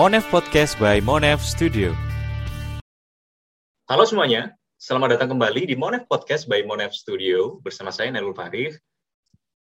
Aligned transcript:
Monev 0.00 0.24
Podcast 0.32 0.80
by 0.80 1.04
Monev 1.04 1.44
Studio. 1.44 1.92
Halo 3.84 4.08
semuanya, 4.08 4.56
selamat 4.80 5.20
datang 5.20 5.36
kembali 5.36 5.68
di 5.68 5.76
Monev 5.76 6.08
Podcast 6.08 6.48
by 6.48 6.64
Monev 6.64 6.96
Studio 6.96 7.60
bersama 7.60 7.92
saya 7.92 8.08
Nailul 8.08 8.32
Farid. 8.32 8.80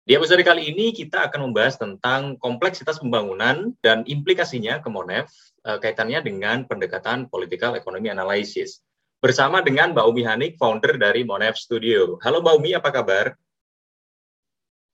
Di 0.02 0.18
episode 0.18 0.42
kali 0.42 0.74
ini 0.74 0.98
kita 0.98 1.30
akan 1.30 1.46
membahas 1.46 1.78
tentang 1.78 2.42
kompleksitas 2.42 2.98
pembangunan 2.98 3.78
dan 3.86 4.02
implikasinya 4.10 4.82
ke 4.82 4.90
Monev 4.90 5.30
eh, 5.62 5.78
kaitannya 5.78 6.26
dengan 6.26 6.66
pendekatan 6.66 7.30
political 7.30 7.78
economy 7.78 8.10
analysis. 8.10 8.82
Bersama 9.22 9.62
dengan 9.62 9.94
Mbak 9.94 10.06
Umi 10.10 10.26
Hanik, 10.26 10.52
founder 10.58 10.98
dari 10.98 11.22
Monev 11.22 11.54
Studio. 11.54 12.18
Halo 12.26 12.42
Mbak 12.42 12.56
Umi, 12.58 12.74
apa 12.74 12.90
kabar? 12.90 13.38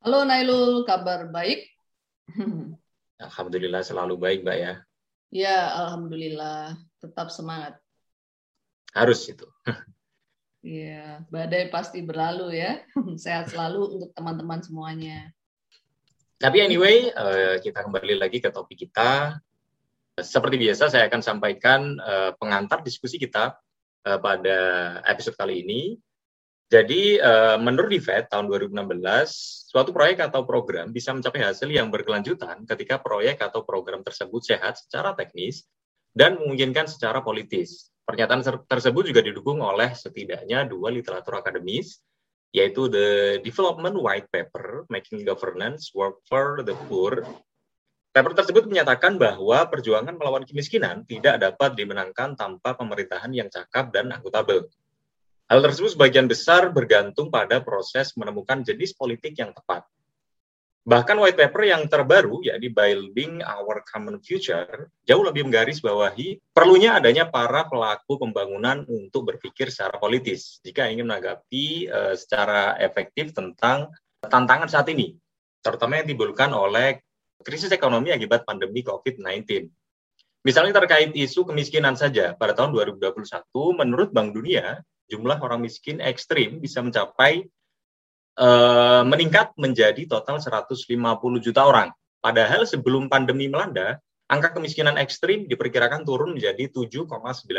Halo 0.03 0.27
Nailul, 0.27 0.83
kabar 0.83 1.23
baik? 1.31 1.71
Alhamdulillah 3.31 3.79
selalu 3.79 4.19
baik, 4.19 4.43
Mbak 4.43 4.59
ya. 4.59 4.75
Ya, 5.31 5.71
alhamdulillah, 5.79 6.75
tetap 6.99 7.31
semangat. 7.31 7.79
Harus 8.91 9.23
itu. 9.31 9.47
Iya, 10.59 11.23
badai 11.31 11.71
pasti 11.71 12.03
berlalu 12.03 12.59
ya. 12.59 12.83
Sehat 13.23 13.49
selalu 13.49 13.81
untuk 13.97 14.11
teman-teman 14.11 14.59
semuanya. 14.59 15.31
Tapi 16.35 16.59
anyway, 16.59 17.09
eh, 17.09 17.63
kita 17.63 17.87
kembali 17.87 18.19
lagi 18.19 18.43
ke 18.43 18.51
topik 18.51 18.83
kita. 18.83 19.39
Seperti 20.19 20.59
biasa, 20.59 20.91
saya 20.91 21.07
akan 21.07 21.21
sampaikan 21.23 21.95
eh, 21.95 22.35
pengantar 22.35 22.83
diskusi 22.83 23.15
kita 23.15 23.55
eh, 24.03 24.19
pada 24.19 24.59
episode 25.07 25.39
kali 25.39 25.63
ini 25.63 25.95
jadi 26.71 27.19
uh, 27.19 27.57
menurut 27.59 27.91
DIVET 27.91 28.31
tahun 28.31 28.47
2016, 28.47 29.03
suatu 29.67 29.91
proyek 29.91 30.23
atau 30.23 30.47
program 30.47 30.95
bisa 30.95 31.11
mencapai 31.11 31.43
hasil 31.43 31.67
yang 31.67 31.91
berkelanjutan 31.91 32.63
ketika 32.63 32.95
proyek 32.95 33.43
atau 33.43 33.67
program 33.67 33.99
tersebut 34.07 34.39
sehat 34.39 34.79
secara 34.79 35.11
teknis 35.11 35.67
dan 36.15 36.39
memungkinkan 36.39 36.87
secara 36.87 37.19
politis. 37.19 37.91
Pernyataan 38.07 38.63
tersebut 38.71 39.03
juga 39.03 39.19
didukung 39.19 39.59
oleh 39.59 39.91
setidaknya 39.91 40.63
dua 40.63 40.95
literatur 40.95 41.43
akademis, 41.43 41.99
yaitu 42.55 42.87
The 42.87 43.39
Development 43.43 43.99
White 43.99 44.31
Paper, 44.31 44.87
Making 44.87 45.27
Governance 45.27 45.91
Work 45.91 46.23
for 46.23 46.63
the 46.63 46.75
Poor. 46.87 47.27
Paper 48.15 48.31
tersebut 48.31 48.63
menyatakan 48.71 49.19
bahwa 49.19 49.67
perjuangan 49.67 50.15
melawan 50.15 50.47
kemiskinan 50.47 51.03
tidak 51.03 51.35
dapat 51.35 51.75
dimenangkan 51.75 52.39
tanpa 52.39 52.79
pemerintahan 52.79 53.31
yang 53.35 53.51
cakap 53.51 53.91
dan 53.91 54.11
akuntabel. 54.15 54.71
Hal 55.51 55.59
tersebut 55.59 55.99
sebagian 55.99 56.31
besar 56.31 56.71
bergantung 56.71 57.27
pada 57.27 57.59
proses 57.59 58.15
menemukan 58.15 58.63
jenis 58.63 58.95
politik 58.95 59.35
yang 59.35 59.51
tepat. 59.51 59.83
Bahkan 60.87 61.19
white 61.19 61.35
paper 61.35 61.67
yang 61.67 61.83
terbaru, 61.91 62.39
yakni 62.39 62.71
Building 62.71 63.43
Our 63.43 63.83
Common 63.83 64.23
Future, 64.23 64.87
jauh 65.03 65.19
lebih 65.27 65.43
menggarisbawahi 65.43 66.55
perlunya 66.55 66.95
adanya 66.95 67.27
para 67.27 67.67
pelaku 67.67 68.15
pembangunan 68.15 68.87
untuk 68.87 69.27
berpikir 69.27 69.67
secara 69.67 69.99
politis 69.99 70.63
jika 70.63 70.87
ingin 70.87 71.11
menanggapi 71.11 71.91
uh, 71.91 72.15
secara 72.15 72.79
efektif 72.79 73.35
tentang 73.35 73.91
tantangan 74.23 74.71
saat 74.71 74.87
ini, 74.87 75.19
terutama 75.59 75.99
yang 75.99 76.07
ditimbulkan 76.07 76.55
oleh 76.55 77.03
krisis 77.43 77.75
ekonomi 77.75 78.15
akibat 78.15 78.47
pandemi 78.47 78.87
COVID-19. 78.87 79.67
Misalnya 80.47 80.79
terkait 80.79 81.11
isu 81.11 81.43
kemiskinan 81.43 81.99
saja, 81.99 82.39
pada 82.39 82.55
tahun 82.55 82.71
2021, 82.71 83.19
menurut 83.77 84.15
Bank 84.15 84.31
Dunia, 84.33 84.79
jumlah 85.11 85.43
orang 85.43 85.59
miskin 85.59 85.99
ekstrim 85.99 86.63
bisa 86.63 86.79
mencapai 86.79 87.43
uh, 88.39 89.03
meningkat 89.03 89.51
menjadi 89.59 90.07
total 90.07 90.39
150 90.39 90.87
juta 91.43 91.61
orang. 91.67 91.91
Padahal 92.23 92.63
sebelum 92.63 93.11
pandemi 93.11 93.51
melanda, 93.51 93.99
angka 94.31 94.55
kemiskinan 94.55 94.95
ekstrim 94.95 95.49
diperkirakan 95.51 96.07
turun 96.07 96.39
menjadi 96.39 96.71
7,9 96.71 97.11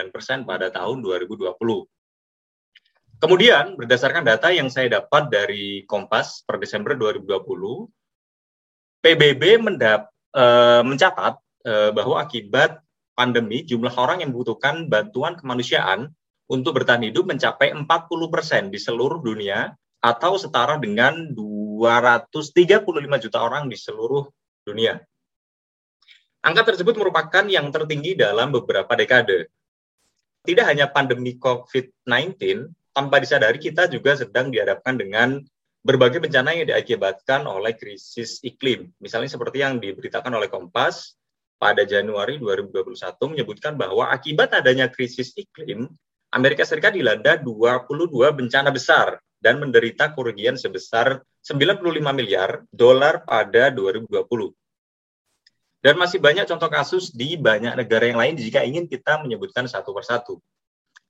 persen 0.09 0.49
pada 0.49 0.73
tahun 0.73 1.05
2020. 1.05 1.53
Kemudian, 3.23 3.79
berdasarkan 3.79 4.27
data 4.27 4.51
yang 4.51 4.67
saya 4.67 4.99
dapat 4.99 5.31
dari 5.31 5.87
Kompas 5.87 6.43
per 6.43 6.59
Desember 6.59 6.99
2020, 6.99 7.87
PBB 8.99 9.63
mendap, 9.63 10.11
uh, 10.35 10.83
mencatat 10.83 11.39
uh, 11.67 11.91
bahwa 11.95 12.19
akibat 12.19 12.83
pandemi, 13.15 13.63
jumlah 13.63 13.95
orang 13.95 14.27
yang 14.27 14.35
membutuhkan 14.35 14.91
bantuan 14.91 15.39
kemanusiaan 15.39 16.11
untuk 16.53 16.77
bertahan 16.77 17.09
hidup 17.09 17.33
mencapai 17.33 17.73
40% 17.73 18.69
di 18.69 18.77
seluruh 18.77 19.25
dunia 19.25 19.73
atau 20.05 20.37
setara 20.37 20.77
dengan 20.77 21.33
235 21.33 23.25
juta 23.25 23.39
orang 23.41 23.73
di 23.73 23.79
seluruh 23.81 24.29
dunia. 24.69 25.01
Angka 26.45 26.75
tersebut 26.75 26.99
merupakan 26.99 27.47
yang 27.49 27.73
tertinggi 27.73 28.19
dalam 28.19 28.53
beberapa 28.53 28.93
dekade. 28.93 29.49
Tidak 30.43 30.67
hanya 30.67 30.91
pandemi 30.91 31.39
COVID-19, 31.39 32.67
tanpa 32.93 33.23
disadari 33.23 33.63
kita 33.63 33.87
juga 33.87 34.19
sedang 34.19 34.51
dihadapkan 34.51 34.99
dengan 34.99 35.39
berbagai 35.87 36.19
bencana 36.19 36.53
yang 36.53 36.67
diakibatkan 36.67 37.47
oleh 37.47 37.79
krisis 37.79 38.43
iklim. 38.43 38.91
Misalnya 38.99 39.31
seperti 39.31 39.63
yang 39.63 39.79
diberitakan 39.79 40.35
oleh 40.35 40.51
Kompas 40.51 41.15
pada 41.63 41.87
Januari 41.87 42.43
2021 42.43 42.99
menyebutkan 43.31 43.79
bahwa 43.79 44.11
akibat 44.11 44.51
adanya 44.51 44.91
krisis 44.91 45.31
iklim, 45.39 45.87
Amerika 46.33 46.65
Serikat 46.65 46.97
dilanda 46.97 47.37
22 47.37 48.09
bencana 48.33 48.73
besar 48.73 49.21
dan 49.37 49.61
menderita 49.61 50.17
kerugian 50.17 50.57
sebesar 50.57 51.21
95 51.45 52.01
miliar 52.17 52.65
dolar 52.73 53.21
pada 53.29 53.69
2020. 53.69 54.09
Dan 55.83 55.99
masih 56.01 56.23
banyak 56.23 56.49
contoh 56.49 56.71
kasus 56.73 57.13
di 57.13 57.37
banyak 57.37 57.77
negara 57.77 58.09
yang 58.09 58.17
lain 58.17 58.35
jika 58.41 58.65
ingin 58.65 58.89
kita 58.89 59.21
menyebutkan 59.21 59.69
satu 59.69 59.93
persatu. 59.93 60.41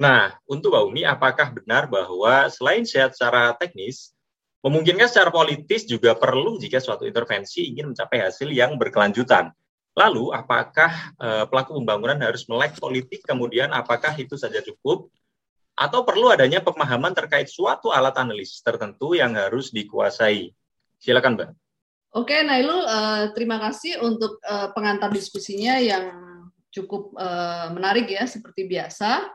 Nah, 0.00 0.34
untuk 0.50 0.74
Mbak 0.74 0.84
Umi, 0.90 1.02
apakah 1.06 1.54
benar 1.54 1.86
bahwa 1.86 2.50
selain 2.50 2.82
sehat 2.82 3.14
secara 3.14 3.54
teknis, 3.54 4.16
memungkinkan 4.64 5.06
secara 5.06 5.30
politis 5.30 5.86
juga 5.86 6.18
perlu 6.18 6.58
jika 6.58 6.82
suatu 6.82 7.06
intervensi 7.06 7.70
ingin 7.70 7.94
mencapai 7.94 8.26
hasil 8.26 8.50
yang 8.50 8.74
berkelanjutan? 8.74 9.54
Lalu, 9.92 10.32
apakah 10.32 11.12
uh, 11.20 11.44
pelaku 11.44 11.76
pembangunan 11.76 12.16
harus 12.16 12.48
melek 12.48 12.80
politik, 12.80 13.20
kemudian 13.28 13.68
apakah 13.76 14.16
itu 14.16 14.40
saja 14.40 14.64
cukup, 14.64 15.12
atau 15.76 16.00
perlu 16.04 16.32
adanya 16.32 16.64
pemahaman 16.64 17.12
terkait 17.12 17.48
suatu 17.52 17.92
alat 17.92 18.16
analisis 18.16 18.64
tertentu 18.64 19.12
yang 19.12 19.36
harus 19.36 19.68
dikuasai? 19.68 20.48
Silakan, 20.96 21.36
Mbak. 21.36 21.50
Oke, 22.16 22.40
Nailul, 22.40 22.80
uh, 22.88 23.36
terima 23.36 23.60
kasih 23.60 24.00
untuk 24.00 24.40
uh, 24.48 24.72
pengantar 24.72 25.12
diskusinya 25.12 25.76
yang 25.76 26.04
cukup 26.72 27.12
uh, 27.20 27.68
menarik 27.76 28.08
ya, 28.08 28.24
seperti 28.24 28.64
biasa. 28.64 29.28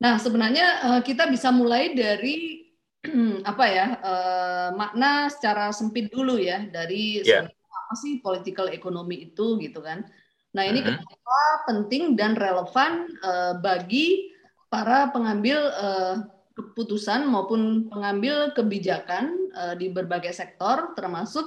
Nah, 0.00 0.16
sebenarnya 0.16 0.66
uh, 0.80 1.00
kita 1.04 1.28
bisa 1.28 1.52
mulai 1.52 1.92
dari 1.92 2.64
apa 3.50 3.64
ya 3.68 3.86
uh, 4.00 4.68
makna 4.76 5.28
secara 5.28 5.72
sempit 5.72 6.08
dulu 6.12 6.36
ya 6.40 6.64
dari 6.68 7.24
yeah 7.24 7.48
apa 7.90 7.98
sih 7.98 8.22
political 8.22 8.70
economy 8.70 9.26
itu 9.26 9.58
gitu 9.58 9.82
kan. 9.82 10.06
Nah 10.54 10.62
ini 10.62 10.78
uh-huh. 10.78 10.94
kenapa 10.94 11.42
penting 11.66 12.14
dan 12.14 12.38
relevan 12.38 13.10
uh, 13.18 13.58
bagi 13.58 14.30
para 14.70 15.10
pengambil 15.10 15.58
uh, 15.74 16.22
keputusan 16.54 17.26
maupun 17.26 17.90
pengambil 17.90 18.54
kebijakan 18.54 19.50
uh, 19.58 19.74
di 19.74 19.90
berbagai 19.90 20.30
sektor 20.30 20.94
termasuk 20.94 21.42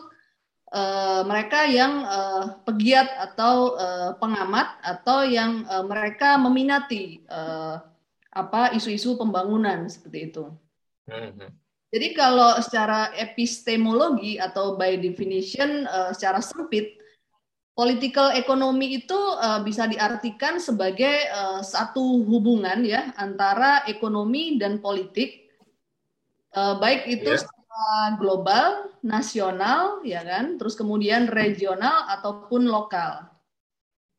uh, 0.76 1.24
mereka 1.24 1.64
yang 1.64 2.04
uh, 2.04 2.60
pegiat 2.68 3.08
atau 3.32 3.80
uh, 3.80 4.12
pengamat 4.20 4.68
atau 4.84 5.24
yang 5.24 5.64
uh, 5.72 5.88
mereka 5.88 6.36
meminati 6.36 7.24
uh, 7.32 7.80
apa 8.36 8.76
isu-isu 8.76 9.16
pembangunan 9.16 9.88
seperti 9.88 10.28
itu. 10.28 10.52
Uh-huh. 11.08 11.63
Jadi 11.94 12.18
kalau 12.18 12.58
secara 12.58 13.14
epistemologi 13.14 14.42
atau 14.42 14.74
by 14.74 14.98
definition 14.98 15.86
uh, 15.86 16.10
secara 16.10 16.42
sempit, 16.42 16.98
political 17.78 18.34
economy 18.34 18.98
itu 18.98 19.18
uh, 19.38 19.62
bisa 19.62 19.86
diartikan 19.86 20.58
sebagai 20.58 21.30
uh, 21.30 21.62
satu 21.62 22.26
hubungan 22.26 22.82
ya 22.82 23.14
antara 23.22 23.86
ekonomi 23.86 24.58
dan 24.58 24.82
politik, 24.82 25.54
uh, 26.58 26.82
baik 26.82 27.06
itu 27.06 27.30
yeah. 27.30 27.42
secara 27.46 28.18
global, 28.18 28.90
nasional, 29.06 30.02
ya 30.02 30.26
kan, 30.26 30.58
terus 30.58 30.74
kemudian 30.74 31.30
regional 31.30 32.10
ataupun 32.10 32.74
lokal. 32.74 33.30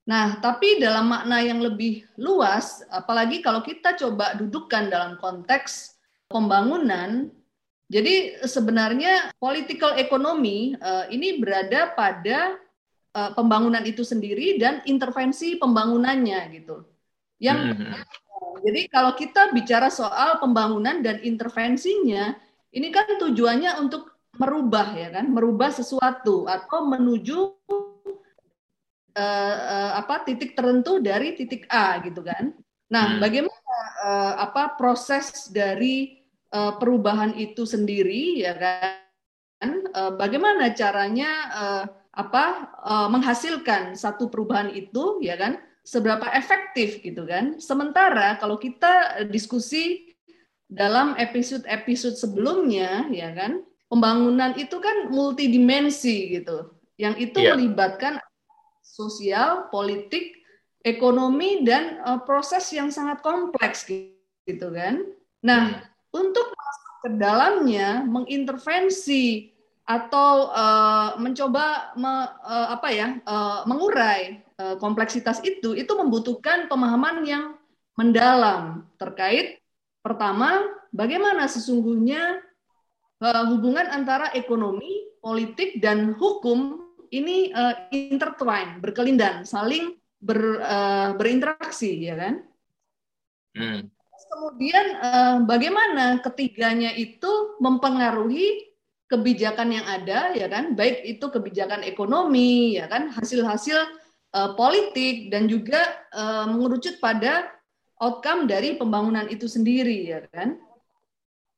Nah, 0.05 0.39
tapi 0.39 0.79
dalam 0.79 1.11
makna 1.11 1.43
yang 1.43 1.59
lebih 1.59 2.07
luas, 2.23 2.87
apalagi 2.87 3.43
kalau 3.43 3.67
kita 3.67 3.99
coba 3.99 4.39
dudukkan 4.39 4.93
dalam 4.93 5.17
konteks 5.17 5.97
pembangunan, 6.29 7.33
jadi 7.85 8.41
sebenarnya 8.49 9.37
political 9.37 10.01
economy 10.01 10.73
uh, 10.81 11.05
ini 11.13 11.37
berada 11.37 11.93
pada 11.93 12.57
uh, 13.13 13.31
pembangunan 13.37 13.85
itu 13.85 14.01
sendiri 14.01 14.57
dan 14.57 14.81
intervensi 14.89 15.61
pembangunannya 15.61 16.41
gitu. 16.57 16.81
Yang 17.37 17.59
mm 17.61 17.75
-hmm. 17.77 18.03
jadi 18.65 18.81
kalau 18.89 19.13
kita 19.13 19.53
bicara 19.53 19.93
soal 19.93 20.41
pembangunan 20.41 21.05
dan 21.05 21.21
intervensinya, 21.21 22.33
ini 22.73 22.89
kan 22.89 23.21
tujuannya 23.21 23.77
untuk 23.85 24.17
merubah 24.41 24.97
ya 24.97 25.13
kan, 25.15 25.29
merubah 25.29 25.69
sesuatu 25.69 26.49
atau 26.49 26.89
menuju 26.89 27.39
uh, 29.15 29.57
uh, 29.61 29.91
apa 30.01 30.25
titik 30.25 30.57
tertentu 30.57 31.05
dari 31.05 31.37
titik 31.37 31.69
A 31.69 32.01
gitu 32.01 32.25
kan. 32.25 32.57
Nah, 32.89 33.17
hmm. 33.17 33.21
bagaimana 33.21 33.77
uh, 34.03 34.35
apa 34.41 34.73
proses 34.75 35.53
dari 35.53 36.24
uh, 36.55 36.79
perubahan 36.79 37.35
itu 37.35 37.67
sendiri 37.67 38.39
ya 38.47 38.55
kan? 38.55 39.71
Uh, 39.91 40.15
bagaimana 40.15 40.71
caranya 40.71 41.31
uh, 41.51 41.85
apa 42.15 42.71
uh, 42.87 43.09
menghasilkan 43.11 43.99
satu 43.99 44.31
perubahan 44.31 44.71
itu 44.71 45.19
ya 45.19 45.35
kan? 45.35 45.59
Seberapa 45.85 46.25
efektif 46.33 47.03
gitu 47.05 47.29
kan? 47.29 47.61
Sementara 47.61 48.41
kalau 48.41 48.57
kita 48.57 49.27
diskusi 49.29 50.15
dalam 50.65 51.13
episode-episode 51.21 52.17
sebelumnya 52.17 53.05
ya 53.13 53.37
kan, 53.37 53.61
pembangunan 53.93 54.57
itu 54.57 54.81
kan 54.81 55.13
multidimensi 55.13 56.41
gitu. 56.41 56.73
Yang 56.97 57.15
itu 57.31 57.39
yeah. 57.45 57.53
melibatkan 57.53 58.17
sosial, 58.81 59.69
politik, 59.69 60.41
ekonomi 60.85 61.65
dan 61.65 62.01
uh, 62.05 62.21
proses 62.23 62.69
yang 62.73 62.89
sangat 62.89 63.21
kompleks 63.25 63.89
gitu 63.89 64.69
kan. 64.73 65.05
Nah, 65.45 65.63
hmm. 65.81 65.94
Untuk 66.15 66.47
masuk 66.55 66.93
ke 67.03 67.09
dalamnya 67.19 68.07
mengintervensi 68.07 69.51
atau 69.85 70.49
uh, 70.49 71.21
mencoba 71.21 71.93
me, 72.01 72.13
uh, 72.41 72.73
apa 72.73 72.89
ya 72.89 73.21
uh, 73.29 73.69
mengurai 73.69 74.41
uh, 74.57 74.81
kompleksitas 74.81 75.45
itu 75.45 75.77
itu 75.77 75.93
membutuhkan 75.93 76.71
pemahaman 76.73 77.21
yang 77.29 77.45
mendalam 77.99 78.89
terkait 78.97 79.61
pertama 80.01 80.65
bagaimana 80.89 81.45
sesungguhnya 81.45 82.41
uh, 83.21 83.45
hubungan 83.53 83.85
antara 83.93 84.33
ekonomi, 84.33 85.21
politik 85.21 85.83
dan 85.85 86.17
hukum 86.17 86.81
ini 87.15 87.55
uh, 87.55 87.87
intertwine, 87.95 88.83
berkelindan, 88.83 89.47
saling 89.47 89.95
ber, 90.19 90.59
uh, 90.59 91.15
berinteraksi, 91.15 92.11
ya 92.11 92.15
kan? 92.19 92.35
Hmm. 93.55 93.81
Kemudian 94.35 94.87
uh, 94.99 95.37
bagaimana 95.47 96.19
ketiganya 96.19 96.91
itu 96.91 97.55
mempengaruhi 97.63 98.75
kebijakan 99.07 99.71
yang 99.71 99.87
ada, 99.87 100.35
ya 100.35 100.51
kan? 100.51 100.75
Baik 100.75 101.07
itu 101.07 101.31
kebijakan 101.31 101.87
ekonomi, 101.87 102.75
ya 102.75 102.91
kan? 102.91 103.15
Hasil-hasil 103.15 103.79
uh, 104.35 104.59
politik 104.59 105.31
dan 105.31 105.47
juga 105.47 105.87
uh, 106.11 106.51
mengerucut 106.51 106.99
pada 106.99 107.47
outcome 108.03 108.51
dari 108.51 108.75
pembangunan 108.75 109.31
itu 109.31 109.47
sendiri, 109.47 110.11
ya 110.11 110.21
kan? 110.35 110.59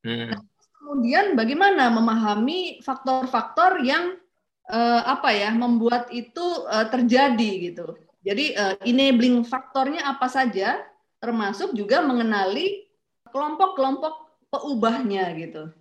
Hmm. 0.04 0.36
Nah, 0.36 0.40
kemudian 0.76 1.32
bagaimana 1.32 1.88
memahami 1.88 2.84
faktor-faktor 2.84 3.80
yang 3.80 4.20
uh, 4.68 5.02
apa 5.16 5.32
ya 5.32 5.50
membuat 5.56 6.12
itu 6.12 6.44
uh, 6.68 6.86
terjadi 6.92 7.72
gitu 7.72 7.96
jadi 8.26 8.44
uh, 8.58 8.74
enabling 8.82 9.46
faktornya 9.46 10.02
apa 10.02 10.26
saja, 10.26 10.82
termasuk 11.26 11.74
juga 11.74 11.98
mengenali 12.06 12.86
kelompok-kelompok 13.34 14.46
peubahnya 14.46 15.34
gitu, 15.34 15.74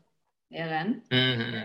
ya 0.50 0.66
kan? 0.66 0.88
Mm-hmm. 1.14 1.64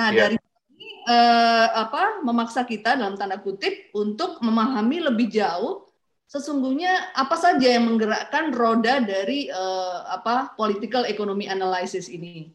Nah 0.00 0.08
yeah. 0.08 0.16
dari 0.16 0.36
ini 0.40 0.88
uh, 1.04 1.66
apa 1.84 2.24
memaksa 2.24 2.64
kita 2.64 2.96
dalam 2.96 3.20
tanda 3.20 3.36
kutip 3.36 3.92
untuk 3.92 4.40
memahami 4.40 5.04
lebih 5.04 5.28
jauh 5.28 5.84
sesungguhnya 6.30 7.10
apa 7.18 7.34
saja 7.34 7.74
yang 7.74 7.90
menggerakkan 7.90 8.54
roda 8.54 9.02
dari 9.02 9.50
uh, 9.50 10.06
apa 10.14 10.54
political 10.54 11.02
economy 11.04 11.50
analysis 11.50 12.06
ini. 12.06 12.54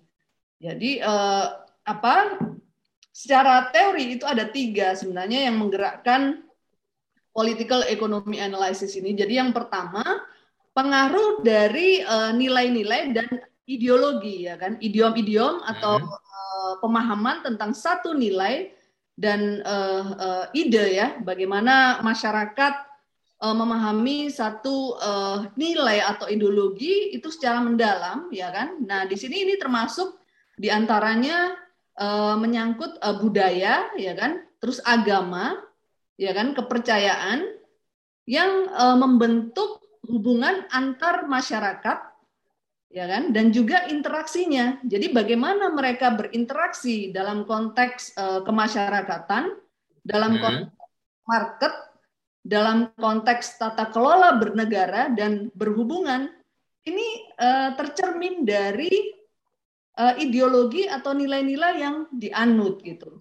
Jadi 0.63 1.03
uh, 1.03 1.59
apa 1.83 2.39
secara 3.11 3.68
teori 3.75 4.15
itu 4.15 4.23
ada 4.23 4.47
tiga 4.47 4.95
sebenarnya 4.95 5.51
yang 5.51 5.59
menggerakkan 5.59 6.47
political 7.35 7.83
economy 7.91 8.39
analysis 8.39 8.95
ini. 8.95 9.11
Jadi 9.11 9.44
yang 9.44 9.51
pertama 9.51 10.03
pengaruh 10.75 11.39
dari 11.39 12.04
eh, 12.04 12.31
nilai-nilai 12.36 13.01
uh, 13.10 13.12
dan 13.16 13.30
ideologi 13.66 14.45
ya 14.45 14.60
kan, 14.60 14.77
idiom-idiom 14.77 15.63
atau 15.63 15.98
uh, 16.04 16.74
pemahaman 16.83 17.42
tentang 17.42 17.74
satu 17.74 18.13
nilai 18.13 18.69
dan 19.16 19.63
uh, 19.63 20.06
uh, 20.19 20.45
ide 20.51 21.00
ya, 21.00 21.16
bagaimana 21.24 22.04
masyarakat 22.04 22.74
uh, 23.39 23.56
memahami 23.56 24.27
satu 24.27 25.00
uh, 25.00 25.48
nilai 25.56 26.04
atau 26.04 26.27
ideologi 26.27 27.16
itu 27.16 27.31
secara 27.31 27.63
mendalam 27.63 28.28
ya 28.36 28.51
kan. 28.51 28.75
Nah, 28.83 29.07
di 29.07 29.16
sini 29.16 29.48
ini 29.48 29.56
termasuk 29.56 30.19
di 30.60 30.68
antaranya 30.68 31.56
uh, 31.95 32.36
menyangkut 32.36 33.00
uh, 33.00 33.16
budaya 33.18 33.95
ya 33.95 34.13
kan, 34.13 34.44
terus 34.60 34.83
agama, 34.83 35.56
ya 36.19 36.36
kan? 36.36 36.51
Kepercayaan 36.51 37.56
yang 38.28 38.69
uh, 38.75 39.00
membentuk 39.00 39.84
hubungan 40.07 40.66
antar 40.72 41.25
masyarakat 41.25 42.16
ya 42.96 43.06
kan 43.12 43.36
dan 43.36 43.52
juga 43.52 43.86
interaksinya. 43.92 44.80
Jadi 44.88 45.12
bagaimana 45.12 45.68
mereka 45.75 46.16
berinteraksi 46.16 47.12
dalam 47.12 47.44
konteks 47.44 48.16
uh, 48.16 48.42
kemasyarakatan, 48.48 49.52
dalam 50.06 50.40
hmm. 50.40 50.42
konteks 50.42 50.75
market, 51.25 51.74
dalam 52.46 52.94
konteks 52.96 53.60
tata 53.60 53.90
kelola 53.90 54.38
bernegara 54.40 55.12
dan 55.12 55.52
berhubungan 55.57 56.31
ini 56.86 57.34
uh, 57.42 57.74
tercermin 57.75 58.46
dari 58.46 59.12
uh, 59.98 60.16
ideologi 60.22 60.86
atau 60.86 61.18
nilai-nilai 61.18 61.74
yang 61.81 62.06
dianut 62.13 62.80
gitu. 62.86 63.19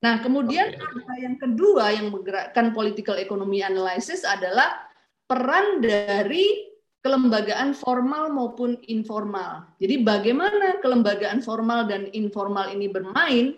Nah, 0.00 0.24
kemudian 0.24 0.80
okay. 0.80 1.20
yang 1.20 1.36
kedua 1.36 1.92
yang 1.92 2.08
menggerakkan 2.08 2.72
political 2.72 3.20
economy 3.20 3.60
analysis 3.60 4.24
adalah 4.24 4.89
peran 5.30 5.78
dari 5.78 6.66
kelembagaan 7.06 7.70
formal 7.72 8.34
maupun 8.34 8.74
informal. 8.90 9.70
Jadi 9.78 10.02
bagaimana 10.02 10.82
kelembagaan 10.82 11.38
formal 11.40 11.86
dan 11.86 12.10
informal 12.10 12.68
ini 12.74 12.90
bermain, 12.90 13.54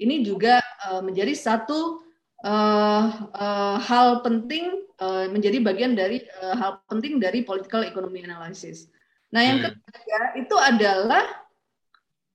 ini 0.00 0.16
juga 0.24 0.64
uh, 0.88 1.04
menjadi 1.04 1.36
satu 1.36 2.00
uh, 2.42 3.04
uh, 3.36 3.76
hal 3.78 4.24
penting, 4.24 4.88
uh, 4.98 5.28
menjadi 5.28 5.60
bagian 5.60 5.92
dari 5.92 6.24
uh, 6.40 6.56
hal 6.56 6.80
penting 6.88 7.20
dari 7.20 7.44
political 7.44 7.84
economy 7.84 8.24
analysis. 8.24 8.88
Nah, 9.30 9.44
yang 9.44 9.62
hmm. 9.62 9.76
ketiga 9.86 10.20
itu 10.34 10.56
adalah 10.58 11.24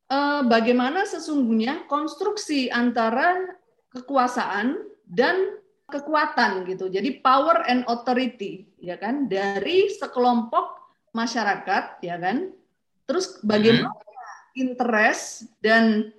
uh, 0.07 0.41
bagaimana 0.47 1.03
sesungguhnya 1.03 1.89
konstruksi 1.91 2.71
antara 2.71 3.43
kekuasaan 3.91 4.79
dan 5.03 5.59
kekuatan 5.85 6.65
gitu. 6.65 6.89
Jadi 6.89 7.21
power 7.21 7.65
and 7.69 7.85
authority 7.85 8.65
ya 8.81 8.97
kan 8.97 9.29
dari 9.29 9.89
sekelompok 9.89 10.81
masyarakat 11.13 12.01
ya 12.01 12.17
kan. 12.17 12.51
Terus 13.05 13.37
bagaimana 13.45 13.93
hmm. 13.93 14.57
interest 14.57 15.49
dan 15.61 16.09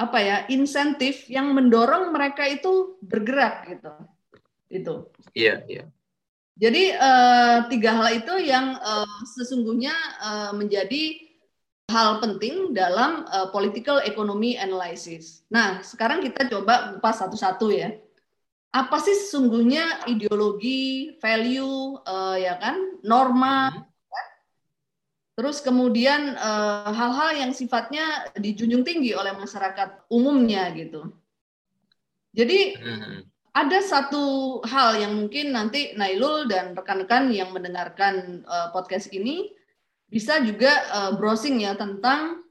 apa 0.00 0.18
ya 0.24 0.36
insentif 0.48 1.28
yang 1.28 1.52
mendorong 1.52 2.08
mereka 2.16 2.48
itu 2.48 2.96
bergerak 3.04 3.68
gitu. 3.68 3.92
Itu. 4.72 4.94
Iya, 5.36 5.60
iya. 5.68 5.84
Jadi 6.60 6.92
uh, 6.92 7.68
tiga 7.72 7.96
hal 7.96 8.20
itu 8.20 8.34
yang 8.40 8.76
uh, 8.80 9.20
sesungguhnya 9.36 9.92
uh, 10.20 10.52
menjadi 10.52 11.28
hal 11.88 12.20
penting 12.22 12.76
dalam 12.76 13.24
uh, 13.28 13.48
political 13.48 14.00
economy 14.04 14.54
analysis. 14.60 15.42
Nah, 15.50 15.82
sekarang 15.82 16.20
kita 16.20 16.46
coba 16.52 16.96
kupas 16.96 17.20
satu-satu 17.20 17.72
ya. 17.72 17.96
Apa 18.70 19.02
sih 19.02 19.18
sesungguhnya 19.18 20.06
ideologi, 20.06 21.18
value, 21.18 21.98
uh, 22.06 22.38
ya 22.38 22.54
kan, 22.54 23.02
norma, 23.02 23.74
hmm. 23.74 23.82
terus 25.34 25.58
kemudian 25.58 26.38
uh, 26.38 26.86
hal-hal 26.94 27.34
yang 27.34 27.50
sifatnya 27.50 28.30
dijunjung 28.38 28.86
tinggi 28.86 29.10
oleh 29.10 29.34
masyarakat 29.34 30.06
umumnya 30.06 30.70
gitu. 30.78 31.10
Jadi 32.30 32.78
hmm. 32.78 33.26
ada 33.50 33.78
satu 33.82 34.58
hal 34.62 35.02
yang 35.02 35.18
mungkin 35.18 35.50
nanti 35.50 35.98
Nailul 35.98 36.46
dan 36.46 36.78
rekan-rekan 36.78 37.34
yang 37.34 37.50
mendengarkan 37.50 38.46
uh, 38.46 38.70
podcast 38.70 39.10
ini 39.10 39.50
bisa 40.06 40.38
juga 40.46 40.70
uh, 40.94 41.10
browsing 41.18 41.62
ya 41.66 41.74
tentang 41.74 42.46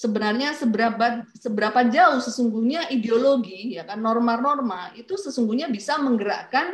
sebenarnya 0.00 0.56
seberapa 0.56 1.28
seberapa 1.36 1.84
jauh 1.92 2.24
sesungguhnya 2.24 2.88
ideologi 2.88 3.76
ya 3.76 3.84
kan 3.84 4.00
norma-norma 4.00 4.96
itu 4.96 5.20
sesungguhnya 5.20 5.68
bisa 5.68 6.00
menggerakkan 6.00 6.72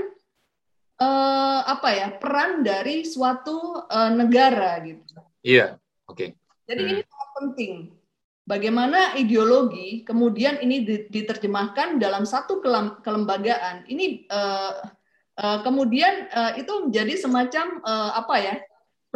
uh, 1.03 1.61
apa 1.67 1.89
ya 1.91 2.09
peran 2.15 2.63
dari 2.63 3.03
suatu 3.03 3.83
uh, 3.83 4.11
negara 4.15 4.79
gitu. 4.87 5.19
Iya, 5.43 5.75
oke. 6.07 6.15
Okay. 6.15 6.29
Jadi 6.71 6.81
hmm. 6.83 6.91
ini 6.95 7.03
sangat 7.03 7.31
penting. 7.35 7.75
Bagaimana 8.47 9.19
ideologi 9.19 10.07
kemudian 10.07 10.63
ini 10.63 10.87
diterjemahkan 11.11 11.99
dalam 11.99 12.23
satu 12.23 12.63
kelembagaan. 13.03 13.91
Ini 13.91 14.31
uh, 14.31 14.87
uh, 15.43 15.59
kemudian 15.67 16.31
uh, 16.31 16.55
itu 16.55 16.87
menjadi 16.87 17.19
semacam 17.19 17.83
uh, 17.83 18.23
apa 18.23 18.37
ya? 18.39 18.57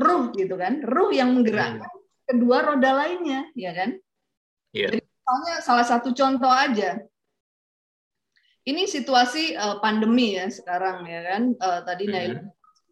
ruh 0.00 0.32
gitu 0.32 0.56
kan, 0.56 0.80
ruh 0.80 1.12
yang 1.12 1.36
menggerakkan 1.36 1.84
hmm. 1.84 1.99
Kedua 2.30 2.62
roda 2.62 2.90
lainnya, 2.94 3.50
ya 3.58 3.74
kan? 3.74 3.98
Yeah. 4.70 4.94
Jadi 4.94 5.02
misalnya 5.02 5.54
salah 5.66 5.86
satu 5.86 6.14
contoh 6.14 6.50
aja, 6.50 7.02
ini 8.70 8.86
situasi 8.86 9.58
uh, 9.58 9.82
pandemi 9.82 10.38
ya 10.38 10.46
sekarang 10.46 11.02
ya 11.08 11.20
kan 11.26 11.42
uh, 11.58 11.80
tadi 11.82 12.04
mm 12.06 12.14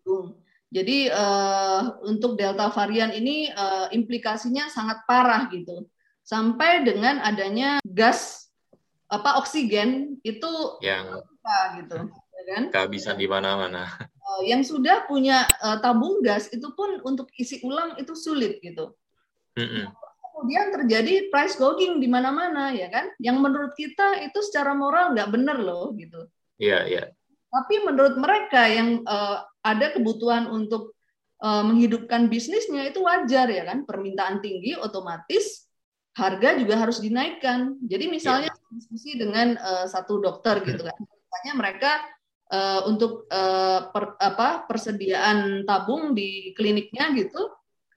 -hmm. 0.02 0.26
Jadi 0.68 1.09
uh, 1.09 1.97
untuk 2.04 2.37
delta 2.37 2.68
varian 2.68 3.09
ini 3.09 3.49
uh, 3.49 3.88
implikasinya 3.88 4.68
sangat 4.68 5.00
parah 5.09 5.49
gitu. 5.49 5.88
Sampai 6.21 6.85
dengan 6.85 7.25
adanya 7.25 7.80
gas 7.88 8.52
apa 9.09 9.40
oksigen 9.40 10.21
itu 10.21 10.52
yang 10.85 11.25
gitu, 11.80 12.12
ya 12.12 12.42
kan? 12.52 12.62
Kehabisan 12.68 13.16
di 13.16 13.25
mana-mana. 13.25 13.88
Uh, 14.21 14.45
yang 14.45 14.61
sudah 14.61 15.09
punya 15.09 15.49
uh, 15.64 15.80
tabung 15.80 16.21
gas 16.21 16.52
itu 16.52 16.68
pun 16.76 17.00
untuk 17.00 17.33
isi 17.40 17.64
ulang 17.64 17.97
itu 17.97 18.12
sulit 18.12 18.61
gitu. 18.61 18.92
Mm 19.59 19.69
-hmm. 19.69 19.85
Kemudian 20.38 20.67
terjadi 20.71 21.15
price 21.35 21.59
gouging 21.59 21.99
di 21.99 22.07
mana-mana 22.07 22.71
ya 22.71 22.87
kan? 22.95 23.11
Yang 23.19 23.37
menurut 23.43 23.73
kita 23.75 24.23
itu 24.23 24.38
secara 24.47 24.71
moral 24.71 25.11
nggak 25.11 25.35
benar 25.35 25.59
loh 25.59 25.91
gitu. 25.99 26.31
Iya 26.62 26.71
yeah, 26.71 26.83
iya. 26.87 26.97
Yeah. 27.03 27.07
Tapi 27.50 27.75
menurut 27.83 28.15
mereka 28.23 28.71
yang 28.71 29.03
uh, 29.03 29.43
ada 29.67 29.91
kebutuhan 29.91 30.47
untuk 30.47 30.95
uh, 31.43 31.67
menghidupkan 31.67 32.31
bisnisnya 32.31 32.87
itu 32.87 33.03
wajar 33.03 33.50
ya 33.50 33.67
kan? 33.67 33.83
Permintaan 33.83 34.38
tinggi 34.38 34.79
otomatis 34.79 35.67
harga 36.15 36.55
juga 36.55 36.87
harus 36.87 37.03
dinaikkan. 37.03 37.75
Jadi 37.83 38.07
misalnya 38.07 38.55
yeah. 38.55 38.71
diskusi 38.79 39.19
dengan 39.19 39.59
uh, 39.59 39.91
satu 39.91 40.23
dokter 40.23 40.62
gitu 40.62 40.87
kan, 40.87 40.99
misalnya 41.03 41.55
mereka 41.59 41.93
uh, 42.55 42.87
untuk 42.87 43.27
uh, 43.31 43.91
per, 43.91 44.15
apa 44.23 44.71
persediaan 44.71 45.67
tabung 45.67 46.15
di 46.15 46.55
kliniknya 46.55 47.11
gitu, 47.19 47.43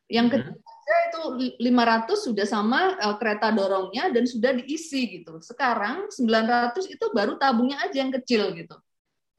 yang 0.09 0.29
hmm. 0.29 0.57
Ketiga 0.91 0.97
itu 1.07 1.21
500 1.63 2.27
sudah 2.27 2.43
sama 2.43 2.99
uh, 2.99 3.15
kereta 3.15 3.55
dorongnya 3.55 4.11
dan 4.11 4.27
sudah 4.27 4.51
diisi 4.59 5.23
gitu. 5.23 5.39
Sekarang 5.39 6.11
900 6.11 6.91
itu 6.91 7.05
baru 7.15 7.39
tabungnya 7.39 7.79
aja 7.87 8.03
yang 8.03 8.11
kecil 8.11 8.51
gitu 8.51 8.75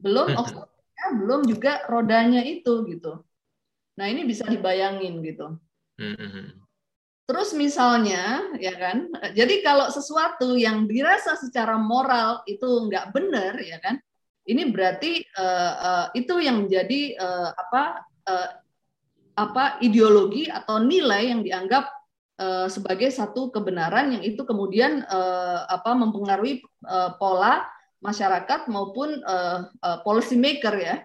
belum 0.03 0.27
hmm. 0.35 0.39
oksigennya, 0.43 1.07
belum 1.23 1.41
juga 1.47 1.73
rodanya 1.87 2.41
itu 2.43 2.83
gitu. 2.91 3.23
Nah 3.95 4.05
ini 4.11 4.27
bisa 4.27 4.43
dibayangin 4.43 5.23
gitu. 5.23 5.55
Hmm. 5.95 6.59
Terus 7.23 7.55
misalnya, 7.55 8.51
ya 8.59 8.75
kan, 8.75 9.07
jadi 9.31 9.63
kalau 9.63 9.87
sesuatu 9.87 10.59
yang 10.59 10.83
dirasa 10.91 11.39
secara 11.39 11.79
moral 11.79 12.43
itu 12.43 12.67
nggak 12.67 13.15
benar, 13.15 13.55
ya 13.63 13.79
kan, 13.79 13.95
ini 14.43 14.67
berarti 14.67 15.23
uh, 15.39 15.73
uh, 15.79 16.05
itu 16.19 16.35
yang 16.43 16.67
menjadi 16.67 17.15
uh, 17.15 17.49
apa 17.55 17.83
uh, 18.27 18.49
apa 19.33 19.81
ideologi 19.81 20.45
atau 20.45 20.77
nilai 20.77 21.33
yang 21.33 21.41
dianggap 21.41 21.89
uh, 22.37 22.69
sebagai 22.69 23.09
satu 23.09 23.49
kebenaran 23.49 24.13
yang 24.13 24.23
itu 24.23 24.45
kemudian 24.45 25.01
uh, 25.09 25.65
apa 25.69 25.97
mempengaruhi 25.97 26.61
uh, 26.85 27.17
pola 27.17 27.65
masyarakat 28.03 28.67
maupun 28.69 29.23
uh, 29.23 29.71
uh, 29.79 29.97
policy 30.03 30.35
maker 30.35 30.75
ya 30.77 30.95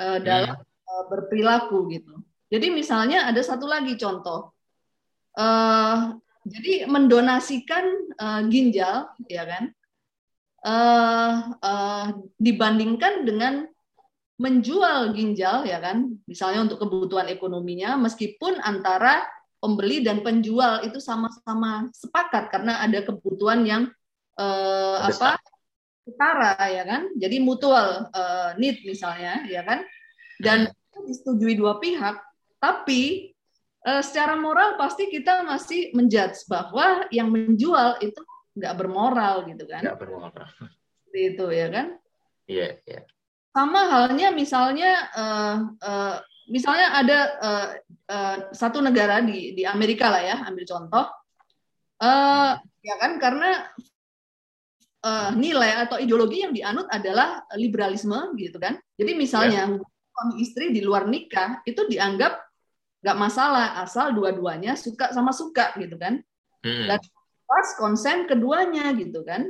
uh, 0.00 0.18
dalam 0.18 0.56
uh, 0.58 1.04
berperilaku 1.12 1.86
gitu. 1.92 2.14
Jadi 2.50 2.72
misalnya 2.74 3.30
ada 3.30 3.38
satu 3.46 3.70
lagi 3.70 3.94
contoh, 3.94 4.50
uh, 5.38 6.18
jadi 6.42 6.90
mendonasikan 6.90 7.84
uh, 8.18 8.42
ginjal 8.50 9.06
ya 9.30 9.46
kan, 9.46 9.64
uh, 10.66 11.32
uh, 11.62 12.06
dibandingkan 12.42 13.22
dengan 13.22 13.70
menjual 14.40 15.12
ginjal 15.12 15.68
ya 15.68 15.76
kan, 15.84 16.16
misalnya 16.24 16.64
untuk 16.64 16.80
kebutuhan 16.80 17.28
ekonominya, 17.28 18.00
meskipun 18.00 18.56
antara 18.64 19.20
pembeli 19.60 20.00
dan 20.00 20.24
penjual 20.24 20.80
itu 20.80 20.96
sama-sama 20.96 21.92
sepakat 21.92 22.48
karena 22.48 22.80
ada 22.80 23.04
kebutuhan 23.04 23.68
yang 23.68 23.82
uh, 24.40 25.04
apa? 25.04 25.36
Setara 26.08 26.56
ya 26.72 26.88
kan? 26.88 27.12
Jadi 27.20 27.36
mutual 27.44 28.08
uh, 28.08 28.56
need 28.56 28.80
misalnya 28.88 29.44
ya 29.44 29.60
kan? 29.60 29.84
Dan 30.40 30.72
hmm. 30.72 31.04
disetujui 31.04 31.60
dua 31.60 31.76
pihak 31.76 32.16
tapi 32.56 33.36
uh, 33.84 34.00
secara 34.00 34.40
moral 34.40 34.80
pasti 34.80 35.12
kita 35.12 35.44
masih 35.44 35.92
menjudge 35.92 36.48
bahwa 36.48 37.04
yang 37.12 37.28
menjual 37.28 38.00
itu 38.00 38.24
nggak 38.56 38.72
bermoral 38.72 39.44
gitu 39.44 39.68
kan? 39.68 39.84
Nggak 39.84 40.00
bermoral. 40.00 40.48
Itu 41.12 41.52
ya 41.52 41.68
kan? 41.68 41.86
Iya 42.48 42.58
yeah, 42.58 42.72
iya. 42.88 43.00
yeah. 43.04 43.19
Sama 43.50 43.80
halnya 43.90 44.30
misalnya 44.30 44.90
uh, 45.14 45.56
uh, 45.82 46.16
misalnya 46.50 46.86
ada 46.94 47.18
uh, 47.42 47.68
uh, 48.06 48.36
satu 48.54 48.78
negara 48.78 49.18
di 49.22 49.58
di 49.58 49.66
Amerika 49.66 50.06
lah 50.10 50.22
ya 50.22 50.36
ambil 50.46 50.64
contoh 50.66 51.06
uh, 52.02 52.52
ya 52.80 52.94
kan 52.96 53.18
karena 53.18 53.70
uh, 55.04 55.30
nilai 55.36 55.84
atau 55.88 55.96
ideologi 56.00 56.44
yang 56.44 56.52
dianut 56.52 56.88
adalah 56.88 57.44
liberalisme 57.56 58.36
gitu 58.36 58.60
kan. 58.60 58.76
Jadi 58.96 59.12
misalnya 59.16 59.76
yeah. 59.76 59.80
suami 60.12 60.34
istri 60.40 60.72
di 60.72 60.80
luar 60.84 61.08
nikah 61.08 61.64
itu 61.64 61.84
dianggap 61.88 62.36
nggak 63.00 63.16
masalah 63.16 63.80
asal 63.80 64.12
dua-duanya 64.12 64.76
suka 64.76 65.12
sama 65.12 65.32
suka 65.32 65.72
gitu 65.80 65.96
kan. 65.96 66.20
Mm. 66.64 66.86
Dan 66.88 67.00
pas 67.48 67.68
konsen 67.80 68.28
keduanya 68.28 68.92
gitu 68.96 69.24
kan. 69.24 69.48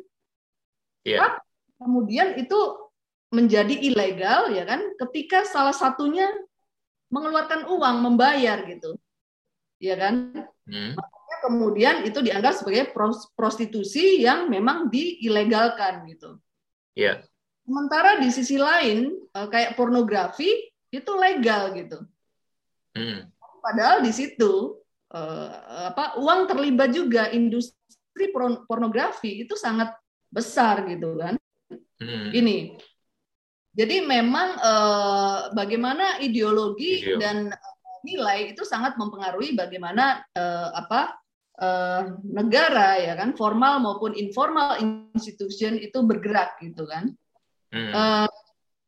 Yeah. 1.00 1.40
kemudian 1.80 2.36
itu 2.36 2.60
menjadi 3.30 3.74
ilegal 3.78 4.50
ya 4.50 4.66
kan 4.66 4.82
ketika 5.06 5.46
salah 5.46 5.74
satunya 5.74 6.26
mengeluarkan 7.10 7.70
uang 7.70 7.96
membayar 8.02 8.62
gitu. 8.66 8.98
Ya 9.80 9.96
kan? 9.96 10.46
Mm 10.66 10.98
kemudian 11.40 12.04
itu 12.04 12.20
dianggap 12.20 12.60
sebagai 12.60 12.92
prostitusi 13.34 14.22
yang 14.22 14.52
memang 14.52 14.92
diilegalkan 14.92 16.04
gitu. 16.12 16.36
Yeah. 16.92 17.24
Sementara 17.64 18.20
di 18.20 18.28
sisi 18.28 18.60
lain 18.60 19.16
eh, 19.32 19.48
kayak 19.48 19.74
pornografi 19.74 20.68
itu 20.92 21.12
legal 21.16 21.72
gitu. 21.74 21.98
Mm. 22.94 23.32
Padahal 23.60 24.04
di 24.04 24.12
situ 24.12 24.78
eh, 25.10 25.50
apa 25.90 26.20
uang 26.20 26.46
terlibat 26.46 26.92
juga 26.92 27.32
industri 27.32 28.28
pornografi 28.68 29.48
itu 29.48 29.56
sangat 29.56 29.96
besar 30.28 30.84
gitu 30.86 31.16
kan. 31.16 31.34
Mm. 31.98 32.28
Ini. 32.36 32.58
Jadi 33.70 34.02
memang 34.02 34.48
eh, 34.58 35.38
bagaimana 35.54 36.18
ideologi 36.18 37.06
Video. 37.06 37.22
dan 37.22 37.54
nilai 38.02 38.56
itu 38.56 38.64
sangat 38.64 38.96
mempengaruhi 38.96 39.52
bagaimana 39.52 40.24
apa 40.72 41.20
uh, 41.60 42.16
negara 42.24 42.96
ya 42.96 43.12
kan 43.12 43.36
formal 43.36 43.78
maupun 43.78 44.16
informal 44.16 44.80
institution 45.12 45.76
itu 45.76 46.00
bergerak 46.00 46.56
gitu 46.64 46.88
kan 46.88 47.12
hmm. 47.76 47.92
uh, 47.92 48.28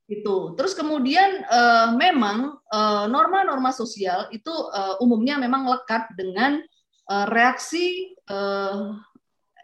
itu 0.09 0.57
terus 0.57 0.73
kemudian 0.73 1.45
uh, 1.49 1.93
memang 1.97 2.57
norma-norma 3.09 3.71
uh, 3.73 3.77
sosial 3.77 4.29
itu 4.33 4.51
uh, 4.51 5.01
umumnya 5.01 5.37
memang 5.37 5.69
lekat 5.69 6.09
dengan 6.17 6.61
uh, 7.09 7.27
reaksi 7.31 8.17
uh, 8.29 8.97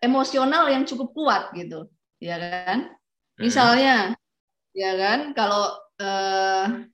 emosional 0.00 0.70
yang 0.70 0.86
cukup 0.88 1.12
kuat 1.12 1.44
gitu 1.56 1.88
ya 2.22 2.38
kan 2.38 2.92
hmm. 2.92 3.42
misalnya 3.44 3.96
ya 4.78 4.94
kan 4.94 5.34
kalau 5.34 5.74
uh, 5.98 6.86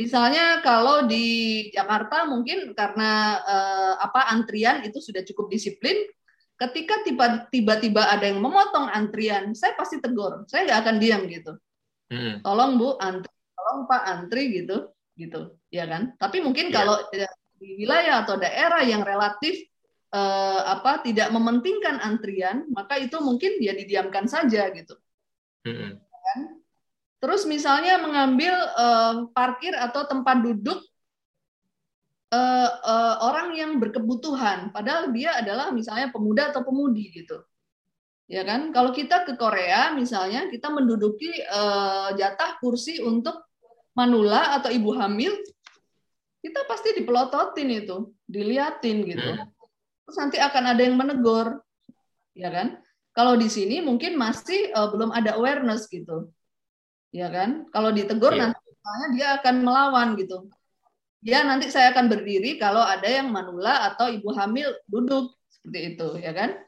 Misalnya 0.00 0.64
kalau 0.64 1.04
di 1.04 1.68
Jakarta 1.70 2.24
mungkin 2.24 2.72
karena 2.72 3.38
eh, 3.44 3.94
apa 4.00 4.34
antrian 4.34 4.80
itu 4.82 4.98
sudah 4.98 5.20
cukup 5.22 5.52
disiplin, 5.52 5.94
ketika 6.56 7.04
tiba-tiba 7.52 8.08
ada 8.08 8.24
yang 8.24 8.40
memotong 8.40 8.88
antrian, 8.88 9.52
saya 9.52 9.76
pasti 9.76 10.00
tegur. 10.00 10.48
Saya 10.48 10.66
nggak 10.66 10.80
akan 10.80 10.96
diam 10.96 11.22
gitu. 11.28 11.52
Hmm. 12.08 12.40
Tolong 12.40 12.80
Bu 12.80 12.96
antri, 12.98 13.30
tolong 13.52 13.80
Pak 13.84 14.02
antri 14.08 14.42
gitu, 14.64 14.90
gitu, 15.14 15.60
ya 15.68 15.84
kan? 15.84 16.16
Tapi 16.16 16.40
mungkin 16.40 16.72
yeah. 16.72 16.76
kalau 16.82 16.96
di 17.60 17.86
wilayah 17.86 18.26
atau 18.26 18.40
daerah 18.40 18.82
yang 18.82 19.04
relatif 19.04 19.60
eh, 20.10 20.60
apa 20.72 21.04
tidak 21.04 21.28
mementingkan 21.30 22.00
antrian, 22.00 22.64
maka 22.72 22.96
itu 22.96 23.20
mungkin 23.20 23.60
dia 23.60 23.76
didiamkan 23.76 24.24
saja 24.24 24.72
gitu. 24.72 24.96
Hmm. 25.68 26.00
Kan? 26.22 26.62
Terus 27.22 27.46
misalnya 27.46 28.02
mengambil 28.02 28.54
uh, 28.74 29.14
parkir 29.30 29.74
atau 29.78 30.06
tempat 30.10 30.42
duduk 30.42 30.82
uh, 32.34 32.70
uh, 32.82 33.14
orang 33.30 33.54
yang 33.54 33.78
berkebutuhan, 33.78 34.74
padahal 34.74 35.14
dia 35.14 35.38
adalah 35.38 35.70
misalnya 35.70 36.10
pemuda 36.10 36.50
atau 36.50 36.66
pemudi 36.66 37.14
gitu. 37.14 37.38
Ya 38.26 38.42
kan? 38.42 38.74
Kalau 38.74 38.90
kita 38.90 39.22
ke 39.22 39.38
Korea 39.38 39.94
misalnya 39.94 40.50
kita 40.50 40.66
menduduki 40.72 41.30
uh, 41.46 42.10
jatah 42.18 42.58
kursi 42.58 42.98
untuk 42.98 43.38
manula 43.94 44.58
atau 44.58 44.74
ibu 44.74 44.90
hamil, 44.98 45.30
kita 46.42 46.66
pasti 46.66 46.98
dipelototin 46.98 47.70
itu, 47.70 48.10
diliatin 48.26 48.98
gitu. 49.06 49.30
Hmm. 49.38 49.46
Terus 50.02 50.16
nanti 50.18 50.38
akan 50.42 50.64
ada 50.74 50.82
yang 50.82 50.98
menegur, 50.98 51.62
ya 52.34 52.50
kan? 52.50 52.81
Kalau 53.12 53.36
di 53.36 53.48
sini 53.48 53.84
mungkin 53.84 54.16
masih 54.16 54.72
uh, 54.72 54.88
belum 54.88 55.12
ada 55.12 55.36
awareness 55.36 55.88
gitu 55.88 56.32
ya 57.12 57.28
kan? 57.28 57.68
Kalau 57.70 57.92
ditegur 57.92 58.32
yeah. 58.34 58.50
nanti 58.50 58.58
misalnya 58.72 59.06
dia 59.14 59.28
akan 59.38 59.54
melawan 59.62 60.08
gitu. 60.16 60.48
Ya 61.22 61.46
nanti 61.46 61.70
saya 61.70 61.94
akan 61.94 62.10
berdiri 62.10 62.58
kalau 62.58 62.82
ada 62.82 63.06
yang 63.06 63.30
manula 63.30 63.94
atau 63.94 64.10
ibu 64.10 64.34
hamil 64.34 64.74
duduk 64.90 65.30
seperti 65.46 65.94
itu, 65.94 66.08
ya 66.18 66.34
kan? 66.34 66.58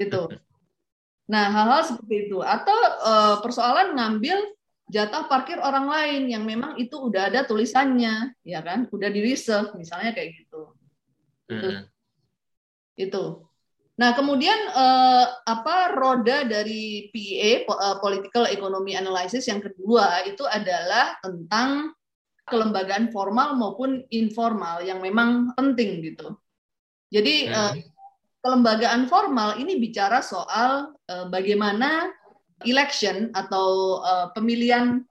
Itu. 0.00 0.32
Nah, 1.28 1.52
hal-hal 1.52 1.82
seperti 1.84 2.30
itu 2.30 2.40
atau 2.40 2.78
uh, 3.04 3.36
persoalan 3.44 3.92
ngambil 3.92 4.38
jatah 4.88 5.28
parkir 5.28 5.60
orang 5.60 5.90
lain 5.90 6.30
yang 6.30 6.46
memang 6.46 6.80
itu 6.80 6.96
udah 6.96 7.28
ada 7.28 7.44
tulisannya, 7.44 8.32
ya 8.48 8.64
kan? 8.64 8.88
Udah 8.88 9.12
di 9.12 9.20
reserve 9.20 9.76
misalnya 9.76 10.16
kayak 10.16 10.40
gitu. 10.40 10.72
Itu. 11.52 11.68
Mm. 11.68 11.82
Itu. 12.96 13.24
Nah, 13.96 14.12
kemudian 14.12 14.56
uh, 14.76 15.24
apa 15.48 15.96
roda 15.96 16.44
dari 16.44 17.08
PEA 17.08 17.64
uh, 17.64 17.96
Political 17.96 18.52
Economy 18.52 18.92
Analysis 18.92 19.48
yang 19.48 19.64
kedua 19.64 20.20
itu 20.28 20.44
adalah 20.44 21.16
tentang 21.24 21.96
kelembagaan 22.44 23.08
formal 23.08 23.56
maupun 23.56 24.04
informal 24.12 24.84
yang 24.84 25.00
memang 25.00 25.56
penting 25.56 26.04
gitu. 26.04 26.36
Jadi 27.08 27.48
hmm. 27.48 27.56
uh, 27.56 27.74
kelembagaan 28.44 29.08
formal 29.08 29.56
ini 29.56 29.80
bicara 29.80 30.20
soal 30.20 30.92
uh, 31.08 31.26
bagaimana 31.32 32.12
election 32.68 33.32
atau 33.32 34.00
uh, 34.04 34.26
pemilihan 34.36 35.02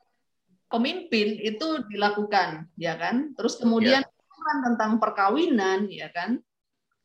pemimpin 0.70 1.42
itu 1.42 1.82
dilakukan, 1.90 2.70
ya 2.78 2.94
kan? 3.02 3.34
Terus 3.34 3.58
kemudian 3.58 4.06
yeah. 4.06 4.62
tentang 4.66 5.02
perkawinan, 5.02 5.90
ya 5.90 6.10
kan? 6.14 6.38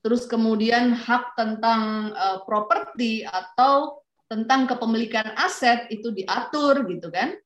Terus 0.00 0.24
kemudian 0.24 0.96
hak 0.96 1.36
tentang 1.36 2.12
uh, 2.16 2.40
properti 2.48 3.20
atau 3.24 4.00
tentang 4.30 4.64
kepemilikan 4.64 5.36
aset 5.36 5.90
itu 5.92 6.08
diatur 6.14 6.88
gitu 6.88 7.12
kan? 7.12 7.36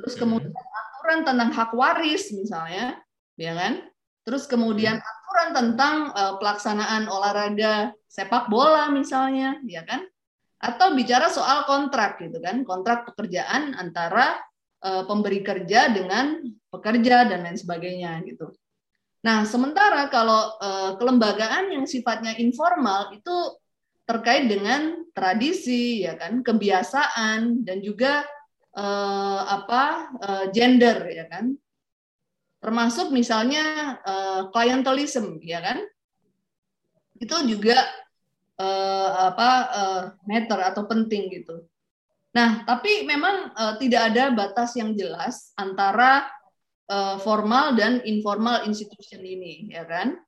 Terus 0.00 0.14
hmm. 0.16 0.20
kemudian 0.22 0.54
aturan 0.54 1.20
tentang 1.26 1.50
hak 1.52 1.70
waris 1.76 2.32
misalnya, 2.32 2.96
ya 3.36 3.52
kan? 3.52 3.84
Terus 4.24 4.48
kemudian 4.48 4.96
hmm. 4.96 5.04
aturan 5.04 5.48
tentang 5.52 5.96
uh, 6.14 6.34
pelaksanaan 6.40 7.10
olahraga 7.10 7.92
sepak 8.08 8.48
bola 8.48 8.88
misalnya, 8.88 9.60
ya 9.68 9.84
kan? 9.84 10.06
Atau 10.58 10.96
bicara 10.96 11.28
soal 11.28 11.68
kontrak 11.68 12.22
gitu 12.24 12.40
kan, 12.40 12.64
kontrak 12.64 13.04
pekerjaan 13.12 13.76
antara 13.76 14.38
uh, 14.80 15.04
pemberi 15.04 15.44
kerja 15.44 15.92
dengan 15.92 16.40
pekerja 16.72 17.28
dan 17.28 17.44
lain 17.44 17.58
sebagainya 17.58 18.22
gitu. 18.24 18.54
Nah, 19.18 19.42
sementara 19.42 20.06
kalau 20.06 20.54
uh, 20.62 20.94
kelembagaan 20.94 21.74
yang 21.74 21.84
sifatnya 21.90 22.38
informal 22.38 23.10
itu 23.10 23.36
terkait 24.06 24.46
dengan 24.46 25.04
tradisi, 25.10 26.06
ya 26.06 26.14
kan, 26.14 26.40
kebiasaan 26.46 27.66
dan 27.66 27.82
juga 27.82 28.22
uh, 28.78 29.42
apa 29.42 29.84
uh, 30.22 30.44
gender, 30.54 31.02
ya 31.10 31.26
kan, 31.26 31.52
termasuk 32.62 33.14
misalnya 33.14 33.98
clientelism 34.50 35.38
ya 35.46 35.62
kan. 35.62 35.78
Itu 37.14 37.38
juga 37.46 37.86
apa 38.58 39.50
matter 40.26 40.58
atau 40.66 40.82
penting 40.90 41.30
gitu. 41.38 41.62
Nah 42.34 42.66
tapi 42.66 43.06
memang 43.06 43.54
tidak 43.78 44.10
ada 44.10 44.34
batas 44.34 44.74
yang 44.74 44.90
jelas 44.98 45.54
antara 45.54 46.26
uh, 46.88 47.16
formal 47.20 47.76
dan 47.76 48.00
informal 48.04 48.64
institution 48.66 49.22
ini 49.22 49.68
ya 49.70 49.84
kan 49.84 50.18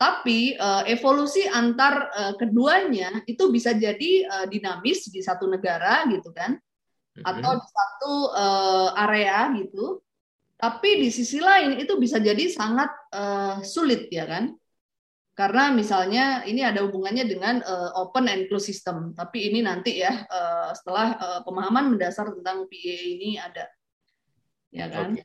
tapi 0.00 0.56
uh, 0.56 0.82
evolusi 0.88 1.44
antar 1.44 2.08
uh, 2.16 2.34
keduanya 2.40 3.20
itu 3.28 3.52
bisa 3.52 3.76
jadi 3.76 4.24
uh, 4.26 4.46
dinamis 4.48 5.12
di 5.12 5.20
satu 5.20 5.44
negara 5.44 6.08
gitu 6.08 6.32
kan 6.32 6.56
atau 7.20 7.52
di 7.60 7.68
satu 7.68 8.14
uh, 8.32 8.88
area 8.96 9.52
gitu 9.60 10.00
tapi 10.60 11.00
di 11.00 11.08
sisi 11.08 11.40
lain 11.40 11.80
itu 11.80 11.96
bisa 11.96 12.20
jadi 12.20 12.44
sangat 12.52 12.92
uh, 13.16 13.64
sulit 13.64 14.12
ya 14.12 14.28
kan? 14.28 14.52
Karena 15.32 15.72
misalnya 15.72 16.44
ini 16.44 16.60
ada 16.60 16.84
hubungannya 16.84 17.24
dengan 17.24 17.64
uh, 17.64 17.96
open 17.96 18.28
and 18.28 18.44
closed 18.52 18.68
system. 18.68 19.16
Tapi 19.16 19.48
ini 19.48 19.64
nanti 19.64 20.04
ya 20.04 20.12
uh, 20.28 20.68
setelah 20.76 21.16
uh, 21.16 21.40
pemahaman 21.48 21.96
mendasar 21.96 22.28
tentang 22.36 22.68
PA 22.68 22.96
ini 23.00 23.40
ada, 23.40 23.72
ya 24.68 24.92
kan? 24.92 25.16
Okay. 25.16 25.24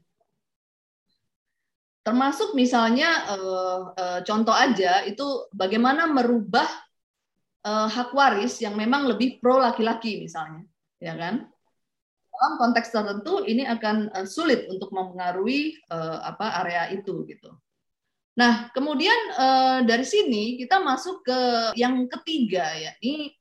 Termasuk 2.05 2.53
misalnya 2.53 3.09
uh, 3.33 3.79
uh, 3.97 4.19
contoh 4.21 4.53
aja 4.53 5.01
itu 5.09 5.49
bagaimana 5.49 6.05
merubah 6.05 6.69
uh, 7.65 7.89
hak 7.89 8.13
waris 8.13 8.61
yang 8.61 8.77
memang 8.77 9.09
lebih 9.09 9.41
pro 9.41 9.57
laki-laki 9.57 10.21
misalnya, 10.21 10.61
ya 11.01 11.17
kan? 11.17 11.49
dalam 12.35 12.59
konteks 12.59 12.91
tertentu 12.91 13.47
ini 13.47 13.63
akan 13.63 14.11
sulit 14.27 14.67
untuk 14.67 14.91
mempengaruhi 14.91 15.79
uh, 15.87 16.19
apa 16.19 16.67
area 16.67 16.91
itu 16.91 17.23
gitu. 17.31 17.47
Nah, 18.35 18.67
kemudian 18.75 19.15
dari 19.87 20.03
sini 20.03 20.59
kita 20.59 20.83
masuk 20.83 21.23
ke 21.23 21.39
yang 21.79 22.03
ketiga 22.11 22.67
ya. 22.75 22.91
Ini 22.99 23.31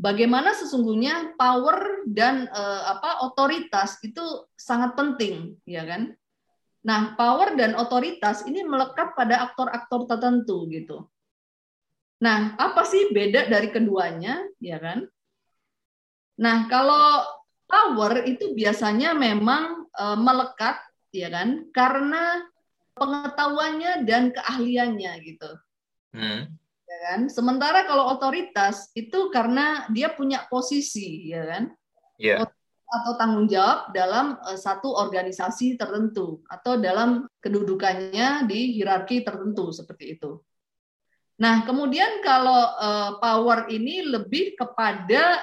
bagaimana 0.00 0.56
sesungguhnya 0.56 1.36
power 1.36 2.08
dan 2.08 2.48
apa 2.88 3.28
otoritas 3.28 4.00
itu 4.00 4.24
sangat 4.56 4.96
penting, 4.96 5.60
ya 5.68 5.84
kan? 5.84 6.16
Nah, 6.82 7.14
power 7.14 7.54
dan 7.54 7.78
otoritas 7.78 8.42
ini 8.46 8.66
melekat 8.66 9.14
pada 9.14 9.46
aktor-aktor 9.50 10.10
tertentu 10.10 10.66
gitu. 10.66 11.06
Nah, 12.22 12.54
apa 12.58 12.82
sih 12.86 13.10
beda 13.14 13.46
dari 13.46 13.70
keduanya, 13.70 14.42
ya 14.58 14.78
kan? 14.82 15.06
Nah, 16.42 16.66
kalau 16.66 17.22
power 17.70 18.26
itu 18.26 18.52
biasanya 18.52 19.14
memang 19.14 19.88
uh, 19.94 20.18
melekat 20.18 20.76
ya 21.12 21.28
kan 21.28 21.68
karena 21.72 22.44
pengetahuannya 22.96 24.04
dan 24.04 24.32
keahliannya 24.32 25.12
gitu. 25.24 25.50
Hmm. 26.12 26.52
Ya 26.84 26.98
kan? 27.08 27.20
Sementara 27.32 27.88
kalau 27.88 28.12
otoritas 28.12 28.92
itu 28.92 29.32
karena 29.32 29.88
dia 29.88 30.12
punya 30.12 30.44
posisi 30.52 31.32
ya 31.32 31.48
kan? 31.48 31.64
Yeah. 32.20 32.51
Atau 32.92 33.16
tanggung 33.16 33.48
jawab 33.48 33.88
dalam 33.96 34.36
uh, 34.44 34.58
satu 34.58 34.92
organisasi 34.92 35.80
tertentu 35.80 36.44
atau 36.44 36.76
dalam 36.76 37.24
kedudukannya 37.40 38.44
di 38.44 38.76
hierarki 38.76 39.24
tertentu 39.24 39.72
seperti 39.72 40.20
itu. 40.20 40.44
Nah, 41.40 41.64
kemudian 41.64 42.20
kalau 42.20 42.60
uh, 42.76 43.16
power 43.16 43.72
ini 43.72 44.04
lebih 44.04 44.54
kepada 44.60 45.40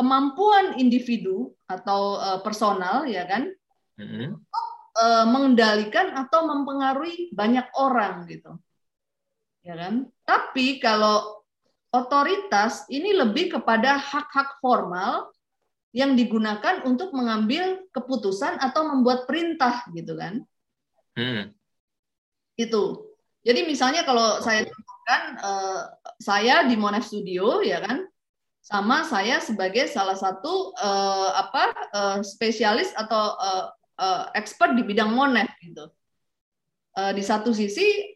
kemampuan 0.00 0.80
individu 0.80 1.52
atau 1.68 2.16
uh, 2.16 2.38
personal 2.40 3.04
ya 3.04 3.28
kan 3.28 3.52
mm-hmm. 4.00 4.32
untuk 4.32 4.66
uh, 4.96 5.26
mengendalikan 5.28 6.16
atau 6.16 6.48
mempengaruhi 6.48 7.28
banyak 7.36 7.68
orang 7.76 8.24
gitu 8.24 8.56
ya 9.60 9.76
kan 9.76 10.08
tapi 10.24 10.80
kalau 10.80 11.44
otoritas 11.92 12.88
ini 12.88 13.12
lebih 13.12 13.60
kepada 13.60 14.00
hak-hak 14.00 14.56
formal 14.64 15.28
yang 15.90 16.14
digunakan 16.14 16.86
untuk 16.86 17.10
mengambil 17.10 17.82
keputusan 17.90 18.62
atau 18.62 18.86
membuat 18.86 19.26
perintah 19.26 19.86
gitu 19.90 20.14
kan 20.14 20.42
mm. 21.18 21.50
itu 22.58 23.10
jadi 23.40 23.64
misalnya 23.64 24.04
kalau 24.04 24.38
saya 24.44 24.68
katakan 24.68 25.22
uh, 25.40 25.80
saya 26.20 26.68
di 26.68 26.76
Monef 26.76 27.08
Studio 27.08 27.64
ya 27.64 27.80
kan 27.80 28.04
sama 28.60 29.08
saya 29.08 29.40
sebagai 29.40 29.88
salah 29.88 30.14
satu 30.14 30.76
uh, 30.76 31.32
apa 31.32 31.64
uh, 31.96 32.18
spesialis 32.20 32.92
atau 32.92 33.34
uh, 33.40 33.72
uh, 33.96 34.22
expert 34.36 34.76
di 34.76 34.84
bidang 34.84 35.10
monet 35.10 35.48
gitu. 35.64 35.88
Uh, 36.94 37.12
di 37.16 37.24
satu 37.24 37.56
sisi 37.56 38.14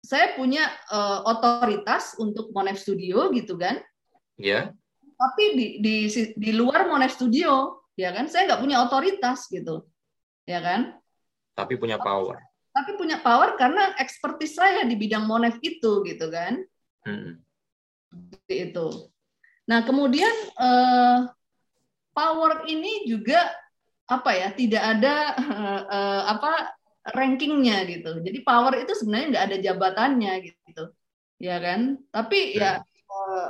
saya 0.00 0.38
punya 0.38 0.64
uh, 0.88 1.26
otoritas 1.28 2.16
untuk 2.16 2.54
Monet 2.54 2.78
Studio 2.78 3.28
gitu 3.34 3.58
kan. 3.58 3.82
Iya. 4.40 4.72
Yeah. 4.72 4.79
Tapi 5.20 5.44
di, 5.52 5.66
di 5.84 5.94
di 6.32 6.50
luar 6.56 6.88
Monet 6.88 7.12
Studio 7.12 7.84
ya 7.92 8.08
kan 8.16 8.24
saya 8.24 8.48
nggak 8.48 8.62
punya 8.64 8.80
otoritas 8.80 9.44
gitu. 9.52 9.84
Ya 10.48 10.64
kan? 10.64 10.96
Tapi 11.52 11.76
punya 11.76 12.00
power. 12.00 12.40
Tapi 12.72 12.96
punya 12.96 13.20
power 13.20 13.60
karena 13.60 13.92
ekspertis 14.00 14.56
saya 14.56 14.88
di 14.88 14.96
bidang 14.96 15.28
Monet 15.28 15.60
itu 15.60 16.00
gitu 16.08 16.26
kan. 16.32 16.64
Hmm. 17.04 17.44
Itu. 18.48 19.12
Nah, 19.68 19.84
kemudian 19.84 20.32
eh, 20.56 21.18
power 22.16 22.64
ini 22.66 23.04
juga 23.06 23.44
apa 24.08 24.30
ya 24.34 24.48
tidak 24.56 24.82
ada 24.82 25.14
eh, 25.86 26.22
apa 26.32 26.74
rankingnya 27.12 27.84
gitu. 27.86 28.24
Jadi 28.24 28.38
power 28.40 28.80
itu 28.80 28.92
sebenarnya 28.96 29.26
nggak 29.36 29.46
ada 29.46 29.58
jabatannya 29.60 30.32
gitu, 30.48 30.84
ya 31.38 31.56
kan? 31.60 32.00
Tapi 32.10 32.58
ya 32.58 32.80
eh, 32.80 33.48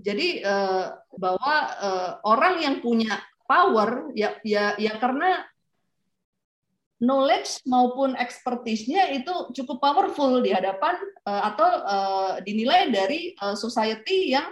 jadi 0.00 0.28
eh, 0.42 0.84
bahwa 1.14 1.54
eh, 1.80 2.10
orang 2.24 2.54
yang 2.64 2.76
punya 2.80 3.20
power 3.44 4.14
ya 4.14 4.38
ya 4.46 4.78
ya 4.78 4.96
karena 4.96 5.44
knowledge 7.00 7.64
maupun 7.64 8.12
expertise-nya 8.14 9.08
itu 9.16 9.32
cukup 9.56 9.80
powerful 9.80 10.44
di 10.44 10.52
hadapan 10.52 11.00
uh, 11.24 11.42
atau 11.48 11.68
uh, 11.80 12.32
dinilai 12.44 12.92
dari 12.92 13.32
uh, 13.40 13.56
society 13.56 14.36
yang 14.36 14.44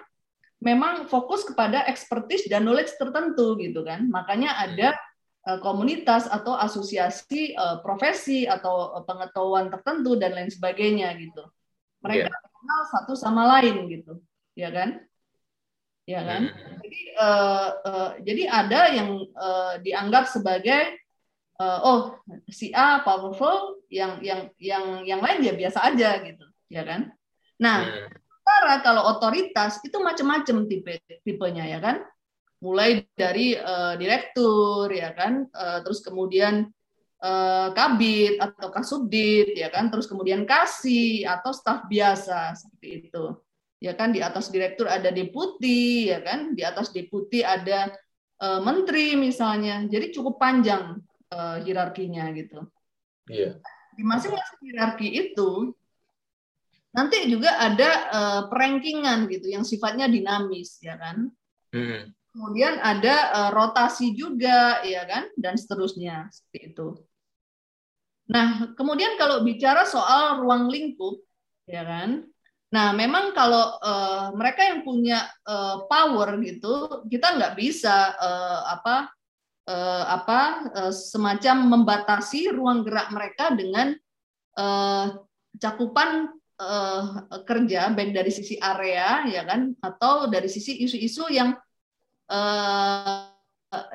memang 0.58 1.06
fokus 1.06 1.44
kepada 1.44 1.84
expertise 1.86 2.48
dan 2.48 2.64
knowledge 2.64 2.96
tertentu 2.96 3.54
gitu 3.60 3.84
kan. 3.84 4.08
Makanya 4.08 4.56
ada 4.64 4.96
uh, 5.44 5.60
komunitas 5.60 6.24
atau 6.26 6.56
asosiasi 6.56 7.52
uh, 7.54 7.84
profesi 7.84 8.48
atau 8.48 8.96
pengetahuan 9.04 9.68
tertentu 9.68 10.16
dan 10.16 10.32
lain 10.34 10.50
sebagainya 10.50 11.14
gitu. 11.20 11.44
Mereka 12.00 12.32
yeah. 12.32 12.48
kenal 12.48 12.80
satu 12.96 13.12
sama 13.12 13.44
lain 13.60 13.86
gitu, 13.92 14.24
ya 14.56 14.72
kan? 14.72 15.04
Ya 16.08 16.24
kan? 16.24 16.48
Hmm. 16.48 16.80
Jadi 16.80 17.00
uh, 17.20 17.68
uh, 17.84 18.10
jadi 18.24 18.42
ada 18.48 18.80
yang 18.96 19.10
uh, 19.36 19.76
dianggap 19.84 20.24
sebagai 20.32 20.96
uh, 21.60 21.78
oh 21.84 22.00
si 22.48 22.72
A 22.72 23.04
powerful, 23.04 23.84
yang 23.92 24.16
yang 24.24 24.48
yang 24.56 25.04
yang 25.04 25.20
lain 25.20 25.44
ya 25.44 25.52
biasa 25.52 25.92
aja 25.92 26.24
gitu, 26.24 26.48
ya 26.72 26.80
kan? 26.88 27.12
Nah, 27.60 27.84
hmm. 27.84 28.80
kalau 28.80 29.04
otoritas 29.12 29.84
itu 29.84 30.00
macam-macam 30.00 30.64
tipe 30.64 30.96
tipenya 31.28 31.68
ya 31.68 31.78
kan? 31.84 32.00
Mulai 32.64 33.06
dari 33.14 33.54
uh, 33.54 33.94
direktur 34.00 34.88
ya 34.90 35.12
kan, 35.14 35.46
uh, 35.52 35.78
terus 35.84 36.02
kemudian 36.02 36.66
uh, 37.22 37.68
kabit 37.70 38.40
atau 38.42 38.72
kasubdit 38.72 39.54
ya 39.54 39.68
kan, 39.70 39.92
terus 39.92 40.08
kemudian 40.10 40.42
kasih 40.42 41.22
atau 41.28 41.54
staf 41.54 41.86
biasa 41.86 42.56
seperti 42.58 43.12
itu. 43.12 43.24
Ya 43.78 43.94
kan 43.94 44.10
di 44.10 44.18
atas 44.18 44.50
direktur 44.50 44.90
ada 44.90 45.14
deputi 45.14 46.10
ya 46.10 46.18
kan, 46.22 46.54
di 46.54 46.66
atas 46.66 46.90
deputi 46.90 47.46
ada 47.46 47.94
uh, 48.42 48.60
menteri 48.62 49.14
misalnya. 49.14 49.86
Jadi 49.86 50.10
cukup 50.10 50.38
panjang 50.42 50.98
uh, 51.30 51.56
hierarkinya 51.62 52.30
gitu. 52.34 52.66
Iya. 53.30 53.62
Di 53.94 54.02
masing-masing 54.02 54.60
hierarki 54.66 55.08
itu 55.10 55.74
nanti 56.90 57.30
juga 57.30 57.54
ada 57.60 57.90
uh, 58.10 58.42
perankingan 58.50 59.30
gitu 59.30 59.46
yang 59.52 59.62
sifatnya 59.62 60.10
dinamis 60.10 60.82
ya 60.82 60.98
kan. 60.98 61.30
Hmm. 61.70 62.10
Kemudian 62.34 62.78
ada 62.82 63.16
uh, 63.34 63.50
rotasi 63.54 64.14
juga 64.14 64.82
ya 64.82 65.06
kan 65.06 65.30
dan 65.38 65.54
seterusnya 65.54 66.30
seperti 66.34 66.74
itu. 66.74 66.88
Nah, 68.28 68.76
kemudian 68.76 69.16
kalau 69.16 69.40
bicara 69.40 69.88
soal 69.88 70.44
ruang 70.44 70.68
lingkup, 70.68 71.16
ya 71.64 71.80
kan? 71.80 72.28
Nah, 72.68 72.92
memang 72.92 73.32
kalau 73.32 73.80
uh, 73.80 74.28
mereka 74.36 74.60
yang 74.60 74.84
punya 74.84 75.24
uh, 75.48 75.88
power 75.88 76.36
gitu, 76.44 77.04
kita 77.08 77.40
nggak 77.40 77.56
bisa 77.56 78.12
uh, 78.20 78.60
apa 78.76 79.08
uh, 79.64 80.04
apa 80.20 80.40
uh, 80.76 80.92
semacam 80.92 81.80
membatasi 81.80 82.52
ruang 82.52 82.84
gerak 82.84 83.08
mereka 83.08 83.56
dengan 83.56 83.96
uh, 84.60 85.16
cakupan 85.56 86.28
uh, 86.60 87.24
kerja 87.48 87.88
baik 87.88 88.12
dari 88.12 88.28
sisi 88.28 88.60
area 88.60 89.24
ya 89.24 89.48
kan 89.48 89.72
atau 89.80 90.28
dari 90.28 90.52
sisi 90.52 90.84
isu-isu 90.84 91.24
yang 91.32 91.56
uh, 92.28 93.32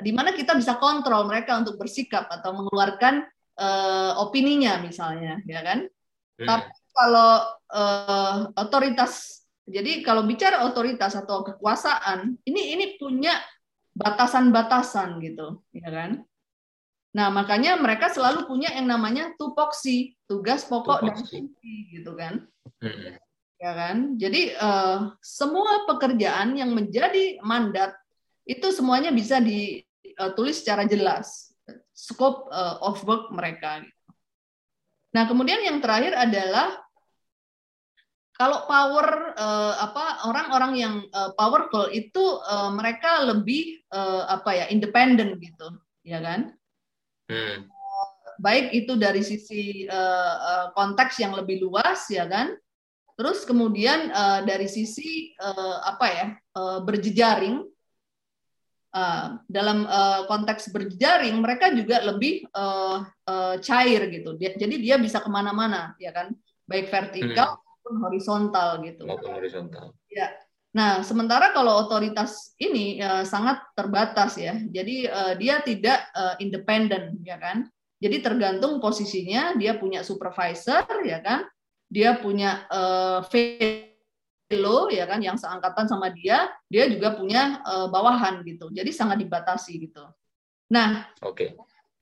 di 0.02 0.12
mana 0.14 0.34
kita 0.34 0.54
bisa 0.58 0.78
kontrol 0.78 1.26
mereka 1.26 1.58
untuk 1.58 1.78
bersikap 1.78 2.30
atau 2.30 2.54
mengeluarkan 2.54 3.26
uh, 3.58 4.22
opininya 4.22 4.82
misalnya, 4.82 5.42
ya 5.46 5.62
kan? 5.66 5.90
Hmm. 6.38 6.48
Tapi 6.48 6.83
kalau 6.94 7.32
uh, 7.74 8.54
otoritas, 8.56 9.44
jadi 9.66 10.06
kalau 10.06 10.24
bicara 10.30 10.64
otoritas 10.70 11.18
atau 11.18 11.42
kekuasaan, 11.42 12.38
ini 12.46 12.78
ini 12.78 12.86
punya 13.02 13.34
batasan-batasan 13.98 15.18
gitu, 15.22 15.62
ya 15.74 15.90
kan? 15.90 16.22
Nah 17.14 17.30
makanya 17.30 17.78
mereka 17.78 18.10
selalu 18.10 18.50
punya 18.50 18.74
yang 18.74 18.90
namanya 18.90 19.34
tupoksi, 19.38 20.18
tugas 20.26 20.66
pokok 20.66 21.02
tupoksi. 21.02 21.10
dan 21.10 21.30
fungsi, 21.30 21.74
gitu 21.94 22.12
kan? 22.18 22.34
Hmm. 22.82 23.18
Ya 23.62 23.72
kan? 23.74 23.98
Jadi 24.18 24.54
uh, 24.58 25.14
semua 25.22 25.86
pekerjaan 25.86 26.58
yang 26.58 26.74
menjadi 26.74 27.42
mandat 27.46 27.94
itu 28.44 28.70
semuanya 28.76 29.14
bisa 29.14 29.40
ditulis 29.40 30.60
secara 30.60 30.84
jelas 30.84 31.54
scope 31.94 32.50
uh, 32.52 32.82
of 32.84 33.00
work 33.06 33.32
mereka. 33.32 33.86
Gitu. 33.86 34.04
Nah, 35.14 35.24
kemudian 35.30 35.62
yang 35.62 35.78
terakhir 35.80 36.18
adalah 36.18 36.83
kalau 38.34 38.65
power 38.65 39.38
uh, 39.38 39.74
apa 39.78 40.26
orang-orang 40.26 40.74
yang 40.74 40.96
uh, 41.13 41.32
powerful 41.38 41.86
itu 41.93 42.41
uh, 42.50 42.74
mereka 42.74 43.22
lebih 43.24 43.86
uh, 43.93 44.26
apa 44.26 44.58
ya 44.58 44.65
independen 44.74 45.38
gitu, 45.38 45.69
ya 46.02 46.17
kan? 46.19 46.54
Hmm. 47.30 47.69
Baik 48.41 48.74
itu 48.74 48.98
dari 48.98 49.22
sisi 49.22 49.86
uh, 49.86 50.36
uh, 50.41 50.67
konteks 50.74 51.22
yang 51.22 51.38
lebih 51.38 51.62
luas, 51.62 52.10
ya 52.10 52.26
kan? 52.26 52.58
Terus 53.13 53.46
kemudian 53.46 54.10
uh, 54.10 54.41
dari 54.41 54.65
sisi 54.65 55.38
uh, 55.38 55.86
apa 55.86 56.08
ya 56.10 56.26
uh, 56.58 56.80
berjejaring 56.82 57.69
Uh, 58.93 59.41
dalam 59.50 59.89
uh, 59.89 60.30
konteks 60.30 60.69
berjaring 60.69 61.41
mereka 61.41 61.74
juga 61.74 61.98
lebih 62.06 62.46
uh, 62.54 63.02
uh, 63.26 63.58
cair 63.58 64.06
gitu. 64.13 64.38
Dia, 64.38 64.54
jadi 64.54 64.76
dia 64.78 64.96
bisa 65.02 65.17
ke 65.17 65.26
mana-mana, 65.34 65.98
ya 65.98 66.13
kan, 66.13 66.30
baik 66.69 66.93
vertikal 66.93 67.58
hmm. 67.58 67.73
Maupun 67.84 68.00
horizontal 68.08 68.80
gitu. 68.80 69.04
Maupun 69.04 69.36
horizontal. 69.36 69.91
Ya. 70.08 70.32
Nah, 70.74 71.04
sementara 71.06 71.52
kalau 71.54 71.86
otoritas 71.86 72.56
ini 72.58 72.98
uh, 73.04 73.28
sangat 73.28 73.62
terbatas 73.76 74.39
ya. 74.39 74.56
Jadi 74.72 75.06
uh, 75.06 75.36
dia 75.36 75.60
tidak 75.62 76.00
uh, 76.15 76.39
independen, 76.39 77.19
ya 77.22 77.36
kan. 77.38 77.67
Jadi 78.00 78.24
tergantung 78.24 78.80
posisinya, 78.80 79.54
dia 79.60 79.76
punya 79.78 80.02
supervisor, 80.02 80.88
ya 81.06 81.19
kan. 81.22 81.46
Dia 81.91 82.17
punya 82.17 82.65
uh, 82.72 83.22
lo 84.54 84.86
ya 84.89 85.06
kan 85.10 85.22
yang 85.22 85.38
seangkatan 85.38 85.86
sama 85.89 86.13
dia, 86.13 86.50
dia 86.69 86.89
juga 86.89 87.13
punya 87.13 87.62
uh, 87.67 87.88
bawahan 87.91 88.41
gitu. 88.48 88.74
Jadi 88.74 88.89
sangat 88.89 89.22
dibatasi 89.22 89.78
gitu. 89.78 90.08
Nah, 90.74 91.06
oke. 91.22 91.38
Okay. 91.38 91.50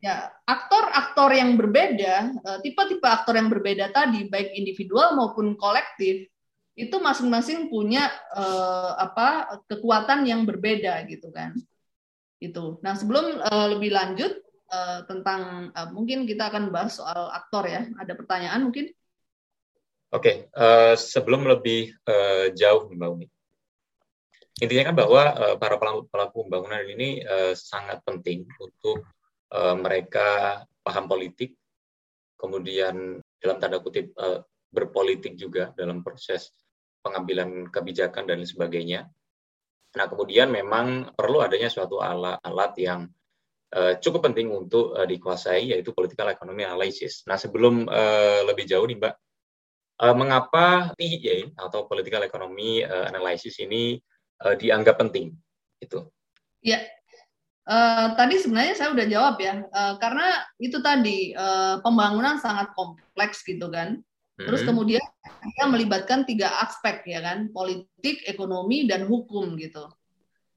Ya, 0.01 0.33
aktor-aktor 0.49 1.29
yang 1.29 1.53
berbeda, 1.61 2.33
uh, 2.41 2.57
tipe-tipe 2.65 3.05
aktor 3.05 3.37
yang 3.37 3.53
berbeda 3.53 3.93
tadi 3.93 4.25
baik 4.25 4.57
individual 4.57 5.13
maupun 5.13 5.53
kolektif 5.53 6.25
itu 6.73 6.95
masing-masing 6.97 7.69
punya 7.69 8.09
uh, 8.33 8.97
apa 8.97 9.61
kekuatan 9.69 10.25
yang 10.25 10.41
berbeda 10.49 11.05
gitu 11.05 11.29
kan. 11.29 11.53
Itu. 12.41 12.81
Nah, 12.81 12.97
sebelum 12.97 13.45
uh, 13.45 13.67
lebih 13.77 13.93
lanjut 13.93 14.41
uh, 14.73 15.05
tentang 15.05 15.69
uh, 15.75 15.93
mungkin 15.93 16.25
kita 16.25 16.49
akan 16.49 16.73
bahas 16.73 16.97
soal 16.97 17.29
aktor 17.29 17.69
ya. 17.69 17.85
Ada 18.01 18.17
pertanyaan 18.17 18.65
mungkin? 18.65 18.89
Oke, 20.11 20.19
okay, 20.19 20.35
uh, 20.59 20.91
eh, 20.91 20.95
sebelum 20.99 21.47
lebih 21.47 21.95
uh, 22.03 22.51
jauh 22.51 22.91
Mbak 22.91 23.09
Umi, 23.15 23.31
intinya 24.59 24.91
kan 24.91 24.95
bahwa 24.99 25.23
uh, 25.39 25.55
para 25.55 25.79
pelaku, 25.79 26.03
pelaku 26.11 26.37
pembangunan 26.43 26.83
ini 26.83 27.23
uh, 27.23 27.55
sangat 27.55 28.03
penting 28.03 28.43
untuk 28.59 29.07
uh, 29.51 29.75
mereka 29.77 30.61
paham 30.81 31.05
politik, 31.05 31.53
kemudian 32.39 33.19
dalam 33.37 33.57
tanda 33.61 33.77
kutip 33.83 34.15
uh, 34.17 34.41
berpolitik 34.71 35.35
juga 35.35 35.75
dalam 35.75 36.01
proses 36.01 36.49
pengambilan 37.03 37.67
kebijakan 37.67 38.25
dan 38.29 38.39
sebagainya. 38.47 39.09
Nah, 39.91 40.05
kemudian 40.07 40.47
memang 40.47 41.11
perlu 41.11 41.43
adanya 41.43 41.67
suatu 41.67 41.99
alat-alat 41.99 42.73
yang 42.79 43.01
uh, 43.75 43.99
cukup 43.99 44.31
penting 44.31 44.47
untuk 44.47 44.95
uh, 44.95 45.03
dikuasai, 45.03 45.75
yaitu 45.75 45.91
political 45.91 46.31
economy 46.31 46.63
analysis. 46.63 47.27
Nah, 47.27 47.35
sebelum 47.35 47.91
uh, 47.91 48.47
lebih 48.47 48.63
jauh 48.63 48.87
nih 48.87 48.95
Mbak, 48.95 49.15
uh, 50.07 50.15
mengapa 50.15 50.95
PEA 50.95 51.51
atau 51.59 51.83
Political 51.91 52.31
Economy 52.31 52.87
Analysis 52.87 53.59
ini 53.59 53.99
uh, 54.47 54.55
dianggap 54.55 54.95
penting? 54.95 55.35
Itu. 55.81 56.07
Ya, 56.61 56.79
uh, 57.67 58.07
tadi 58.15 58.39
sebenarnya 58.39 58.73
saya 58.77 58.89
udah 58.93 59.05
jawab 59.09 59.35
ya, 59.41 59.61
uh, 59.69 59.93
karena 59.99 60.45
itu 60.57 60.77
tadi 60.79 61.35
uh, 61.35 61.81
pembangunan 61.83 62.37
sangat 62.41 62.71
kompleks 62.77 63.43
gitu 63.43 63.67
kan. 63.69 64.01
Terus 64.41 64.65
hmm. 64.65 64.69
kemudian 64.73 65.05
dia 65.53 65.65
melibatkan 65.69 66.25
tiga 66.25 66.49
aspek 66.65 67.05
ya 67.05 67.21
kan, 67.21 67.53
politik, 67.53 68.25
ekonomi, 68.25 68.89
dan 68.89 69.05
hukum 69.05 69.53
gitu. 69.53 69.85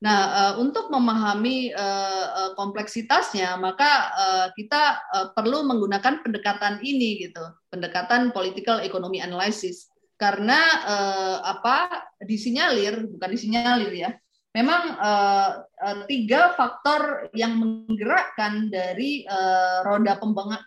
Nah, 0.04 0.20
uh, 0.32 0.54
untuk 0.60 0.92
memahami 0.92 1.72
uh, 1.72 2.52
kompleksitasnya, 2.56 3.56
maka 3.56 4.12
uh, 4.12 4.46
kita 4.52 5.00
uh, 5.12 5.26
perlu 5.32 5.64
menggunakan 5.64 6.20
pendekatan 6.20 6.80
ini 6.84 7.28
gitu, 7.28 7.40
pendekatan 7.72 8.28
political 8.32 8.84
economy 8.84 9.24
analysis. 9.24 9.88
Karena 10.20 10.60
uh, 10.84 11.38
apa 11.44 12.08
disinyalir, 12.20 13.04
bukan 13.16 13.30
disinyalir 13.32 13.92
ya, 13.92 14.10
memang 14.54 14.94
uh, 15.02 15.66
uh, 15.66 16.06
tiga 16.06 16.54
faktor 16.54 17.26
yang 17.34 17.58
menggerakkan 17.58 18.70
dari 18.70 19.26
uh, 19.26 19.82
roda 19.82 20.14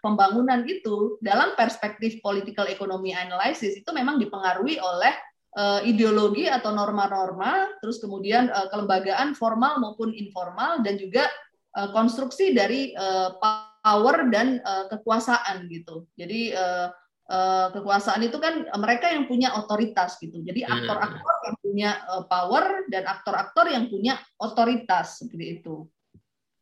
pembangunan 0.04 0.68
itu 0.68 1.16
dalam 1.24 1.56
perspektif 1.56 2.20
political 2.20 2.68
economy 2.68 3.16
analysis 3.16 3.80
itu 3.80 3.90
memang 3.96 4.20
dipengaruhi 4.20 4.76
oleh 4.84 5.16
uh, 5.56 5.80
ideologi 5.88 6.52
atau 6.52 6.76
norma-norma, 6.76 7.72
terus 7.80 8.04
kemudian 8.04 8.52
uh, 8.52 8.68
kelembagaan 8.68 9.32
formal 9.32 9.80
maupun 9.80 10.12
informal 10.12 10.84
dan 10.84 11.00
juga 11.00 11.24
uh, 11.80 11.88
konstruksi 11.96 12.52
dari 12.52 12.92
uh, 12.92 13.40
power 13.40 14.28
dan 14.28 14.60
uh, 14.68 14.92
kekuasaan 14.92 15.72
gitu. 15.72 16.04
Jadi 16.20 16.52
uh, 16.52 16.92
uh, 17.28 17.68
kekuasaan 17.72 18.24
itu 18.26 18.40
kan 18.42 18.68
mereka 18.80 19.12
yang 19.12 19.28
punya 19.28 19.56
otoritas 19.56 20.18
gitu. 20.20 20.42
Jadi 20.44 20.64
hmm. 20.64 20.72
aktor-aktor 20.72 21.36
yang 21.46 21.58
punya 21.62 21.90
uh, 22.12 22.24
power 22.26 22.88
dan 22.90 23.04
aktor-aktor 23.08 23.66
yang 23.72 23.86
punya 23.88 24.20
otoritas 24.40 25.24
seperti 25.24 25.62
itu. 25.62 25.88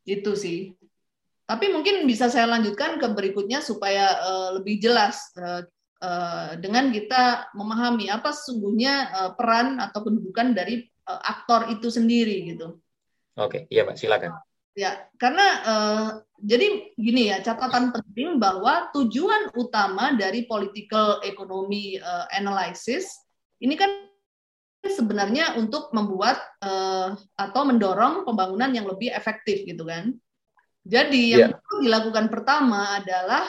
Itu 0.05 0.37
sih. 0.37 0.73
Tapi 1.45 1.69
mungkin 1.69 2.09
bisa 2.09 2.25
saya 2.27 2.49
lanjutkan 2.49 2.97
ke 2.97 3.07
berikutnya 3.13 3.61
supaya 3.61 4.17
uh, 4.17 4.49
lebih 4.57 4.81
jelas 4.81 5.29
uh, 5.37 5.61
Eh, 6.05 6.51
dengan 6.61 6.91
kita 6.93 7.49
memahami 7.55 8.11
apa 8.11 8.29
sesungguhnya 8.29 8.93
uh, 9.15 9.31
peran 9.33 9.79
atau 9.79 10.05
kedudukan 10.05 10.51
dari 10.51 10.85
uh, 11.07 11.21
aktor 11.23 11.71
itu 11.71 11.87
sendiri 11.87 12.51
gitu. 12.51 12.77
Oke, 13.39 13.65
iya 13.71 13.87
Pak, 13.87 13.95
silakan. 13.97 14.35
Ya, 14.75 15.07
karena 15.15 15.47
uh, 15.63 16.07
jadi 16.43 16.91
gini 16.99 17.31
ya 17.31 17.39
catatan 17.39 17.95
penting 17.95 18.43
bahwa 18.43 18.91
tujuan 18.91 19.55
utama 19.55 20.11
dari 20.19 20.43
political 20.43 21.23
economy 21.23 21.95
uh, 22.03 22.27
analysis 22.35 23.07
ini 23.63 23.79
kan 23.79 23.87
sebenarnya 24.83 25.55
untuk 25.55 25.95
membuat 25.95 26.43
uh, 26.59 27.15
atau 27.39 27.61
mendorong 27.63 28.27
pembangunan 28.27 28.69
yang 28.75 28.83
lebih 28.83 29.15
efektif 29.15 29.63
gitu 29.63 29.87
kan. 29.87 30.11
Jadi 30.85 31.33
yang 31.33 31.55
yeah. 31.55 31.79
dilakukan 31.81 32.27
pertama 32.29 32.99
adalah 32.99 33.47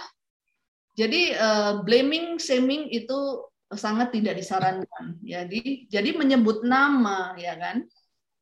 jadi 0.97 1.37
uh, 1.37 1.73
blaming, 1.85 2.41
shaming 2.41 2.89
itu 2.89 3.45
sangat 3.75 4.15
tidak 4.15 4.39
disarankan. 4.39 5.19
Jadi 5.21 5.91
jadi 5.91 6.15
menyebut 6.17 6.63
nama 6.63 7.35
ya 7.35 7.59
kan 7.59 7.85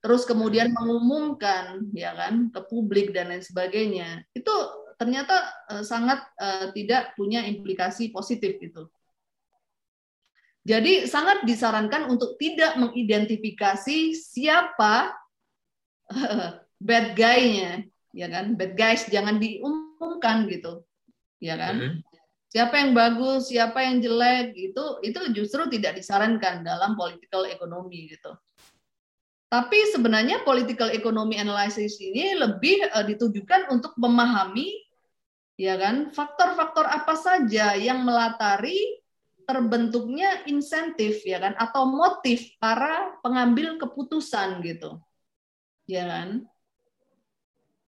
terus 0.04 0.28
kemudian 0.28 0.68
mengumumkan 0.76 1.88
ya 1.96 2.12
kan 2.12 2.52
ke 2.52 2.60
publik 2.68 3.16
dan 3.16 3.32
lain 3.32 3.40
sebagainya 3.40 4.20
itu 4.36 4.52
ternyata 5.00 5.48
uh, 5.72 5.80
sangat 5.80 6.20
uh, 6.36 6.68
tidak 6.76 7.16
punya 7.16 7.40
implikasi 7.48 8.12
positif 8.12 8.60
itu. 8.60 8.84
Jadi 10.64 11.04
sangat 11.04 11.44
disarankan 11.44 12.08
untuk 12.08 12.40
tidak 12.40 12.76
mengidentifikasi 12.80 14.16
siapa 14.16 15.12
uh, 16.08 16.48
bad 16.88 17.12
guy-nya, 17.16 17.84
ya 18.12 18.28
kan? 18.32 18.56
Bad 18.56 18.72
guys 18.76 19.04
jangan 19.08 19.36
diumumkan 19.40 20.48
gitu, 20.48 20.84
ya 21.40 21.56
kan? 21.56 21.74
Mm 21.76 21.88
-hmm. 22.00 22.00
Siapa 22.54 22.74
yang 22.80 22.94
bagus, 22.94 23.50
siapa 23.50 23.82
yang 23.82 23.98
jelek, 23.98 24.54
itu 24.54 24.84
itu 25.02 25.20
justru 25.34 25.66
tidak 25.74 25.98
disarankan 25.98 26.62
dalam 26.62 26.94
political 26.94 27.50
economy 27.50 28.14
gitu. 28.14 28.30
Tapi 29.54 29.94
sebenarnya 29.94 30.42
political 30.42 30.90
economy 30.90 31.38
analysis 31.38 32.02
ini 32.02 32.34
lebih 32.34 32.90
uh, 32.90 33.06
ditujukan 33.06 33.70
untuk 33.70 33.94
memahami 33.94 34.82
ya 35.54 35.78
kan 35.78 36.10
faktor-faktor 36.10 36.82
apa 36.82 37.14
saja 37.14 37.78
yang 37.78 38.02
melatari 38.02 38.98
terbentuknya 39.46 40.42
insentif 40.50 41.22
ya 41.22 41.38
kan 41.38 41.54
atau 41.54 41.86
motif 41.86 42.50
para 42.58 43.14
pengambil 43.22 43.78
keputusan 43.78 44.58
gitu. 44.66 44.98
Ya 45.86 46.02
kan? 46.02 46.50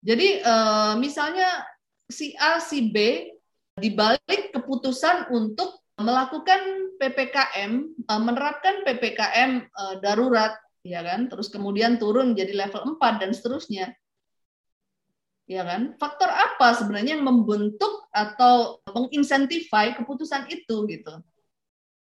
Jadi 0.05 0.45
uh, 0.45 0.93
misalnya 1.01 1.49
si 2.05 2.37
A 2.37 2.61
si 2.61 2.93
B 2.93 3.25
dibalik 3.81 4.53
keputusan 4.53 5.33
untuk 5.33 5.81
melakukan 5.97 6.93
PPKM, 7.01 8.05
uh, 8.05 8.21
menerapkan 8.21 8.85
PPKM 8.85 9.65
darurat 10.05 10.61
ya 10.85 11.01
kan? 11.01 11.25
Terus 11.25 11.49
kemudian 11.49 11.97
turun 11.97 12.37
jadi 12.37 12.53
level 12.53 13.01
4 13.01 13.21
dan 13.25 13.33
seterusnya. 13.33 13.97
Ya 15.49 15.65
kan? 15.65 15.97
Faktor 15.97 16.29
apa 16.29 16.77
sebenarnya 16.77 17.17
yang 17.17 17.25
membentuk 17.25 18.05
atau 18.13 18.77
menginsentify 18.93 19.97
keputusan 19.97 20.45
itu 20.53 20.85
gitu. 20.85 21.13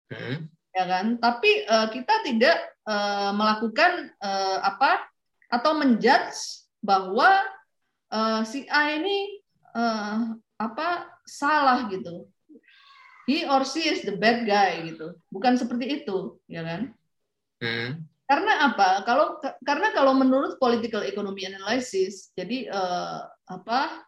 Hmm. 0.09 0.49
Ya 0.73 0.83
kan? 0.89 1.21
Tapi 1.21 1.69
uh, 1.69 1.87
kita 1.93 2.25
tidak 2.25 2.57
uh, 2.89 3.29
melakukan 3.37 4.09
uh, 4.17 4.65
apa 4.65 5.05
atau 5.53 5.77
menjudge 5.77 6.65
bahwa 6.81 7.37
uh, 8.09 8.41
si 8.41 8.65
A 8.65 8.97
ini 8.97 9.41
uh, 9.77 10.33
apa 10.57 11.05
salah 11.29 11.85
gitu. 11.93 12.25
He 13.29 13.45
or 13.45 13.61
she 13.61 13.85
is 13.85 14.01
the 14.01 14.17
bad 14.17 14.49
guy 14.49 14.81
gitu. 14.89 15.13
Bukan 15.29 15.53
seperti 15.53 16.01
itu, 16.01 16.41
ya 16.49 16.65
kan? 16.65 16.81
Hmm. 17.61 18.10
Karena 18.31 18.71
apa? 18.71 19.03
Kalau 19.03 19.43
karena 19.59 19.91
kalau 19.91 20.15
menurut 20.15 20.55
political 20.55 21.03
economy 21.03 21.51
analysis, 21.51 22.31
jadi 22.31 22.71
uh, 22.71 23.27
apa 23.27 24.07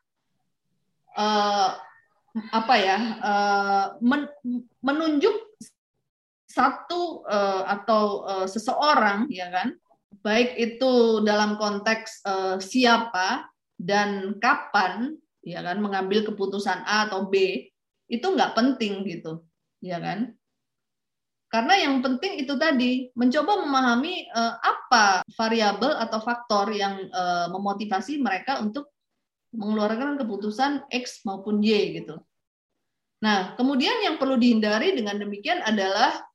uh, 1.20 1.76
apa 2.32 2.76
ya 2.80 3.00
uh, 3.20 3.86
men, 4.00 4.32
menunjuk 4.80 5.36
satu 6.48 7.28
uh, 7.28 7.68
atau 7.68 8.24
uh, 8.24 8.48
seseorang, 8.48 9.28
ya 9.28 9.52
kan? 9.52 9.76
Baik 10.24 10.56
itu 10.56 11.20
dalam 11.28 11.60
konteks 11.60 12.24
uh, 12.24 12.56
siapa 12.64 13.52
dan 13.76 14.40
kapan, 14.40 15.20
ya 15.44 15.60
kan, 15.60 15.84
mengambil 15.84 16.24
keputusan 16.24 16.80
A 16.88 17.12
atau 17.12 17.28
B, 17.28 17.68
itu 18.08 18.24
nggak 18.24 18.56
penting 18.56 19.04
gitu, 19.04 19.44
ya 19.84 20.00
kan? 20.00 20.32
Karena 21.54 21.78
yang 21.78 22.02
penting 22.02 22.42
itu 22.42 22.58
tadi 22.58 23.14
mencoba 23.14 23.62
memahami 23.62 24.26
uh, 24.34 24.58
apa 24.58 25.22
variabel 25.38 25.94
atau 26.02 26.18
faktor 26.18 26.74
yang 26.74 27.06
uh, 27.14 27.46
memotivasi 27.54 28.18
mereka 28.18 28.58
untuk 28.58 28.90
mengeluarkan 29.54 30.18
keputusan 30.18 30.90
X 30.90 31.22
maupun 31.30 31.62
Y 31.62 32.02
gitu. 32.02 32.18
Nah, 33.22 33.54
kemudian 33.54 34.02
yang 34.02 34.18
perlu 34.18 34.34
dihindari 34.34 34.98
dengan 34.98 35.22
demikian 35.22 35.62
adalah 35.62 36.26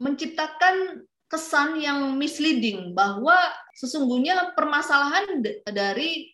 menciptakan 0.00 1.04
kesan 1.28 1.76
yang 1.84 2.16
misleading 2.16 2.96
bahwa 2.96 3.36
sesungguhnya 3.76 4.56
permasalahan 4.56 5.44
dari 5.68 6.32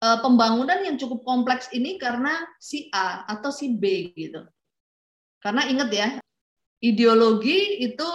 uh, 0.00 0.24
pembangunan 0.24 0.80
yang 0.80 0.96
cukup 0.96 1.20
kompleks 1.28 1.68
ini 1.76 2.00
karena 2.00 2.40
si 2.56 2.88
A 2.88 3.28
atau 3.28 3.52
si 3.52 3.76
B 3.76 4.16
gitu. 4.16 4.48
Karena 5.44 5.68
ingat 5.68 5.92
ya, 5.92 6.08
ideologi 6.78 7.82
itu 7.82 8.10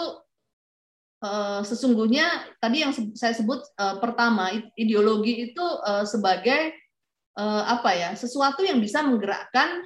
uh, 1.24 1.62
sesungguhnya 1.64 2.58
tadi 2.60 2.84
yang 2.84 2.92
saya 3.16 3.34
sebut 3.36 3.64
uh, 3.80 4.00
pertama 4.00 4.52
ideologi 4.76 5.52
itu 5.52 5.64
uh, 5.64 6.04
sebagai 6.08 6.76
uh, 7.40 7.64
apa 7.68 7.92
ya 7.96 8.10
sesuatu 8.14 8.62
yang 8.64 8.84
bisa 8.84 9.04
menggerakkan 9.04 9.84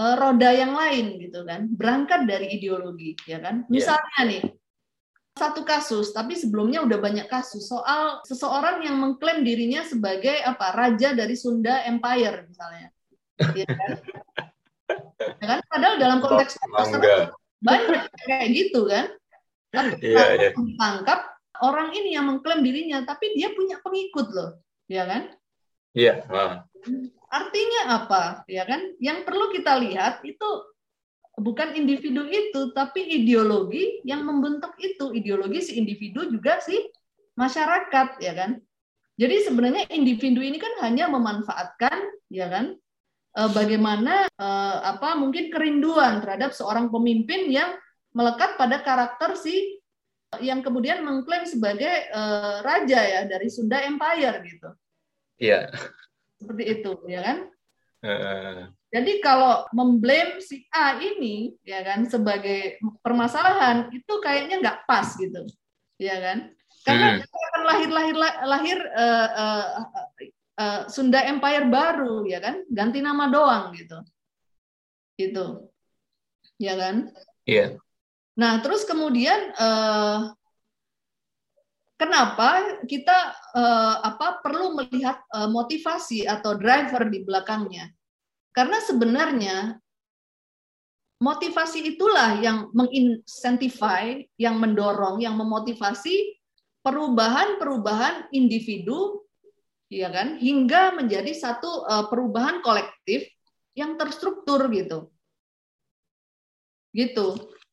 uh, 0.00 0.14
roda 0.16 0.50
yang 0.52 0.72
lain 0.72 1.20
gitu 1.20 1.44
kan 1.44 1.68
berangkat 1.68 2.24
dari 2.24 2.56
ideologi 2.56 3.14
ya 3.28 3.38
kan 3.38 3.64
iya. 3.66 3.70
misalnya 3.70 4.18
yeah. 4.20 4.28
nih 4.28 4.42
satu 5.38 5.62
kasus 5.62 6.10
tapi 6.10 6.34
sebelumnya 6.34 6.82
udah 6.82 6.98
banyak 6.98 7.30
kasus 7.30 7.70
soal 7.70 8.18
seseorang 8.26 8.82
yang 8.82 8.98
mengklaim 8.98 9.46
dirinya 9.46 9.86
sebagai 9.86 10.34
apa 10.42 10.74
raja 10.74 11.14
dari 11.14 11.38
Sunda 11.38 11.86
Empire 11.86 12.50
misalnya 12.50 12.90
ya 13.60 13.68
kan? 13.70 13.90
ya 15.38 15.46
kan 15.46 15.60
padahal 15.70 15.94
dalam 16.02 16.18
konteks 16.18 16.58
oh, 16.58 17.30
banyak 17.62 18.02
kayak 18.26 18.48
gitu 18.54 18.86
kan? 18.86 19.06
Tapi 19.68 20.00
yeah, 20.00 20.28
yeah. 20.34 20.52
ditangkap 20.56 21.20
orang 21.60 21.92
ini 21.92 22.16
yang 22.16 22.30
mengklaim 22.30 22.64
dirinya 22.64 23.04
tapi 23.04 23.36
dia 23.36 23.52
punya 23.52 23.82
pengikut 23.82 24.26
loh 24.32 24.50
ya 24.88 25.04
kan? 25.04 25.22
Iya 25.92 26.24
yeah. 26.24 26.64
artinya 27.28 27.80
apa? 28.02 28.22
Ya 28.48 28.64
kan? 28.64 28.96
Yang 29.02 29.18
perlu 29.28 29.52
kita 29.52 29.76
lihat 29.82 30.24
itu 30.24 30.48
bukan 31.38 31.76
individu 31.76 32.26
itu 32.26 32.72
tapi 32.72 33.04
ideologi 33.04 34.00
yang 34.06 34.24
membentuk 34.24 34.72
itu. 34.80 35.12
Ideologi 35.12 35.60
si 35.60 35.72
individu 35.76 36.26
juga 36.30 36.62
si 36.64 36.78
masyarakat 37.36 38.22
ya 38.24 38.32
kan? 38.34 38.58
Jadi 39.18 39.50
sebenarnya 39.50 39.90
individu 39.90 40.38
ini 40.38 40.62
kan 40.62 40.78
hanya 40.86 41.10
memanfaatkan 41.10 42.06
ya 42.30 42.46
kan 42.46 42.78
bagaimana 43.54 44.26
uh, 44.34 44.76
apa 44.98 45.14
mungkin 45.14 45.54
kerinduan 45.54 46.18
terhadap 46.18 46.50
seorang 46.50 46.90
pemimpin 46.90 47.46
yang 47.46 47.78
melekat 48.10 48.58
pada 48.58 48.82
karakter 48.82 49.38
si 49.38 49.78
yang 50.42 50.60
kemudian 50.60 51.00
mengklaim 51.00 51.48
sebagai 51.48 51.88
raja 52.60 53.00
ya 53.00 53.24
dari 53.24 53.48
Sunda 53.48 53.80
Empire 53.80 54.36
gitu. 54.44 54.68
Iya. 55.40 55.72
Seperti 56.36 56.64
itu, 56.68 56.92
ya 57.08 57.20
kan? 57.24 57.38
Uh. 58.04 58.68
Jadi 58.88 59.20
kalau 59.20 59.68
memblame 59.76 60.40
si 60.40 60.64
A 60.72 60.96
ini, 60.96 61.52
ya 61.60 61.84
kan, 61.84 62.08
sebagai 62.08 62.80
permasalahan 63.04 63.92
itu 63.92 64.14
kayaknya 64.20 64.64
nggak 64.64 64.80
pas 64.88 65.12
gitu, 65.16 65.44
ya 66.00 66.16
kan? 66.18 66.38
Karena 66.86 67.20
hmm. 67.20 67.26
akan 67.28 67.62
lahir 67.68 67.90
lahir 67.92 68.16
lahir 68.48 68.78
uh, 68.96 69.28
uh, 69.28 69.64
uh, 70.58 70.90
Sunda 70.90 71.22
Empire 71.22 71.70
baru 71.70 72.26
ya 72.26 72.42
kan? 72.42 72.66
Ganti 72.66 72.98
nama 72.98 73.30
doang 73.30 73.72
gitu. 73.78 73.98
Gitu. 75.14 75.46
Ya 76.58 76.74
kan? 76.74 77.14
Iya. 77.46 77.56
Yeah. 77.56 77.70
nah 78.38 78.62
terus 78.62 78.86
kemudian 78.86 79.50
uh, 79.58 80.30
kenapa 81.98 82.78
kita 82.86 83.34
uh, 83.50 83.98
apa 84.06 84.38
perlu 84.38 84.78
melihat 84.78 85.18
uh, 85.34 85.50
motivasi 85.50 86.22
atau 86.26 86.54
driver 86.54 87.10
di 87.10 87.26
belakangnya? 87.26 87.90
Karena 88.54 88.78
sebenarnya 88.78 89.78
motivasi 91.18 91.98
itulah 91.98 92.38
yang 92.38 92.70
menginsentify 92.70 94.22
yang 94.38 94.62
mendorong 94.62 95.18
yang 95.18 95.34
memotivasi 95.34 96.38
perubahan-perubahan 96.86 98.30
individu 98.30 99.26
ya 99.88 100.08
kan? 100.12 100.36
Hingga 100.36 100.96
menjadi 100.96 101.32
satu 101.32 101.84
uh, 101.84 102.06
perubahan 102.12 102.60
kolektif 102.60 103.28
yang 103.72 103.96
terstruktur 103.96 104.68
gitu. 104.72 105.12
Gitu 106.92 107.26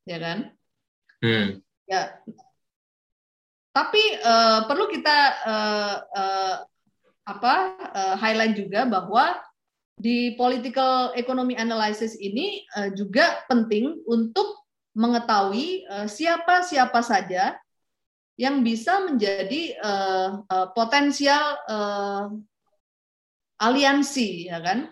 ya 0.08 0.18
kan? 0.20 0.40
Hmm. 1.20 1.60
ya. 1.90 2.20
Tapi 3.76 4.04
uh, 4.24 4.64
perlu 4.72 4.88
kita 4.88 5.18
uh, 5.44 5.96
uh, 6.16 6.56
apa 7.26 7.56
uh, 7.92 8.16
highlight 8.16 8.56
juga 8.56 8.88
bahwa 8.88 9.36
di 9.96 10.36
political 10.40 11.12
economy 11.18 11.58
analysis 11.60 12.16
ini 12.20 12.64
uh, 12.78 12.92
juga 12.94 13.44
penting 13.52 14.00
untuk 14.08 14.64
mengetahui 14.96 15.84
uh, 15.92 16.08
siapa 16.08 16.64
siapa 16.64 17.04
saja 17.04 17.60
yang 18.36 18.64
bisa 18.68 19.04
menjadi 19.08 19.80
uh, 19.80 20.44
uh, 20.44 20.68
potensial 20.76 21.60
uh, 21.68 22.28
aliansi 23.64 24.52
ya 24.52 24.60
kan? 24.60 24.92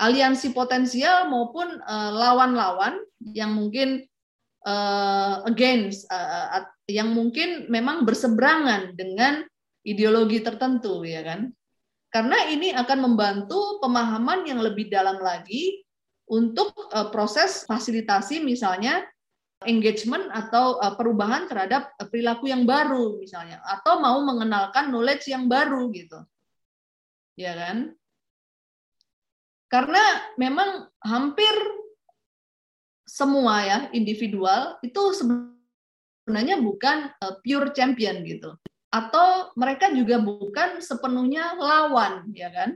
Aliansi 0.00 0.56
potensial 0.56 1.28
maupun 1.28 1.76
lawan-lawan 1.88 3.00
uh, 3.00 3.32
yang 3.36 3.52
mungkin 3.52 4.00
uh, 4.64 5.44
against 5.44 6.08
uh, 6.08 6.64
yang 6.88 7.12
mungkin 7.12 7.68
memang 7.68 8.08
berseberangan 8.08 8.96
dengan 8.96 9.44
ideologi 9.84 10.40
tertentu 10.40 11.04
ya 11.04 11.24
kan? 11.24 11.52
Karena 12.10 12.50
ini 12.50 12.74
akan 12.74 12.98
membantu 13.06 13.78
pemahaman 13.78 14.42
yang 14.48 14.58
lebih 14.58 14.90
dalam 14.90 15.22
lagi 15.22 15.84
untuk 16.26 16.74
uh, 16.90 17.08
proses 17.14 17.64
fasilitasi 17.66 18.42
misalnya 18.42 19.06
engagement 19.68 20.32
atau 20.32 20.80
uh, 20.80 20.96
perubahan 20.96 21.44
terhadap 21.44 21.92
uh, 22.00 22.08
perilaku 22.08 22.48
yang 22.48 22.64
baru 22.64 23.20
misalnya 23.20 23.60
atau 23.64 24.00
mau 24.00 24.20
mengenalkan 24.24 24.88
knowledge 24.88 25.28
yang 25.28 25.48
baru 25.50 25.92
gitu. 25.92 26.20
Ya 27.36 27.52
kan? 27.56 27.92
Karena 29.70 30.02
memang 30.40 30.88
hampir 31.04 31.52
semua 33.10 33.66
ya 33.66 33.78
individual 33.90 34.78
itu 34.86 35.02
sebenarnya 35.18 36.62
bukan 36.62 37.10
uh, 37.18 37.34
pure 37.42 37.74
champion 37.74 38.22
gitu 38.22 38.54
atau 38.90 39.54
mereka 39.54 39.90
juga 39.94 40.18
bukan 40.18 40.82
sepenuhnya 40.82 41.54
lawan 41.58 42.26
ya 42.34 42.50
kan 42.50 42.74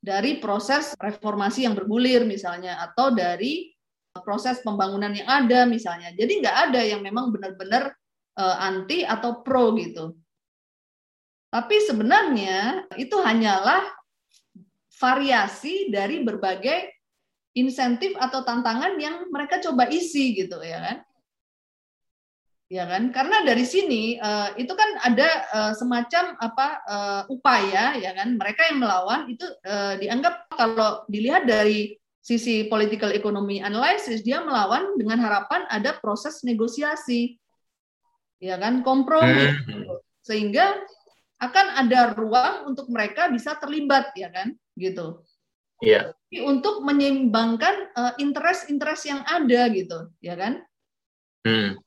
dari 0.00 0.40
proses 0.40 0.92
reformasi 0.96 1.64
yang 1.64 1.72
bergulir 1.72 2.24
misalnya 2.28 2.80
atau 2.84 3.12
dari 3.12 3.75
proses 4.22 4.60
pembangunan 4.64 5.12
yang 5.12 5.26
ada 5.26 5.64
misalnya. 5.66 6.12
Jadi 6.14 6.40
nggak 6.40 6.56
ada 6.70 6.80
yang 6.80 7.00
memang 7.02 7.34
benar-benar 7.34 7.92
uh, 8.36 8.56
anti 8.60 9.02
atau 9.02 9.40
pro 9.42 9.74
gitu. 9.76 10.14
Tapi 11.50 11.76
sebenarnya 11.88 12.84
itu 13.00 13.16
hanyalah 13.16 13.80
variasi 14.96 15.88
dari 15.88 16.20
berbagai 16.24 16.92
insentif 17.56 18.12
atau 18.20 18.44
tantangan 18.44 19.00
yang 19.00 19.28
mereka 19.32 19.60
coba 19.64 19.88
isi 19.88 20.36
gitu 20.36 20.60
ya 20.60 20.80
kan? 20.84 20.96
Ya 22.66 22.84
kan? 22.84 23.14
Karena 23.14 23.46
dari 23.46 23.62
sini 23.62 24.18
uh, 24.18 24.52
itu 24.58 24.74
kan 24.74 24.90
ada 25.06 25.28
uh, 25.54 25.72
semacam 25.72 26.34
apa 26.42 26.66
upaya 27.32 27.96
ya 27.96 28.12
kan? 28.12 28.36
Mereka 28.36 28.74
yang 28.74 28.78
melawan 28.82 29.30
itu 29.30 29.46
dianggap 30.02 30.50
kalau 30.52 31.06
dilihat 31.08 31.48
dari 31.48 31.96
sisi 32.26 32.66
political 32.66 33.14
economy 33.14 33.62
analysis 33.62 34.26
dia 34.26 34.42
melawan 34.42 34.98
dengan 34.98 35.22
harapan 35.22 35.62
ada 35.70 35.94
proses 36.02 36.42
negosiasi. 36.42 37.38
Ya 38.42 38.58
kan? 38.58 38.82
Kompromi. 38.82 39.54
Hmm. 39.62 40.02
sehingga 40.26 40.74
akan 41.38 41.86
ada 41.86 42.10
ruang 42.18 42.74
untuk 42.74 42.90
mereka 42.90 43.30
bisa 43.30 43.54
terlibat 43.62 44.10
ya 44.18 44.26
kan? 44.34 44.58
Gitu. 44.74 45.22
Iya. 45.84 46.16
untuk 46.48 46.80
menyeimbangkan 46.82 47.92
interest-interest 48.16 49.02
uh, 49.06 49.08
yang 49.12 49.20
ada 49.28 49.60
gitu. 49.70 49.98
Ya 50.18 50.34
kan? 50.34 50.66
Hmm. 51.46 51.78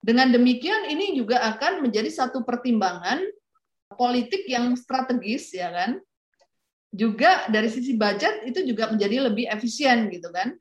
Dengan 0.00 0.32
demikian 0.32 0.88
ini 0.88 1.12
juga 1.12 1.44
akan 1.54 1.84
menjadi 1.84 2.08
satu 2.08 2.46
pertimbangan 2.46 3.20
politik 3.92 4.48
yang 4.48 4.72
strategis 4.80 5.52
ya 5.52 5.68
kan. 5.68 6.00
Juga 6.94 7.50
dari 7.50 7.66
sisi 7.66 7.98
budget 7.98 8.46
itu 8.46 8.62
juga 8.62 8.94
menjadi 8.94 9.26
lebih 9.26 9.50
efisien 9.50 10.06
gitu 10.14 10.30
kan. 10.30 10.54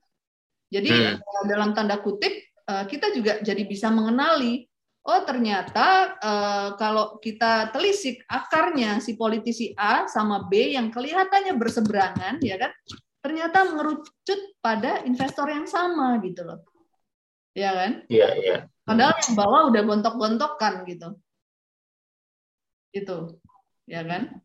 Jadi 0.74 0.90
hmm. 0.90 1.22
Eh, 1.22 1.46
dalam 1.46 1.78
tanda 1.78 2.02
kutip 2.02 2.34
eh, 2.50 2.86
kita 2.90 3.14
juga 3.14 3.38
jadi 3.46 3.62
bisa 3.70 3.94
mengenali 3.94 4.66
oh 5.06 5.22
ternyata 5.22 6.18
eh, 6.18 6.70
kalau 6.82 7.22
kita 7.22 7.70
telisik 7.70 8.26
akarnya 8.26 8.98
si 8.98 9.14
politisi 9.14 9.78
A 9.78 10.10
sama 10.10 10.50
B 10.50 10.74
yang 10.74 10.90
kelihatannya 10.90 11.54
berseberangan 11.54 12.42
ya 12.42 12.58
kan 12.58 12.74
ternyata 13.24 13.64
mengerucut 13.72 14.40
pada 14.60 15.06
investor 15.08 15.48
yang 15.48 15.64
sama 15.64 16.20
gitu 16.20 16.44
loh. 16.44 16.60
Ya 17.56 17.72
kan? 17.72 17.92
Iya, 18.12 18.30
iya. 18.42 18.58
Padahal 18.84 19.16
yang 19.16 19.34
bawah 19.40 19.62
udah 19.72 19.82
gontok-gontokan 19.88 20.74
gitu. 20.90 21.10
Itu. 22.92 23.40
Ya 23.88 24.04
kan? 24.04 24.44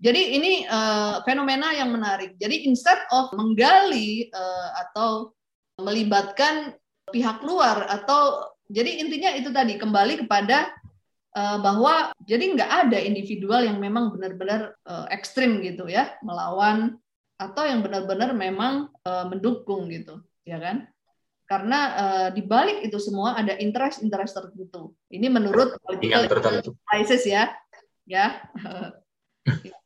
Jadi 0.00 0.40
ini 0.40 0.52
uh, 0.64 1.20
fenomena 1.28 1.76
yang 1.76 1.92
menarik. 1.92 2.40
Jadi 2.40 2.64
instead 2.64 2.96
of 3.12 3.28
menggali 3.36 4.32
uh, 4.32 4.68
atau 4.88 5.36
melibatkan 5.76 6.72
pihak 7.12 7.44
luar 7.44 7.84
atau 7.84 8.48
jadi 8.70 9.02
intinya 9.04 9.30
itu 9.36 9.52
tadi 9.52 9.76
kembali 9.76 10.24
kepada 10.24 10.72
uh, 11.36 11.58
bahwa 11.60 12.16
jadi 12.24 12.44
nggak 12.56 12.70
ada 12.88 12.98
individual 13.02 13.60
yang 13.60 13.76
memang 13.76 14.14
benar-benar 14.14 14.72
uh, 14.88 15.04
ekstrim 15.10 15.60
gitu 15.60 15.90
ya 15.90 16.16
melawan 16.22 16.96
atau 17.40 17.66
yang 17.66 17.82
benar-benar 17.82 18.30
memang 18.36 18.88
uh, 19.04 19.26
mendukung 19.26 19.90
gitu 19.90 20.22
ya 20.46 20.60
kan 20.62 20.86
karena 21.50 21.78
uh, 21.98 22.28
di 22.30 22.46
balik 22.46 22.86
itu 22.86 22.94
semua 23.02 23.34
ada 23.34 23.58
interest-interest 23.58 24.38
tertentu. 24.38 24.94
Ini 25.10 25.26
menurut 25.26 25.82
political 25.82 26.30
analysis 26.30 27.26
ya, 27.26 27.50
ya. 28.06 28.38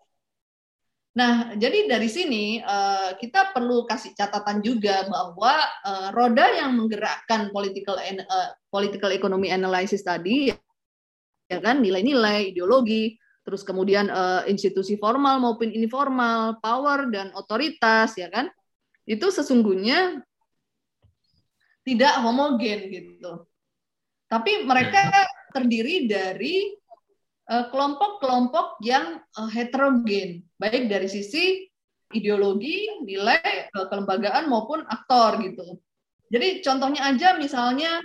Nah, 1.15 1.55
jadi 1.55 1.87
dari 1.87 2.11
sini 2.11 2.59
uh, 2.59 3.15
kita 3.15 3.55
perlu 3.55 3.87
kasih 3.87 4.19
catatan 4.19 4.59
juga 4.59 5.07
bahwa 5.07 5.55
uh, 5.87 6.09
roda 6.11 6.43
yang 6.51 6.75
menggerakkan 6.75 7.55
political 7.55 7.95
uh, 7.95 8.51
political 8.67 9.15
economy 9.15 9.55
analysis 9.55 10.03
tadi, 10.03 10.51
ya 11.47 11.59
kan, 11.63 11.79
nilai-nilai, 11.79 12.51
ideologi, 12.51 13.15
terus 13.47 13.63
kemudian 13.63 14.11
uh, 14.11 14.43
institusi 14.51 14.99
formal 14.99 15.39
maupun 15.39 15.71
informal, 15.71 16.59
power 16.59 17.07
dan 17.15 17.31
otoritas, 17.39 18.19
ya 18.19 18.27
kan, 18.27 18.51
itu 19.07 19.31
sesungguhnya 19.31 20.19
tidak 21.85 22.15
homogen 22.25 22.91
gitu. 22.91 23.47
Tapi 24.27 24.67
mereka 24.67 24.99
hmm. 25.15 25.31
terdiri 25.55 26.11
dari 26.11 26.75
eh, 26.75 26.84
kelompok-kelompok 27.45 28.81
yang 28.81 29.21
uh, 29.37 29.51
heterogen, 29.53 30.45
baik 30.57 30.89
dari 30.89 31.09
sisi 31.09 31.69
ideologi, 32.15 33.05
nilai, 33.05 33.69
kelembagaan 33.75 34.49
maupun 34.49 34.87
aktor 34.87 35.43
gitu. 35.43 35.77
Jadi 36.33 36.65
contohnya 36.65 37.11
aja 37.13 37.37
misalnya 37.37 38.01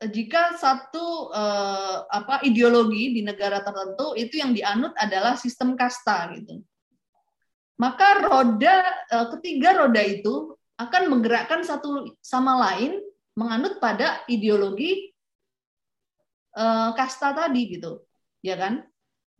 eh, 0.00 0.08
jika 0.08 0.56
satu 0.56 1.28
uh, 1.34 2.08
apa 2.08 2.40
ideologi 2.46 3.12
di 3.12 3.20
negara 3.20 3.60
tertentu 3.60 4.16
itu 4.16 4.40
yang 4.40 4.56
dianut 4.56 4.96
adalah 4.96 5.36
sistem 5.36 5.76
kasta 5.76 6.32
gitu. 6.38 6.62
Maka 7.76 8.22
roda 8.22 8.76
uh, 9.12 9.26
ketiga 9.36 9.76
roda 9.76 10.00
itu 10.00 10.54
akan 10.78 11.10
menggerakkan 11.10 11.62
satu 11.62 12.16
sama 12.22 12.58
lain 12.70 12.98
menganut 13.34 13.82
pada 13.82 14.22
ideologi 14.30 15.10
uh, 16.54 16.94
kasta 16.94 17.34
tadi 17.34 17.78
gitu, 17.78 17.98
ya 18.44 18.60
kan? 18.60 18.84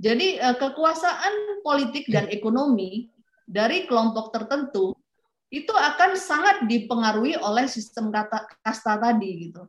Jadi 0.00 0.40
uh, 0.40 0.56
kekuasaan 0.56 1.60
politik 1.60 2.08
dan 2.08 2.32
ekonomi 2.32 3.12
dari 3.44 3.84
kelompok 3.84 4.32
tertentu 4.32 4.96
itu 5.52 5.70
akan 5.70 6.16
sangat 6.16 6.64
dipengaruhi 6.66 7.36
oleh 7.38 7.68
sistem 7.68 8.10
kata 8.10 8.48
kasta 8.64 8.98
tadi 8.98 9.52
gitu, 9.52 9.62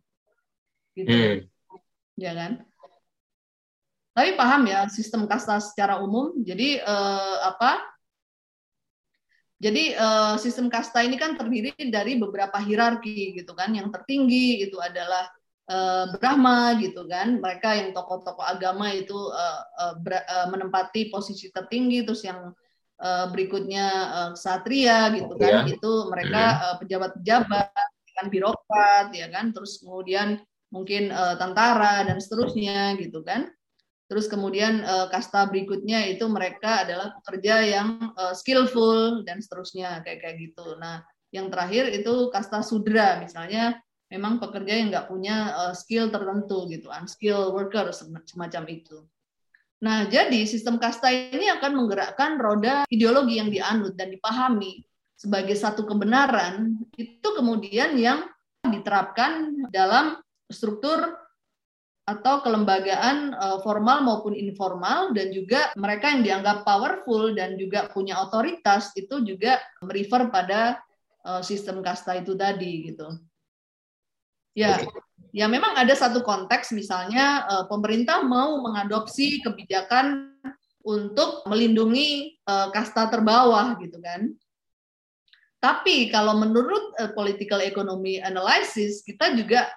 gitu, 0.98 1.14
hmm. 1.14 1.38
ya 2.18 2.34
kan? 2.34 2.66
Tapi 4.16 4.34
paham 4.40 4.66
ya 4.66 4.88
sistem 4.88 5.28
kasta 5.28 5.60
secara 5.60 6.00
umum. 6.00 6.34
Jadi 6.42 6.80
uh, 6.80 7.38
apa? 7.52 7.84
Jadi 9.60 9.94
uh, 9.94 10.40
sistem 10.40 10.72
kasta 10.72 11.04
ini 11.04 11.20
kan 11.20 11.36
terdiri 11.36 11.76
dari 11.92 12.16
beberapa 12.16 12.56
hierarki 12.64 13.36
gitu 13.36 13.52
kan. 13.54 13.76
Yang 13.76 13.92
tertinggi 13.92 14.66
itu 14.66 14.80
adalah 14.80 15.28
uh, 15.70 16.12
Brahma 16.16 16.78
gitu 16.82 17.06
kan. 17.06 17.38
Mereka 17.42 17.70
yang 17.76 17.90
tokoh-tokoh 17.92 18.44
agama 18.46 18.92
itu 18.94 19.16
uh, 19.16 19.62
uh, 19.82 19.94
uh, 20.00 20.48
menempati 20.50 21.10
posisi 21.14 21.50
tertinggi. 21.50 22.06
Terus 22.06 22.26
yang 22.26 22.52
uh, 23.02 23.26
berikutnya 23.30 23.86
uh, 23.90 24.32
Satria 24.38 25.14
gitu 25.14 25.34
kan. 25.38 25.66
Ya. 25.66 25.76
Itu 25.78 26.10
mereka 26.10 26.44
uh, 26.62 26.76
pejabat-pejabat, 26.82 27.70
kan 28.16 28.26
birokrat 28.32 29.12
ya 29.12 29.28
kan. 29.30 29.52
Terus 29.52 29.84
kemudian 29.84 30.42
mungkin 30.74 31.14
uh, 31.14 31.40
tentara 31.40 32.04
dan 32.04 32.18
seterusnya 32.18 32.98
gitu 33.00 33.22
kan. 33.22 33.48
Terus 34.06 34.30
kemudian 34.30 34.86
uh, 34.86 35.10
kasta 35.10 35.50
berikutnya 35.50 36.06
itu 36.06 36.30
mereka 36.30 36.86
adalah 36.86 37.18
pekerja 37.22 37.66
yang 37.66 38.14
uh, 38.14 38.38
skillful 38.38 39.26
dan 39.26 39.42
seterusnya 39.42 40.06
kayak 40.06 40.22
kayak 40.22 40.38
gitu. 40.38 40.78
Nah, 40.78 41.02
yang 41.34 41.50
terakhir 41.50 41.90
itu 41.90 42.30
kasta 42.30 42.62
sudra 42.62 43.18
misalnya 43.18 43.82
memang 44.10 44.38
pekerja 44.38 44.74
yang 44.78 44.88
nggak 44.94 45.08
punya 45.10 45.36
uh, 45.54 45.74
skill 45.74 46.14
tertentu 46.14 46.70
gitu, 46.70 46.92
unskilled 46.94 47.54
worker 47.54 47.90
semacam 48.26 48.64
itu. 48.70 49.06
Nah, 49.84 50.08
jadi 50.08 50.48
sistem 50.48 50.80
kasta 50.80 51.12
ini 51.12 51.52
akan 51.52 51.72
menggerakkan 51.76 52.40
roda 52.40 52.88
ideologi 52.88 53.38
yang 53.38 53.52
dianut 53.52 53.94
dan 54.00 54.10
dipahami 54.10 54.82
sebagai 55.16 55.56
satu 55.56 55.84
kebenaran 55.84 56.80
itu 56.96 57.28
kemudian 57.36 57.96
yang 57.96 58.28
diterapkan 58.66 59.66
dalam 59.72 60.20
struktur 60.52 61.26
atau 62.06 62.46
kelembagaan 62.46 63.34
uh, 63.34 63.58
formal 63.66 64.06
maupun 64.06 64.38
informal 64.38 65.10
dan 65.18 65.34
juga 65.34 65.74
mereka 65.74 66.14
yang 66.14 66.22
dianggap 66.22 66.62
powerful 66.62 67.34
dan 67.34 67.58
juga 67.58 67.90
punya 67.90 68.22
otoritas 68.22 68.94
itu 68.94 69.26
juga 69.26 69.58
merefer 69.82 70.30
pada 70.30 70.78
uh, 71.26 71.42
sistem 71.42 71.82
kasta 71.82 72.22
itu 72.22 72.38
tadi 72.38 72.94
gitu. 72.94 73.10
Ya, 74.56 74.80
ya 75.36 75.52
memang 75.52 75.76
ada 75.76 75.92
satu 75.92 76.24
konteks 76.24 76.72
misalnya 76.72 77.44
uh, 77.44 77.66
pemerintah 77.68 78.24
mau 78.24 78.64
mengadopsi 78.64 79.44
kebijakan 79.44 80.32
untuk 80.86 81.44
melindungi 81.44 82.40
uh, 82.48 82.72
kasta 82.72 83.12
terbawah 83.12 83.76
gitu 83.84 84.00
kan. 84.00 84.32
Tapi 85.60 86.08
kalau 86.08 86.40
menurut 86.40 86.96
uh, 87.04 87.12
political 87.12 87.60
economy 87.60 88.24
analysis 88.24 89.04
kita 89.04 89.36
juga 89.36 89.68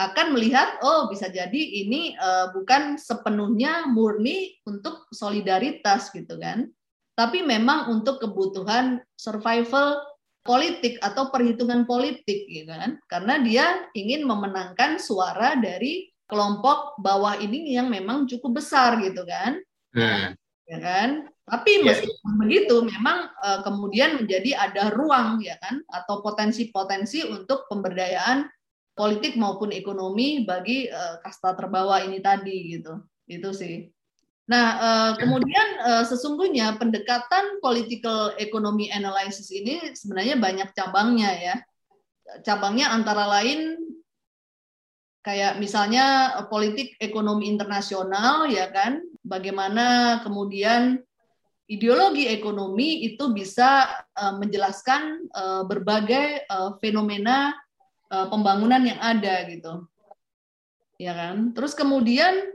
akan 0.00 0.32
melihat 0.32 0.80
oh 0.80 1.12
bisa 1.12 1.28
jadi 1.28 1.60
ini 1.84 2.16
uh, 2.16 2.48
bukan 2.56 2.96
sepenuhnya 2.96 3.92
murni 3.92 4.56
untuk 4.64 5.12
solidaritas 5.12 6.08
gitu 6.08 6.40
kan. 6.40 6.72
Tapi 7.12 7.44
memang 7.44 7.92
untuk 7.92 8.16
kebutuhan 8.24 9.04
survival 9.20 10.00
politik 10.42 10.98
atau 10.98 11.30
perhitungan 11.30 11.86
politik 11.86 12.50
gitu 12.50 12.70
kan 12.70 12.98
karena 13.06 13.38
dia 13.42 13.66
ingin 13.94 14.26
memenangkan 14.26 14.98
suara 14.98 15.54
dari 15.58 16.10
kelompok 16.26 16.98
bawah 16.98 17.38
ini 17.38 17.74
yang 17.74 17.86
memang 17.90 18.26
cukup 18.26 18.62
besar 18.62 18.98
gitu 18.98 19.22
kan 19.22 19.62
hmm. 19.94 20.34
ya 20.66 20.78
kan 20.82 21.30
tapi 21.42 21.82
yeah. 21.82 21.94
meskipun 21.94 22.32
begitu 22.38 22.76
memang 22.86 23.30
uh, 23.42 23.60
kemudian 23.66 24.22
menjadi 24.22 24.56
ada 24.56 24.94
ruang 24.94 25.42
ya 25.42 25.58
kan 25.58 25.82
atau 25.90 26.22
potensi-potensi 26.22 27.26
untuk 27.26 27.66
pemberdayaan 27.66 28.46
politik 28.92 29.34
maupun 29.40 29.72
ekonomi 29.72 30.44
bagi 30.44 30.86
uh, 30.86 31.18
kasta 31.24 31.56
terbawah 31.56 32.04
ini 32.04 32.20
tadi 32.20 32.78
gitu. 32.78 33.00
Itu 33.26 33.50
sih. 33.56 33.88
Nah, 34.42 34.66
uh, 34.82 35.12
kemudian 35.22 35.68
uh, 35.86 36.04
sesungguhnya 36.04 36.74
pendekatan 36.74 37.62
political 37.62 38.34
economy 38.42 38.90
analysis 38.90 39.54
ini 39.54 39.94
sebenarnya 39.94 40.34
banyak 40.34 40.68
cabangnya 40.74 41.30
ya. 41.38 41.56
Cabangnya 42.42 42.90
antara 42.90 43.30
lain 43.30 43.78
kayak 45.22 45.62
misalnya 45.62 46.34
politik 46.50 46.98
ekonomi 46.98 47.46
internasional 47.46 48.50
ya 48.50 48.66
kan, 48.74 48.98
bagaimana 49.22 50.18
kemudian 50.26 50.98
ideologi 51.70 52.26
ekonomi 52.26 53.06
itu 53.06 53.30
bisa 53.30 53.86
uh, 54.18 54.34
menjelaskan 54.36 55.22
uh, 55.30 55.62
berbagai 55.64 56.44
uh, 56.50 56.74
fenomena 56.82 57.54
uh, 58.10 58.26
pembangunan 58.26 58.82
yang 58.82 58.98
ada 58.98 59.46
gitu. 59.46 59.86
Ya 60.98 61.14
kan? 61.14 61.54
Terus 61.54 61.78
kemudian 61.78 62.52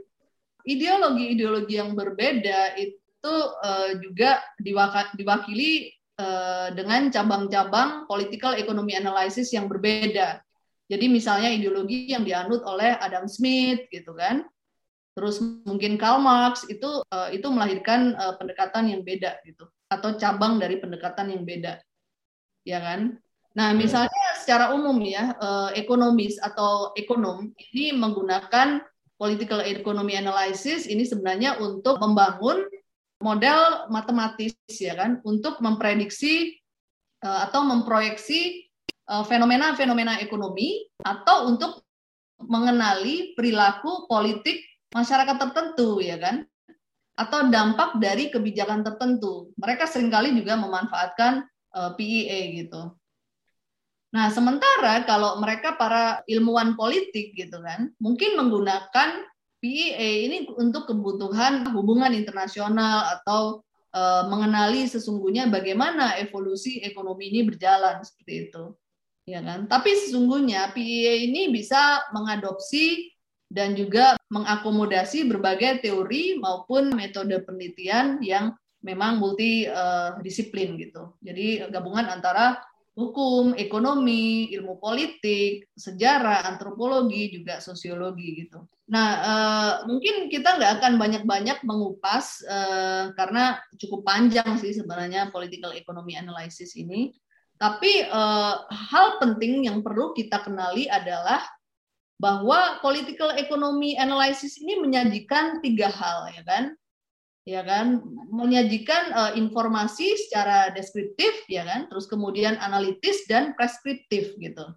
ideologi-ideologi 0.66 1.78
yang 1.78 1.94
berbeda 1.94 2.74
itu 2.76 3.34
uh, 3.62 3.98
juga 4.02 4.42
diwakili 5.14 5.92
uh, 6.18 6.70
dengan 6.74 7.08
cabang-cabang 7.08 8.06
political 8.10 8.54
economy 8.58 8.98
analysis 8.98 9.50
yang 9.54 9.70
berbeda. 9.70 10.42
Jadi 10.88 11.06
misalnya 11.06 11.52
ideologi 11.52 12.08
yang 12.08 12.24
dianut 12.24 12.64
oleh 12.64 12.96
Adam 12.96 13.28
Smith 13.28 13.84
gitu 13.92 14.16
kan. 14.16 14.44
Terus 15.12 15.42
mungkin 15.66 15.98
Karl 15.98 16.22
Marx 16.22 16.64
itu 16.70 17.02
uh, 17.10 17.28
itu 17.34 17.44
melahirkan 17.50 18.14
uh, 18.14 18.34
pendekatan 18.38 18.88
yang 18.88 19.02
beda 19.02 19.42
gitu 19.44 19.66
atau 19.90 20.14
cabang 20.16 20.62
dari 20.62 20.78
pendekatan 20.78 21.34
yang 21.34 21.42
beda. 21.44 21.80
Ya 22.64 22.78
kan? 22.80 23.18
Nah, 23.56 23.74
misalnya 23.74 24.26
secara 24.38 24.70
umum 24.70 24.94
ya, 25.02 25.34
ekonomis 25.74 26.38
atau 26.38 26.94
ekonom 26.94 27.50
ini 27.58 27.90
menggunakan 27.96 28.78
political 29.18 29.60
economy 29.66 30.14
analysis 30.14 30.86
ini 30.86 31.02
sebenarnya 31.02 31.58
untuk 31.58 31.98
membangun 31.98 32.64
model 33.18 33.90
matematis 33.90 34.54
ya 34.70 34.94
kan, 34.94 35.18
untuk 35.26 35.58
memprediksi 35.58 36.54
eh, 37.20 37.40
atau 37.50 37.66
memproyeksi 37.66 38.70
eh, 38.86 39.24
fenomena-fenomena 39.26 40.22
ekonomi 40.22 40.86
atau 41.02 41.50
untuk 41.50 41.82
mengenali 42.38 43.34
perilaku 43.34 44.06
politik 44.06 44.62
masyarakat 44.94 45.36
tertentu 45.36 45.98
ya 45.98 46.16
kan 46.22 46.46
atau 47.18 47.50
dampak 47.50 47.98
dari 47.98 48.30
kebijakan 48.30 48.86
tertentu. 48.86 49.50
Mereka 49.58 49.90
sering 49.90 50.06
kali 50.06 50.30
juga 50.38 50.54
memanfaatkan 50.54 51.42
PEA 51.98 52.62
gitu. 52.62 52.94
Nah, 54.08 54.32
sementara 54.32 55.04
kalau 55.04 55.36
mereka 55.36 55.76
para 55.76 56.24
ilmuwan 56.24 56.72
politik 56.80 57.36
gitu 57.36 57.60
kan, 57.60 57.92
mungkin 58.00 58.40
menggunakan 58.40 59.28
PEA 59.60 60.24
ini 60.24 60.48
untuk 60.56 60.88
kebutuhan 60.88 61.68
hubungan 61.74 62.14
internasional 62.16 63.20
atau 63.20 63.60
e, 63.92 64.00
mengenali 64.30 64.88
sesungguhnya 64.88 65.52
bagaimana 65.52 66.16
evolusi 66.16 66.80
ekonomi 66.80 67.28
ini 67.28 67.44
berjalan 67.44 68.00
seperti 68.00 68.48
itu. 68.48 68.64
Ya 69.28 69.44
kan? 69.44 69.68
Tapi 69.68 69.92
sesungguhnya 69.92 70.72
PEA 70.72 71.28
ini 71.28 71.52
bisa 71.52 72.08
mengadopsi 72.16 73.12
dan 73.52 73.76
juga 73.76 74.16
mengakomodasi 74.32 75.28
berbagai 75.28 75.84
teori 75.84 76.40
maupun 76.40 76.96
metode 76.96 77.36
penelitian 77.44 78.24
yang 78.24 78.56
memang 78.80 79.20
multi 79.20 79.68
uh, 79.68 80.16
disiplin 80.24 80.80
gitu. 80.80 81.12
Jadi 81.20 81.66
gabungan 81.68 82.08
antara 82.08 82.60
hukum, 82.98 83.54
ekonomi, 83.54 84.50
ilmu 84.58 84.82
politik, 84.82 85.70
sejarah, 85.78 86.42
antropologi, 86.50 87.30
juga 87.30 87.62
sosiologi 87.62 88.42
gitu. 88.42 88.66
Nah, 88.90 89.08
uh, 89.22 89.72
mungkin 89.86 90.26
kita 90.26 90.58
nggak 90.58 90.82
akan 90.82 90.98
banyak-banyak 90.98 91.62
mengupas 91.62 92.42
uh, 92.42 93.14
karena 93.14 93.62
cukup 93.78 94.02
panjang 94.02 94.58
sih 94.58 94.74
sebenarnya 94.74 95.30
political 95.30 95.70
economy 95.78 96.18
analysis 96.18 96.74
ini. 96.74 97.14
Tapi 97.58 98.06
uh, 98.10 98.66
hal 98.66 99.22
penting 99.22 99.70
yang 99.70 99.86
perlu 99.86 100.10
kita 100.18 100.42
kenali 100.42 100.90
adalah 100.90 101.42
bahwa 102.18 102.82
political 102.82 103.30
economy 103.38 103.94
analysis 103.94 104.58
ini 104.58 104.82
menyajikan 104.82 105.62
tiga 105.62 105.86
hal 105.86 106.34
ya 106.34 106.42
kan 106.42 106.74
ya 107.48 107.64
kan? 107.64 108.04
Menyajikan 108.28 109.02
uh, 109.16 109.32
informasi 109.32 110.28
secara 110.28 110.68
deskriptif 110.76 111.48
ya 111.48 111.64
kan? 111.64 111.88
Terus 111.88 112.04
kemudian 112.04 112.60
analitis 112.60 113.24
dan 113.24 113.56
preskriptif 113.56 114.36
gitu. 114.36 114.68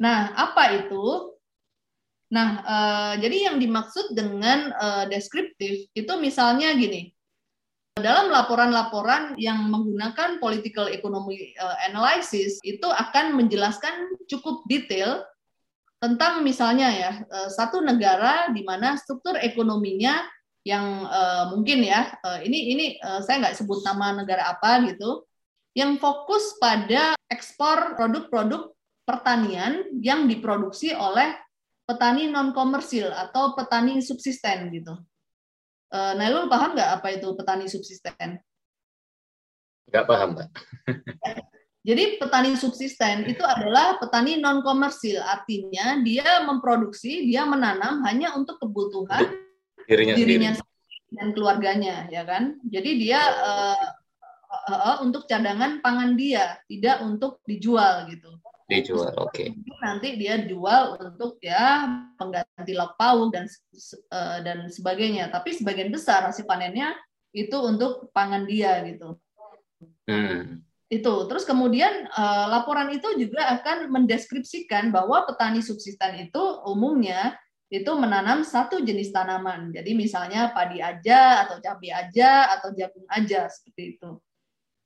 Nah 0.00 0.32
apa 0.32 0.80
itu? 0.80 1.36
Nah 2.32 2.48
uh, 2.64 3.14
jadi 3.20 3.52
yang 3.52 3.56
dimaksud 3.60 4.16
dengan 4.16 4.72
uh, 4.72 5.04
deskriptif 5.04 5.92
itu 5.92 6.12
misalnya 6.16 6.72
gini. 6.72 7.12
Dalam 7.94 8.26
laporan-laporan 8.26 9.38
yang 9.38 9.70
menggunakan 9.70 10.42
political 10.42 10.90
economy 10.90 11.54
analysis 11.86 12.58
itu 12.66 12.90
akan 12.90 13.38
menjelaskan 13.38 14.18
cukup 14.26 14.66
detail 14.66 15.22
tentang 16.02 16.42
misalnya 16.42 16.90
ya 16.90 17.12
satu 17.54 17.78
negara 17.86 18.50
di 18.50 18.66
mana 18.66 18.98
struktur 18.98 19.38
ekonominya 19.38 20.26
yang 20.64 21.04
uh, 21.04 21.52
mungkin 21.52 21.84
ya 21.84 22.16
uh, 22.24 22.40
ini 22.40 22.72
ini 22.72 22.86
uh, 23.04 23.20
saya 23.20 23.44
nggak 23.44 23.56
sebut 23.60 23.84
nama 23.84 24.16
negara 24.16 24.48
apa 24.56 24.80
gitu 24.88 25.28
yang 25.76 26.00
fokus 26.00 26.56
pada 26.56 27.12
ekspor 27.28 28.00
produk-produk 28.00 28.72
pertanian 29.04 29.92
yang 30.00 30.24
diproduksi 30.24 30.96
oleh 30.96 31.36
petani 31.84 32.32
non 32.32 32.56
komersil 32.56 33.12
atau 33.12 33.52
petani 33.52 34.00
subsisten 34.00 34.72
gitu. 34.72 34.96
Uh, 35.92 36.16
Nailul 36.16 36.48
paham 36.48 36.72
nggak 36.72 36.90
apa 36.96 37.08
itu 37.12 37.28
petani 37.36 37.68
subsisten? 37.68 38.40
Nggak 39.92 40.04
paham, 40.08 40.28
Mbak. 40.32 40.48
Jadi 41.88 42.16
petani 42.16 42.56
subsisten 42.56 43.28
itu 43.28 43.44
adalah 43.44 44.00
petani 44.00 44.40
non 44.40 44.64
komersil, 44.64 45.20
artinya 45.20 46.00
dia 46.00 46.40
memproduksi, 46.48 47.28
dia 47.28 47.44
menanam 47.44 48.00
hanya 48.08 48.32
untuk 48.32 48.56
kebutuhan 48.56 49.43
dirinya, 49.88 50.14
dirinya 50.16 50.50
sendiri 50.56 51.14
dan 51.14 51.28
keluarganya 51.32 51.96
ya 52.10 52.22
kan 52.26 52.58
jadi 52.66 52.90
dia 52.98 53.20
uh, 53.22 53.86
uh, 54.50 54.72
uh, 54.72 54.96
untuk 55.06 55.30
cadangan 55.30 55.78
pangan 55.80 56.18
dia 56.18 56.58
tidak 56.66 57.02
untuk 57.06 57.38
dijual 57.46 58.10
gitu 58.10 58.34
dijual 58.66 59.12
oke 59.20 59.30
okay. 59.30 59.52
nanti 59.84 60.16
dia 60.16 60.40
jual 60.42 60.96
untuk 60.98 61.38
ya 61.44 61.86
pengganti 62.16 62.72
lauk 62.72 62.96
pauk 62.96 63.30
dan 63.30 63.44
uh, 64.10 64.38
dan 64.40 64.66
sebagainya 64.72 65.28
tapi 65.28 65.52
sebagian 65.52 65.92
besar 65.92 66.24
hasil 66.26 66.48
panennya 66.48 66.96
itu 67.34 67.54
untuk 67.60 68.10
pangan 68.14 68.46
dia 68.46 68.82
gitu 68.86 69.18
hmm. 70.08 70.64
Itu. 70.92 71.26
Terus 71.26 71.42
kemudian 71.48 72.06
uh, 72.12 72.46
laporan 72.54 72.92
itu 72.94 73.08
juga 73.18 73.50
akan 73.58 73.90
mendeskripsikan 73.90 74.94
bahwa 74.94 75.26
petani 75.26 75.64
subsisten 75.64 76.28
itu 76.28 76.42
umumnya 76.68 77.34
itu 77.82 77.90
menanam 77.98 78.46
satu 78.46 78.78
jenis 78.82 79.10
tanaman. 79.10 79.74
Jadi 79.74 79.96
misalnya 79.98 80.54
padi 80.54 80.78
aja 80.78 81.48
atau 81.48 81.58
cabai 81.58 81.90
aja 81.90 82.54
atau 82.54 82.70
jagung 82.70 83.06
aja 83.10 83.50
seperti 83.50 83.98
itu. 83.98 84.10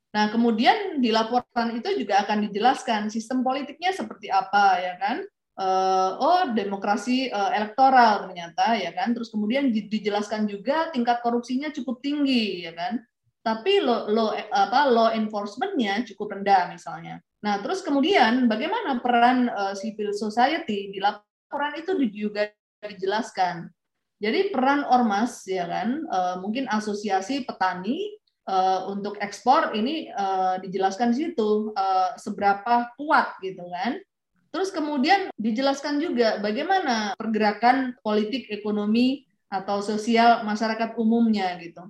Nah, 0.08 0.32
kemudian 0.32 1.04
di 1.04 1.12
laporan 1.12 1.76
itu 1.76 1.92
juga 2.00 2.24
akan 2.24 2.48
dijelaskan 2.48 3.12
sistem 3.12 3.44
politiknya 3.44 3.92
seperti 3.92 4.32
apa 4.32 4.80
ya 4.80 4.94
kan? 4.96 5.16
Uh, 5.58 6.12
oh, 6.22 6.42
demokrasi 6.54 7.34
uh, 7.34 7.50
elektoral 7.52 8.30
ternyata 8.30 8.78
ya 8.78 8.94
kan. 8.96 9.12
Terus 9.12 9.28
kemudian 9.28 9.68
dijelaskan 9.68 10.48
juga 10.48 10.88
tingkat 10.94 11.20
korupsinya 11.20 11.68
cukup 11.74 12.00
tinggi 12.00 12.64
ya 12.64 12.72
kan 12.72 13.04
tapi 13.48 13.80
law, 13.80 14.04
law 14.12 14.30
apa 14.34 14.80
law 14.92 15.08
enforcementnya 15.14 16.04
cukup 16.12 16.36
rendah 16.36 16.68
misalnya. 16.68 17.24
Nah, 17.40 17.62
terus 17.64 17.80
kemudian 17.80 18.44
bagaimana 18.44 19.00
peran 19.00 19.48
uh, 19.48 19.72
civil 19.72 20.12
society 20.12 20.92
di 20.92 20.98
laporan 21.00 21.72
itu 21.80 21.96
juga 22.12 22.50
dijelaskan. 22.84 23.70
Jadi 24.18 24.50
peran 24.50 24.82
ormas 24.86 25.46
ya 25.46 25.66
kan, 25.66 26.02
uh, 26.10 26.36
mungkin 26.42 26.66
asosiasi 26.66 27.46
petani 27.46 28.18
uh, 28.50 28.90
untuk 28.90 29.14
ekspor 29.22 29.74
ini 29.78 30.10
uh, 30.10 30.58
dijelaskan 30.58 31.14
di 31.14 31.30
situ 31.30 31.70
uh, 31.74 32.18
seberapa 32.18 32.90
kuat 32.98 33.38
gitu 33.42 33.62
kan. 33.70 34.02
Terus 34.48 34.74
kemudian 34.74 35.30
dijelaskan 35.38 36.02
juga 36.02 36.42
bagaimana 36.42 37.14
pergerakan 37.14 37.94
politik 38.02 38.50
ekonomi 38.50 39.28
atau 39.48 39.78
sosial 39.80 40.42
masyarakat 40.42 40.98
umumnya 40.98 41.54
gitu 41.62 41.86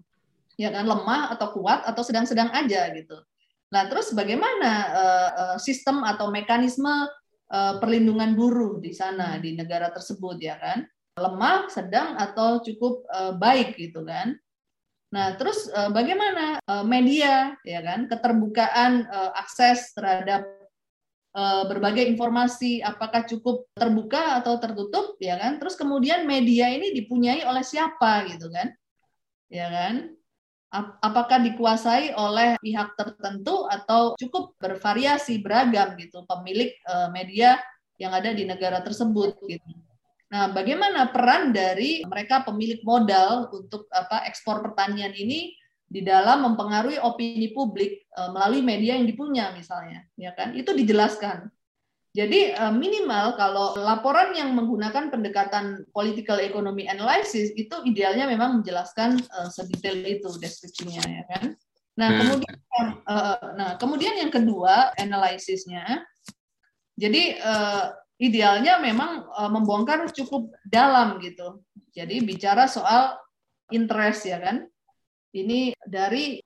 ya 0.59 0.75
kan 0.75 0.85
lemah 0.85 1.33
atau 1.39 1.55
kuat 1.55 1.87
atau 1.87 2.03
sedang-sedang 2.03 2.51
aja 2.51 2.91
gitu. 2.93 3.15
Nah, 3.71 3.87
terus 3.87 4.11
bagaimana 4.11 4.73
uh, 4.91 5.57
sistem 5.63 6.03
atau 6.03 6.35
mekanisme 6.35 7.07
perlindungan 7.51 8.37
buruh 8.37 8.77
di 8.77 8.93
sana 8.93 9.41
di 9.41 9.57
negara 9.57 9.89
tersebut 9.89 10.37
ya 10.37 10.61
kan? 10.61 10.85
Lemah, 11.17 11.67
sedang 11.73 12.15
atau 12.15 12.61
cukup 12.61 13.09
uh, 13.09 13.33
baik 13.35 13.75
gitu 13.81 14.05
kan? 14.05 14.37
Nah, 15.09 15.41
terus 15.41 15.67
uh, 15.73 15.89
bagaimana 15.89 16.61
media 16.85 17.57
ya 17.65 17.81
kan? 17.81 18.05
Keterbukaan 18.07 19.09
akses 19.33 19.97
terhadap 19.97 20.45
berbagai 21.39 22.03
informasi 22.03 22.83
apakah 22.83 23.23
cukup 23.23 23.71
terbuka 23.79 24.43
atau 24.43 24.59
tertutup 24.59 25.15
ya 25.23 25.39
kan? 25.39 25.57
Terus 25.63 25.79
kemudian 25.79 26.27
media 26.27 26.69
ini 26.69 26.91
dipunyai 26.93 27.47
oleh 27.47 27.63
siapa 27.63 28.27
gitu 28.27 28.51
kan? 28.51 28.75
Ya 29.49 29.71
kan? 29.71 30.18
Apakah 30.75 31.41
dikuasai 31.41 32.13
oleh 32.13 32.61
pihak 32.61 32.93
tertentu 32.93 33.65
atau 33.73 34.13
cukup 34.21 34.53
bervariasi 34.61 35.41
beragam 35.41 35.97
gitu 35.97 36.29
pemilik 36.29 36.77
uh, 36.85 37.09
media 37.09 37.57
yang 37.97 38.13
ada 38.13 38.31
di 38.37 38.45
negara 38.45 38.85
tersebut 38.85 39.35
gitu. 39.49 39.65
Nah, 40.29 40.53
bagaimana 40.53 41.09
peran 41.09 41.57
dari 41.57 42.05
mereka 42.05 42.45
pemilik 42.45 42.85
modal 42.85 43.49
untuk 43.49 43.89
apa 43.89 44.29
ekspor 44.29 44.61
pertanian 44.61 45.17
ini 45.17 45.57
di 45.89 46.05
dalam 46.05 46.45
mempengaruhi 46.45 47.01
opini 47.01 47.49
publik 47.57 48.05
uh, 48.13 48.29
melalui 48.29 48.61
media 48.61 49.01
yang 49.01 49.09
dipunya 49.09 49.49
misalnya, 49.57 50.05
ya 50.21 50.37
kan? 50.37 50.53
Itu 50.53 50.77
dijelaskan. 50.77 51.49
Jadi 52.19 52.51
eh, 52.51 52.75
minimal 52.75 53.39
kalau 53.39 53.79
laporan 53.79 54.35
yang 54.35 54.51
menggunakan 54.51 55.15
pendekatan 55.15 55.87
political 55.95 56.43
economy 56.43 56.91
analysis 56.91 57.55
itu 57.55 57.79
idealnya 57.87 58.27
memang 58.27 58.59
menjelaskan 58.59 59.23
uh, 59.31 59.47
sedetail 59.47 60.03
itu 60.03 60.27
deskripsinya 60.43 60.99
ya 61.07 61.23
kan. 61.31 61.55
Nah 61.95 62.09
hmm. 62.11 62.19
kemudian 62.19 62.57
uh, 63.07 63.39
nah 63.55 63.71
kemudian 63.79 64.19
yang 64.19 64.35
kedua 64.35 64.91
analisisnya, 64.99 66.03
jadi 66.99 67.39
idealnya 68.19 68.83
memang 68.83 69.31
membongkar 69.55 70.11
cukup 70.11 70.51
dalam 70.67 71.23
gitu. 71.23 71.63
Jadi 71.95 72.19
bicara 72.27 72.67
soal 72.67 73.15
interest 73.71 74.27
ya 74.27 74.43
kan. 74.43 74.67
Ini 75.31 75.71
dari 75.87 76.43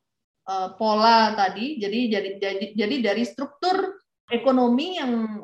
pola 0.76 1.32
tadi, 1.32 1.80
jadi 1.80 2.00
jadi 2.12 2.28
jadi, 2.36 2.66
jadi 2.76 2.96
dari 3.00 3.24
struktur 3.24 4.04
ekonomi 4.28 5.00
yang 5.00 5.40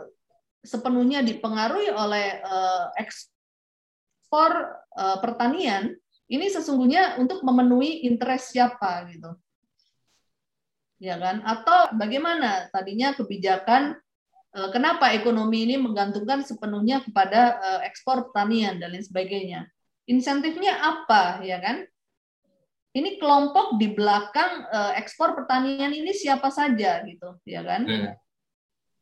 sepenuhnya 0.63 1.23
dipengaruhi 1.23 1.91
oleh 1.93 2.43
uh, 2.43 2.91
ekspor 2.99 4.53
uh, 4.99 5.19
pertanian, 5.23 5.95
ini 6.29 6.47
sesungguhnya 6.51 7.17
untuk 7.17 7.41
memenuhi 7.47 8.05
interest 8.05 8.53
siapa 8.53 9.07
gitu. 9.09 9.33
Ya 10.99 11.15
kan? 11.17 11.47
Atau 11.47 11.95
bagaimana 11.95 12.67
tadinya 12.75 13.15
kebijakan 13.15 13.97
uh, 14.59 14.69
kenapa 14.75 15.15
ekonomi 15.15 15.65
ini 15.65 15.79
menggantungkan 15.79 16.43
sepenuhnya 16.43 17.07
kepada 17.07 17.57
uh, 17.59 17.81
ekspor 17.87 18.29
pertanian 18.31 18.83
dan 18.83 18.93
lain 18.93 19.07
sebagainya. 19.07 19.71
Insentifnya 20.09 20.75
apa, 20.83 21.45
ya 21.45 21.63
kan? 21.63 21.87
Ini 22.97 23.21
kelompok 23.21 23.79
di 23.79 23.95
belakang 23.95 24.65
uh, 24.73 24.93
ekspor 24.99 25.37
pertanian 25.39 25.93
ini 25.95 26.11
siapa 26.11 26.51
saja 26.51 27.05
gitu, 27.07 27.37
ya 27.47 27.63
kan? 27.63 27.85
Hmm 27.87 28.17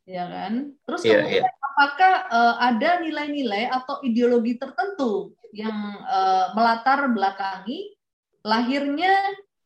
ya 0.06 0.24
kan? 0.30 0.72
Terus 0.86 1.02
yeah, 1.02 1.20
kemudian 1.20 1.42
yeah. 1.42 1.66
apakah 1.74 2.14
uh, 2.30 2.54
ada 2.62 2.90
nilai-nilai 3.02 3.68
atau 3.68 4.00
ideologi 4.06 4.54
tertentu 4.56 5.34
yang 5.50 5.74
uh, 6.06 6.54
melatar 6.54 7.10
belakangi 7.10 7.98
lahirnya 8.46 9.12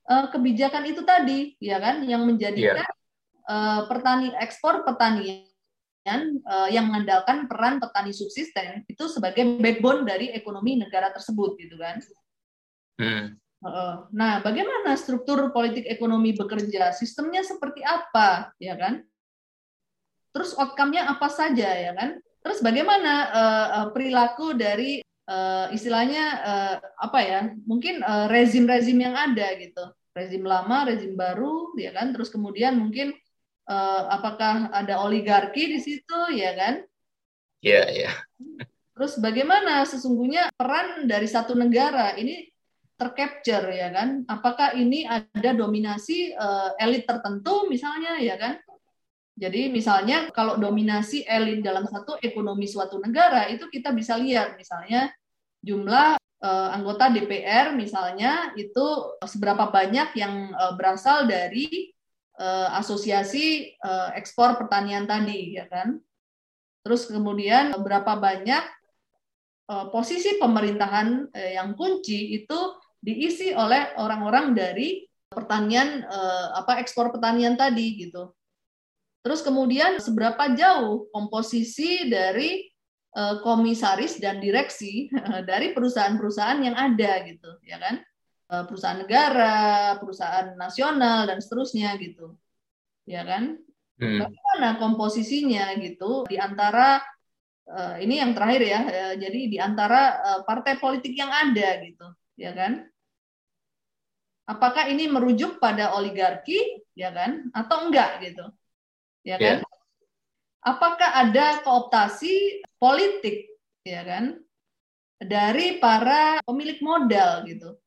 uh, 0.08 0.32
kebijakan 0.32 0.88
itu 0.88 1.04
tadi, 1.04 1.54
ya 1.60 1.76
kan? 1.76 2.02
Yang 2.08 2.22
menjadikan 2.24 2.80
yeah. 2.82 3.46
uh, 3.46 3.80
pertani 3.86 4.32
ekspor 4.40 4.80
pertanian 4.82 5.44
uh, 6.48 6.68
yang 6.72 6.88
mengandalkan 6.88 7.44
peran 7.44 7.76
petani 7.76 8.16
subsisten 8.16 8.88
itu 8.88 9.04
sebagai 9.12 9.60
backbone 9.60 10.08
dari 10.08 10.32
ekonomi 10.32 10.80
negara 10.80 11.12
tersebut, 11.12 11.60
gitu 11.60 11.76
kan? 11.76 12.00
Hmm. 12.96 13.36
Nah, 14.16 14.40
bagaimana 14.40 14.96
struktur 14.96 15.52
politik 15.52 15.84
ekonomi 15.84 16.32
bekerja? 16.32 16.96
Sistemnya 16.96 17.44
seperti 17.44 17.84
apa, 17.84 18.56
ya 18.56 18.72
kan? 18.72 19.04
Terus 20.30 20.54
outcome-nya 20.56 21.10
apa 21.10 21.28
saja 21.30 21.68
ya 21.70 21.92
kan? 21.94 22.18
Terus 22.40 22.64
bagaimana 22.64 23.12
uh, 23.30 23.86
perilaku 23.92 24.56
dari 24.56 25.04
uh, 25.28 25.68
istilahnya 25.70 26.24
uh, 26.40 26.74
apa 27.04 27.20
ya? 27.20 27.40
Mungkin 27.68 28.00
rezim-rezim 28.32 28.96
uh, 28.96 29.02
yang 29.10 29.14
ada 29.14 29.46
gitu. 29.60 29.84
Rezim 30.10 30.42
lama, 30.42 30.88
rezim 30.88 31.14
baru 31.14 31.76
ya 31.76 31.92
kan? 31.92 32.10
Terus 32.16 32.32
kemudian 32.32 32.80
mungkin 32.80 33.12
uh, 33.68 34.02
apakah 34.10 34.72
ada 34.72 35.04
oligarki 35.04 35.70
di 35.70 35.78
situ 35.78 36.18
ya 36.32 36.56
kan? 36.56 36.74
Iya, 37.60 37.72
yeah, 37.72 37.86
iya. 37.92 38.12
Yeah. 38.40 38.66
Terus 39.00 39.16
bagaimana 39.16 39.84
sesungguhnya 39.88 40.52
peran 40.52 41.08
dari 41.08 41.24
satu 41.24 41.56
negara 41.56 42.12
ini 42.20 42.52
tercapture 43.00 43.72
ya 43.72 43.88
kan? 43.88 44.28
Apakah 44.28 44.76
ini 44.76 45.08
ada 45.08 45.56
dominasi 45.56 46.36
uh, 46.36 46.76
elit 46.76 47.08
tertentu 47.08 47.64
misalnya 47.64 48.20
ya 48.20 48.36
kan? 48.36 48.60
Jadi 49.40 49.72
misalnya 49.72 50.28
kalau 50.36 50.60
dominasi 50.60 51.24
elit 51.24 51.64
dalam 51.64 51.88
satu 51.88 52.20
ekonomi 52.20 52.68
suatu 52.68 53.00
negara 53.00 53.48
itu 53.48 53.72
kita 53.72 53.88
bisa 53.96 54.20
lihat 54.20 54.60
misalnya 54.60 55.08
jumlah 55.64 56.20
uh, 56.44 56.68
anggota 56.76 57.08
DPR 57.08 57.72
misalnya 57.72 58.52
itu 58.52 59.16
seberapa 59.24 59.72
banyak 59.72 60.12
yang 60.12 60.52
uh, 60.52 60.76
berasal 60.76 61.24
dari 61.24 61.88
uh, 62.36 62.76
asosiasi 62.76 63.76
uh, 63.80 64.12
ekspor 64.12 64.60
pertanian 64.60 65.08
tadi 65.08 65.56
ya 65.56 65.64
kan. 65.72 65.96
Terus 66.84 67.08
kemudian 67.08 67.72
berapa 67.80 68.20
banyak 68.20 68.64
uh, 69.72 69.86
posisi 69.88 70.36
pemerintahan 70.36 71.32
uh, 71.32 71.50
yang 71.56 71.72
kunci 71.80 72.44
itu 72.44 72.76
diisi 73.00 73.56
oleh 73.56 73.96
orang-orang 73.96 74.52
dari 74.52 75.08
pertanian 75.32 76.04
uh, 76.04 76.60
apa 76.60 76.76
ekspor 76.84 77.08
pertanian 77.08 77.56
tadi 77.56 78.04
gitu. 78.04 78.36
Terus 79.20 79.44
kemudian 79.44 80.00
seberapa 80.00 80.56
jauh 80.56 81.12
komposisi 81.12 82.08
dari 82.08 82.64
uh, 83.12 83.44
komisaris 83.44 84.16
dan 84.16 84.40
direksi 84.40 85.12
dari 85.50 85.76
perusahaan-perusahaan 85.76 86.60
yang 86.64 86.76
ada 86.76 87.20
gitu, 87.28 87.50
ya 87.64 87.76
kan? 87.76 88.00
Uh, 88.50 88.66
perusahaan 88.66 88.98
negara, 88.98 89.94
perusahaan 90.00 90.56
nasional 90.56 91.28
dan 91.28 91.38
seterusnya 91.38 91.94
gitu. 92.00 92.34
Ya 93.04 93.22
kan? 93.22 93.60
Hmm. 94.00 94.24
Bagaimana 94.24 94.80
komposisinya 94.80 95.76
gitu 95.76 96.24
di 96.24 96.40
antara 96.40 97.04
uh, 97.68 98.00
ini 98.00 98.24
yang 98.24 98.32
terakhir 98.32 98.62
ya. 98.64 98.80
Jadi 99.20 99.52
di 99.52 99.58
antara 99.60 100.16
partai 100.48 100.80
politik 100.80 101.12
yang 101.12 101.28
ada 101.28 101.84
gitu, 101.84 102.08
ya 102.40 102.56
kan? 102.56 102.88
Apakah 104.48 104.90
ini 104.90 105.06
merujuk 105.06 105.62
pada 105.62 105.94
oligarki, 105.94 106.82
ya 106.96 107.12
kan? 107.14 107.52
Atau 107.54 107.86
enggak 107.86 108.18
gitu? 108.24 108.50
Ya 109.26 109.36
kan? 109.36 109.60
Yeah. 109.60 109.78
Apakah 110.60 111.24
ada 111.24 111.64
kooptasi 111.64 112.60
politik, 112.76 113.48
ya 113.80 114.04
kan, 114.04 114.44
dari 115.16 115.80
para 115.80 116.44
pemilik 116.44 116.76
modal 116.84 117.48
gitu, 117.48 117.80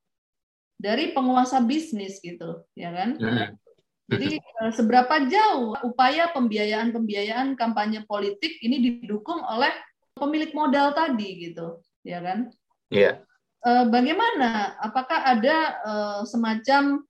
dari 0.82 1.14
penguasa 1.14 1.62
bisnis 1.62 2.18
gitu, 2.18 2.66
ya 2.74 2.90
kan? 2.90 3.18
Mm. 3.22 3.62
Jadi 4.10 4.42
uh, 4.42 4.74
seberapa 4.74 5.16
jauh 5.30 5.78
upaya 5.86 6.34
pembiayaan-pembiayaan 6.34 7.54
kampanye 7.54 8.06
politik 8.10 8.58
ini 8.66 8.82
didukung 8.82 9.42
oleh 9.46 9.72
pemilik 10.18 10.50
modal 10.58 10.98
tadi 10.98 11.50
gitu, 11.50 11.78
ya 12.02 12.26
kan? 12.26 12.50
Iya. 12.90 13.22
Yeah. 13.22 13.86
Bagaimana? 13.88 14.76
Apakah 14.84 15.24
ada 15.24 15.58
uh, 15.88 16.22
semacam 16.28 17.08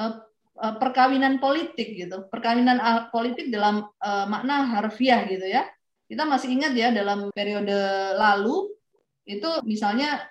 uh, 0.00 0.24
perkawinan 0.62 1.42
politik 1.42 1.98
gitu, 1.98 2.30
perkawinan 2.30 2.78
politik 3.10 3.50
dalam 3.50 3.82
uh, 3.98 4.26
makna 4.30 4.70
harfiah 4.78 5.26
gitu 5.26 5.42
ya? 5.42 5.66
Kita 6.06 6.22
masih 6.22 6.54
ingat 6.54 6.72
ya 6.78 6.94
dalam 6.94 7.34
periode 7.34 7.74
lalu 8.14 8.70
itu 9.26 9.48
misalnya 9.66 10.22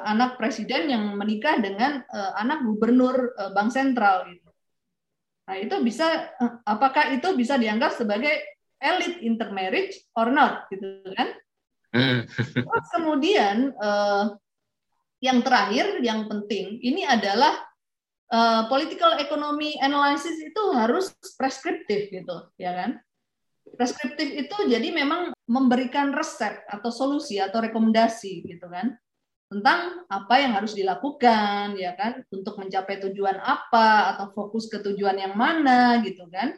anak 0.00 0.40
presiden 0.40 0.88
yang 0.88 1.04
menikah 1.14 1.60
dengan 1.60 2.02
uh, 2.10 2.32
anak 2.40 2.64
gubernur 2.64 3.36
uh, 3.38 3.52
bank 3.52 3.70
sentral 3.70 4.26
gitu. 4.32 4.50
Nah, 5.46 5.56
itu 5.58 5.76
bisa 5.84 6.32
uh, 6.40 6.64
apakah 6.64 7.12
itu 7.12 7.28
bisa 7.36 7.60
dianggap 7.60 7.94
sebagai 7.94 8.32
elite 8.82 9.22
intermarriage 9.22 9.94
or 10.18 10.32
not 10.32 10.66
gitu 10.72 11.06
kan? 11.14 11.28
Hmm. 11.92 12.24
Terus 12.66 12.88
kemudian 12.90 13.76
uh, 13.76 14.32
yang 15.22 15.44
terakhir 15.44 16.02
yang 16.02 16.26
penting 16.26 16.80
ini 16.82 17.06
adalah 17.06 17.52
uh, 18.32 18.62
political 18.66 19.20
economy 19.20 19.76
analysis 19.78 20.40
itu 20.40 20.62
harus 20.72 21.12
preskriptif 21.36 22.08
gitu, 22.08 22.36
ya 22.56 22.72
kan? 22.72 22.90
Preskriptif 23.76 24.26
itu 24.26 24.56
jadi 24.66 24.90
memang 24.90 25.36
memberikan 25.46 26.10
resep 26.10 26.64
atau 26.66 26.90
solusi 26.90 27.38
atau 27.38 27.62
rekomendasi 27.62 28.42
gitu 28.44 28.66
kan 28.68 28.98
tentang 29.52 30.08
apa 30.08 30.34
yang 30.40 30.56
harus 30.56 30.72
dilakukan 30.72 31.76
ya 31.76 31.92
kan? 31.94 32.24
Untuk 32.32 32.56
mencapai 32.56 32.98
tujuan 33.04 33.36
apa 33.38 34.16
atau 34.16 34.32
fokus 34.32 34.66
ke 34.72 34.80
tujuan 34.80 35.20
yang 35.20 35.36
mana 35.36 36.00
gitu 36.00 36.24
kan? 36.32 36.56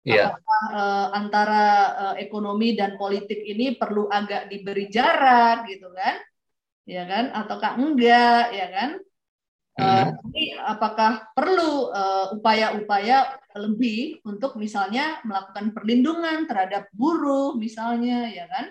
Yeah. 0.00 0.32
Apakah, 0.32 0.64
uh, 0.72 1.08
antara 1.12 1.64
uh, 1.92 2.14
ekonomi 2.16 2.72
dan 2.72 2.96
politik 2.96 3.44
ini 3.44 3.76
perlu 3.76 4.08
agak 4.08 4.48
diberi 4.48 4.88
jarak 4.88 5.68
gitu 5.68 5.92
kan? 5.92 6.16
Ya 6.88 7.04
kan? 7.04 7.28
Ataukah 7.36 7.76
enggak? 7.76 8.56
Ya 8.56 8.66
kan 8.72 8.90
uh, 9.80 10.06
apakah 10.68 11.32
perlu 11.32 11.88
upaya-upaya 12.36 13.40
uh, 13.40 13.40
lebih 13.58 14.20
untuk 14.22 14.54
misalnya 14.60 15.18
melakukan 15.26 15.74
perlindungan 15.74 16.46
terhadap 16.46 16.86
buruh 16.94 17.56
misalnya 17.56 18.28
ya 18.30 18.46
kan? 18.46 18.70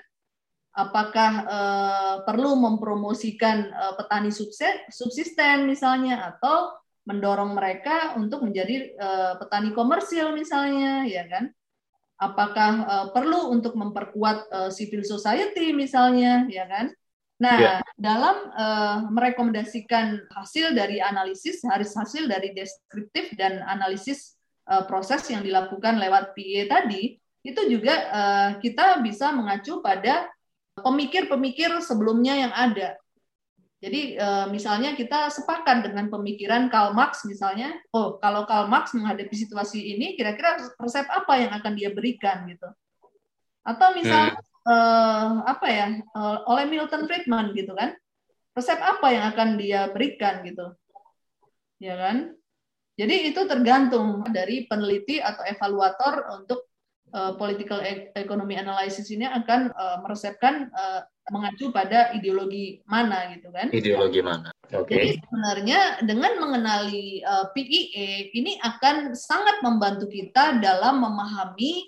Apakah 0.70 1.32
uh, 1.50 2.16
perlu 2.24 2.56
mempromosikan 2.56 3.74
uh, 3.74 3.94
petani 4.00 4.30
subsisten 4.94 5.68
misalnya 5.68 6.30
atau 6.32 6.78
mendorong 7.10 7.58
mereka 7.58 8.14
untuk 8.16 8.46
menjadi 8.46 8.94
uh, 8.96 9.34
petani 9.42 9.74
komersil 9.74 10.32
misalnya 10.32 11.04
ya 11.10 11.26
kan? 11.28 11.52
Apakah 12.20 12.72
uh, 12.86 13.08
perlu 13.12 13.52
untuk 13.52 13.76
memperkuat 13.76 14.38
uh, 14.52 14.70
civil 14.72 15.04
society 15.04 15.72
misalnya 15.76 16.48
ya 16.48 16.70
kan 16.70 16.94
nah 17.40 17.56
yeah. 17.56 17.80
dalam 17.96 18.52
uh, 18.52 19.08
merekomendasikan 19.08 20.28
hasil 20.36 20.76
dari 20.76 21.00
analisis 21.00 21.64
harus 21.64 21.96
hasil 21.96 22.28
dari 22.28 22.52
deskriptif 22.52 23.32
dan 23.40 23.64
analisis 23.64 24.36
uh, 24.68 24.84
proses 24.84 25.24
yang 25.32 25.40
dilakukan 25.40 25.96
lewat 25.98 26.36
PE 26.36 26.68
tadi 26.68 27.16
itu 27.40 27.62
juga 27.72 27.96
uh, 28.12 28.50
kita 28.60 29.00
bisa 29.00 29.32
mengacu 29.32 29.80
pada 29.80 30.28
pemikir-pemikir 30.84 31.80
sebelumnya 31.84 32.36
yang 32.36 32.54
ada. 32.56 32.96
Jadi 33.80 34.20
eh, 34.20 34.46
misalnya 34.52 34.92
kita 34.92 35.32
sepakat 35.32 35.88
dengan 35.88 36.12
pemikiran 36.12 36.68
Karl 36.68 36.92
Marx 36.92 37.24
misalnya, 37.24 37.80
oh 37.96 38.20
kalau 38.20 38.44
Karl 38.44 38.68
Marx 38.68 38.92
menghadapi 38.92 39.32
situasi 39.32 39.96
ini 39.96 40.20
kira-kira 40.20 40.60
resep 40.76 41.08
apa 41.08 41.34
yang 41.40 41.52
akan 41.56 41.80
dia 41.80 41.88
berikan 41.96 42.44
gitu. 42.52 42.68
Atau 43.64 43.96
misalnya 43.96 44.36
eh, 44.68 45.30
apa 45.46 45.68
ya 45.68 45.88
eh, 45.96 46.38
oleh 46.48 46.66
Milton 46.68 47.06
Friedman 47.08 47.56
gitu 47.56 47.72
kan, 47.78 47.96
resep 48.58 48.80
apa 48.80 49.08
yang 49.14 49.26
akan 49.32 49.50
dia 49.56 49.88
berikan 49.94 50.44
gitu, 50.44 50.76
ya 51.80 51.96
kan? 51.96 52.34
Jadi 53.00 53.32
itu 53.32 53.42
tergantung 53.48 54.28
dari 54.28 54.68
peneliti 54.68 55.24
atau 55.24 55.48
evaluator 55.48 56.36
untuk 56.36 56.68
uh, 57.14 57.34
political 57.40 57.80
e-, 57.82 58.12
economy 58.20 58.60
analysis 58.60 59.10
ini 59.10 59.26
akan 59.26 59.72
uh, 59.74 59.98
meresepkan 60.04 60.70
uh, 60.74 61.02
mengacu 61.30 61.70
pada 61.70 62.12
ideologi 62.18 62.82
mana 62.90 63.32
gitu 63.38 63.54
kan? 63.54 63.70
Ideologi 63.70 64.20
mana? 64.20 64.50
Oke. 64.74 64.90
Okay. 64.90 64.98
Jadi 64.98 65.12
sebenarnya 65.24 65.80
dengan 66.06 66.34
mengenali 66.42 67.22
uh, 67.22 67.48
PIE 67.54 68.34
ini 68.34 68.58
akan 68.62 69.14
sangat 69.14 69.62
membantu 69.62 70.10
kita 70.10 70.58
dalam 70.60 71.02
memahami 71.02 71.86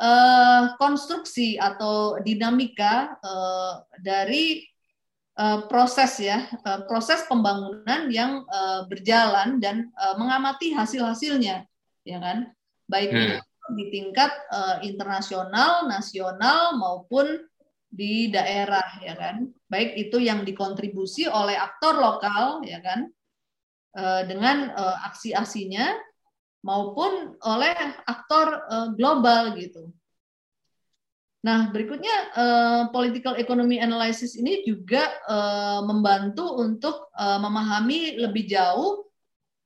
uh, 0.00 0.78
konstruksi 0.80 1.60
atau 1.60 2.20
dinamika 2.22 3.18
uh, 3.20 3.84
dari 4.00 4.64
uh, 5.36 5.66
proses 5.68 6.16
ya, 6.22 6.48
uh, 6.64 6.84
proses 6.88 7.24
pembangunan 7.28 8.08
yang 8.08 8.46
uh, 8.48 8.88
berjalan 8.88 9.60
dan 9.60 9.92
uh, 9.98 10.16
mengamati 10.16 10.72
hasil-hasilnya, 10.72 11.66
ya 12.06 12.18
kan? 12.22 12.52
Baik 12.88 13.12
hmm 13.12 13.40
di 13.72 13.94
tingkat 13.94 14.28
uh, 14.50 14.82
internasional, 14.82 15.86
nasional 15.86 16.74
maupun 16.76 17.46
di 17.86 18.26
daerah 18.26 18.84
ya 19.00 19.14
kan. 19.14 19.48
Baik 19.70 19.94
itu 19.96 20.18
yang 20.18 20.42
dikontribusi 20.42 21.30
oleh 21.30 21.54
aktor 21.56 21.94
lokal 21.94 22.66
ya 22.66 22.82
kan 22.82 23.06
dengan 24.26 24.72
aksi-aksinya 25.08 25.94
maupun 26.62 27.36
oleh 27.42 27.74
aktor 28.06 28.46
uh, 28.70 28.88
global 28.94 29.58
gitu. 29.58 29.90
Nah, 31.42 31.74
berikutnya 31.74 32.16
uh, 32.38 32.82
political 32.94 33.34
economy 33.34 33.82
analysis 33.82 34.38
ini 34.38 34.62
juga 34.62 35.10
uh, 35.26 35.82
membantu 35.82 36.54
untuk 36.54 37.10
uh, 37.18 37.42
memahami 37.42 38.14
lebih 38.14 38.46
jauh 38.46 39.10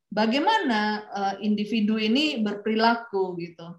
bagaimana 0.09 1.05
uh, 1.13 1.35
individu 1.45 2.01
ini 2.01 2.41
berperilaku 2.41 3.37
gitu. 3.37 3.77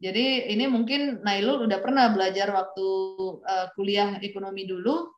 Jadi 0.00 0.50
ini 0.56 0.64
mungkin 0.66 1.20
Nailul 1.20 1.68
udah 1.68 1.78
pernah 1.84 2.08
belajar 2.10 2.48
waktu 2.48 2.86
uh, 3.44 3.66
kuliah 3.76 4.16
ekonomi 4.24 4.64
dulu. 4.64 5.12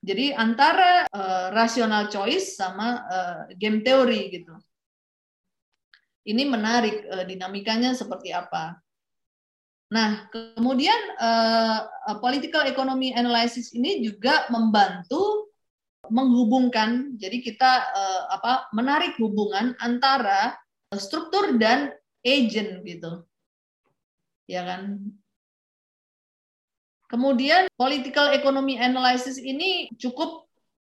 Jadi 0.00 0.32
antara 0.32 1.04
uh, 1.12 1.52
rational 1.52 2.08
choice 2.08 2.56
sama 2.56 3.04
uh, 3.04 3.40
game 3.60 3.84
theory 3.84 4.32
gitu. 4.32 4.56
Ini 6.24 6.42
menarik 6.48 7.04
uh, 7.08 7.24
dinamikanya 7.28 7.92
seperti 7.92 8.32
apa. 8.32 8.80
Nah, 9.92 10.26
kemudian 10.32 10.96
uh, 11.20 12.18
political 12.18 12.64
economy 12.64 13.12
analysis 13.12 13.76
ini 13.76 14.00
juga 14.00 14.48
membantu 14.48 15.52
menghubungkan. 16.08 17.16
Jadi 17.20 17.44
kita 17.44 17.72
uh, 17.92 18.22
apa 18.32 18.72
menarik 18.72 19.16
hubungan 19.20 19.76
antara 19.78 20.56
struktur 20.96 21.56
dan 21.60 21.92
agent 22.24 22.80
gitu 22.84 23.24
ya 24.48 24.64
kan? 24.64 25.00
Kemudian 27.08 27.70
political 27.78 28.32
economy 28.34 28.80
analysis 28.80 29.38
ini 29.38 29.92
cukup 30.00 30.48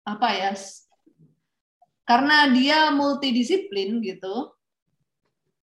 apa 0.04 0.28
ya? 0.36 0.52
Karena 2.04 2.50
dia 2.50 2.90
multidisiplin 2.90 4.02
gitu. 4.02 4.52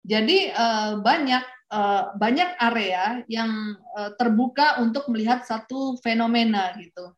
Jadi 0.07 0.55
uh, 0.55 1.03
banyak 1.03 1.45
uh, 1.75 2.15
banyak 2.15 2.51
area 2.63 3.27
yang 3.27 3.75
uh, 3.99 4.15
terbuka 4.15 4.79
untuk 4.79 5.11
melihat 5.11 5.43
satu 5.43 5.99
fenomena 5.99 6.71
gitu. 6.79 7.11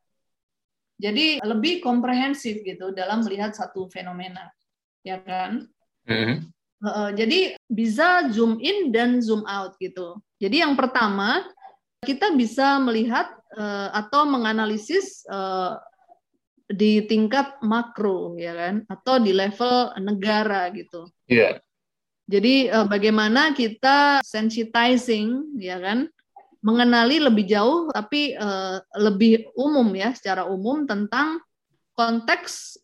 Jadi 0.99 1.39
lebih 1.45 1.85
komprehensif 1.85 2.65
gitu 2.65 2.91
dalam 2.91 3.23
melihat 3.23 3.55
satu 3.55 3.87
fenomena, 3.93 4.51
ya 5.07 5.23
kan? 5.23 5.69
Mm 6.09 6.17
-hmm. 6.25 6.37
uh, 6.83 7.11
jadi 7.15 7.55
bisa 7.69 8.33
zoom 8.33 8.59
in 8.59 8.91
dan 8.91 9.21
zoom 9.23 9.45
out 9.47 9.77
gitu. 9.79 10.19
Jadi 10.41 10.65
yang 10.65 10.75
pertama 10.75 11.45
kita 12.03 12.35
bisa 12.35 12.81
melihat 12.83 13.31
uh, 13.55 13.95
atau 13.95 14.27
menganalisis 14.27 15.23
uh, 15.29 15.79
di 16.69 17.05
tingkat 17.09 17.63
makro 17.65 18.37
ya 18.37 18.53
kan 18.53 18.75
atau 18.91 19.21
di 19.23 19.33
level 19.37 19.93
negara 20.03 20.73
gitu. 20.75 21.07
Iya. 21.31 21.39
Yeah. 21.39 21.68
Jadi 22.29 22.69
uh, 22.69 22.85
bagaimana 22.85 23.57
kita 23.57 24.21
sensitizing 24.21 25.57
ya 25.57 25.81
kan 25.81 26.13
mengenali 26.61 27.25
lebih 27.25 27.49
jauh 27.49 27.89
tapi 27.89 28.37
uh, 28.37 28.85
lebih 29.01 29.49
umum 29.57 29.89
ya 29.97 30.13
secara 30.13 30.45
umum 30.45 30.85
tentang 30.85 31.41
konteks 31.97 32.77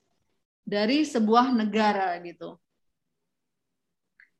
dari 0.64 1.04
sebuah 1.04 1.52
negara 1.52 2.16
gitu. 2.24 2.56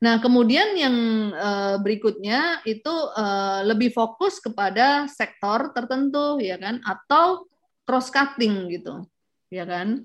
Nah, 0.00 0.20
kemudian 0.20 0.76
yang 0.76 0.96
uh, 1.32 1.76
berikutnya 1.80 2.60
itu 2.68 2.92
lebih 3.64 3.88
fokus 3.88 4.36
kepada 4.36 5.08
sektor 5.08 5.72
tertentu, 5.72 6.36
ya 6.44 6.60
kan, 6.60 6.76
atau 6.84 7.48
cross 7.88 8.12
cutting 8.12 8.68
gitu, 8.68 9.00
ya 9.48 9.64
kan. 9.64 10.04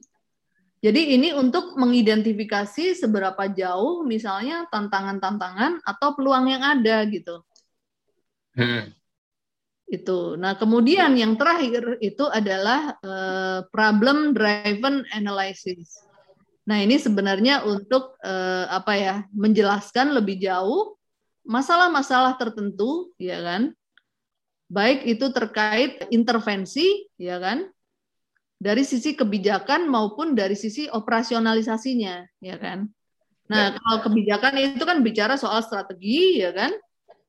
Jadi 0.80 1.20
ini 1.20 1.36
untuk 1.36 1.76
mengidentifikasi 1.76 2.96
seberapa 2.96 3.52
jauh 3.52 4.08
misalnya 4.08 4.64
tantangan-tantangan 4.72 5.84
atau 5.84 6.16
peluang 6.16 6.48
yang 6.48 6.64
ada 6.64 7.04
gitu. 7.12 7.44
Hmm. 8.56 8.96
Itu. 9.90 10.40
Nah, 10.40 10.56
kemudian 10.56 11.20
yang 11.20 11.36
terakhir 11.36 12.00
itu 12.00 12.24
adalah 12.32 12.96
uh, 13.04 13.68
problem 13.74 14.32
driven 14.32 15.04
analysis. 15.12 16.00
Nah, 16.70 16.80
ini 16.80 16.96
sebenarnya 17.02 17.66
untuk 17.66 18.16
uh, 18.22 18.70
apa 18.70 18.94
ya? 18.96 19.16
menjelaskan 19.34 20.14
lebih 20.16 20.40
jauh 20.40 20.96
masalah-masalah 21.44 22.38
tertentu, 22.38 23.12
ya 23.18 23.42
kan? 23.42 23.74
Baik 24.70 25.04
itu 25.10 25.34
terkait 25.34 26.06
intervensi, 26.14 27.10
ya 27.18 27.42
kan? 27.42 27.66
Dari 28.60 28.84
sisi 28.84 29.16
kebijakan 29.16 29.88
maupun 29.88 30.36
dari 30.36 30.54
sisi 30.54 30.92
operasionalisasinya, 30.92 32.44
ya 32.44 32.60
kan? 32.60 32.92
Nah, 33.48 33.74
ya. 33.74 33.80
kalau 33.80 33.98
kebijakan 34.04 34.54
itu 34.60 34.84
kan 34.84 35.00
bicara 35.00 35.40
soal 35.40 35.64
strategi, 35.64 36.44
ya 36.44 36.52
kan? 36.52 36.76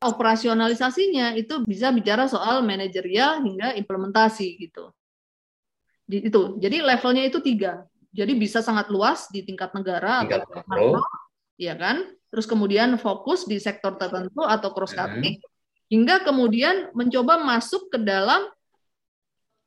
Operasionalisasinya 0.03 1.39
itu 1.39 1.63
bisa 1.63 1.95
bicara 1.95 2.27
soal 2.27 2.67
manajerial 2.67 3.47
hingga 3.47 3.79
implementasi 3.79 4.59
gitu. 4.59 4.91
Itu. 6.11 6.59
Jadi 6.59 6.83
levelnya 6.83 7.23
itu 7.23 7.39
tiga. 7.39 7.87
Jadi 8.11 8.35
bisa 8.35 8.59
sangat 8.59 8.91
luas 8.91 9.31
di 9.31 9.47
tingkat 9.47 9.71
negara 9.71 10.27
tingkat 10.27 10.43
atau 10.43 10.67
makro, 10.67 10.99
ya 11.55 11.79
kan? 11.79 12.11
Terus 12.35 12.47
kemudian 12.51 12.99
fokus 12.99 13.47
di 13.47 13.63
sektor 13.63 13.95
tertentu 13.95 14.43
atau 14.43 14.75
cross 14.75 14.91
cutting, 14.99 15.39
hmm. 15.39 15.47
hingga 15.95 16.27
kemudian 16.27 16.91
mencoba 16.91 17.39
masuk 17.39 17.87
ke 17.87 18.03
dalam 18.03 18.51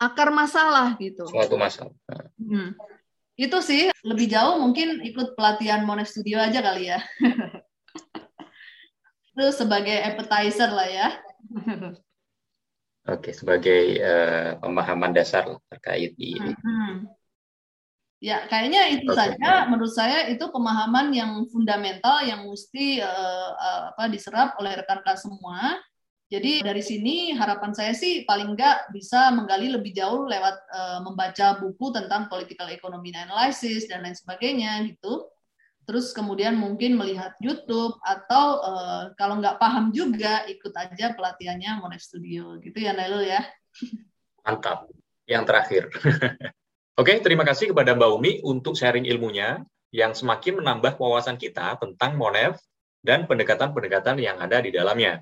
akar 0.10 0.30
masalah 0.30 0.96
gitu. 1.00 1.24
Suatu 1.28 1.56
masalah. 1.56 1.96
Hmm. 2.38 2.76
Itu 3.34 3.64
sih 3.66 3.90
lebih 4.06 4.30
jauh 4.30 4.62
mungkin 4.62 5.02
ikut 5.02 5.34
pelatihan 5.34 5.88
Monet 5.88 6.12
Studio 6.12 6.38
aja 6.38 6.60
kali 6.62 6.92
ya. 6.92 7.00
Terus 9.34 9.58
sebagai 9.58 9.98
appetizer 9.98 10.70
lah 10.70 10.90
ya. 10.90 11.08
Oke, 13.04 13.36
sebagai 13.36 14.00
uh, 14.00 14.62
pemahaman 14.64 15.12
dasar 15.12 15.44
terkait 15.68 16.16
di 16.16 16.38
ini. 16.40 16.54
Hmm. 16.56 17.10
Ya, 18.24 18.48
kayaknya 18.48 18.88
itu 18.96 19.12
okay. 19.12 19.36
saja. 19.36 19.68
Menurut 19.68 19.92
saya 19.92 20.32
itu 20.32 20.48
pemahaman 20.48 21.12
yang 21.12 21.44
fundamental 21.52 22.24
yang 22.24 22.48
mesti 22.48 23.04
uh, 23.04 23.50
uh, 23.52 23.82
apa 23.92 24.08
diserap 24.08 24.56
oleh 24.64 24.80
rekan-rekan 24.80 25.20
semua 25.20 25.76
jadi 26.34 26.66
dari 26.66 26.82
sini 26.82 27.38
harapan 27.38 27.78
saya 27.78 27.94
sih 27.94 28.26
paling 28.26 28.58
nggak 28.58 28.90
bisa 28.90 29.30
menggali 29.30 29.70
lebih 29.70 29.94
jauh 29.94 30.26
lewat 30.26 30.66
uh, 30.74 31.00
membaca 31.06 31.62
buku 31.62 31.94
tentang 31.94 32.26
political 32.26 32.74
economy 32.74 33.14
analysis 33.14 33.86
dan 33.86 34.02
lain 34.02 34.18
sebagainya 34.18 34.82
gitu. 34.90 35.30
Terus 35.86 36.10
kemudian 36.10 36.58
mungkin 36.58 36.98
melihat 36.98 37.38
YouTube 37.38 38.02
atau 38.02 38.66
uh, 38.66 39.04
kalau 39.14 39.38
nggak 39.38 39.62
paham 39.62 39.94
juga 39.94 40.42
ikut 40.50 40.74
aja 40.74 41.14
pelatihannya 41.14 41.78
Monet 41.78 42.02
Studio 42.02 42.58
gitu 42.66 42.82
ya 42.82 42.98
Nailul 42.98 43.30
ya. 43.30 43.46
Mantap. 44.42 44.90
Yang 45.30 45.44
terakhir. 45.46 45.84
Oke, 47.00 47.14
terima 47.22 47.46
kasih 47.46 47.78
kepada 47.78 47.94
Mbak 47.94 48.10
Umi 48.10 48.32
untuk 48.42 48.74
sharing 48.74 49.06
ilmunya 49.06 49.62
yang 49.94 50.18
semakin 50.18 50.66
menambah 50.66 50.98
wawasan 50.98 51.38
kita 51.38 51.78
tentang 51.78 52.18
Monev 52.18 52.58
dan 53.06 53.30
pendekatan-pendekatan 53.30 54.18
yang 54.18 54.42
ada 54.42 54.58
di 54.58 54.74
dalamnya. 54.74 55.22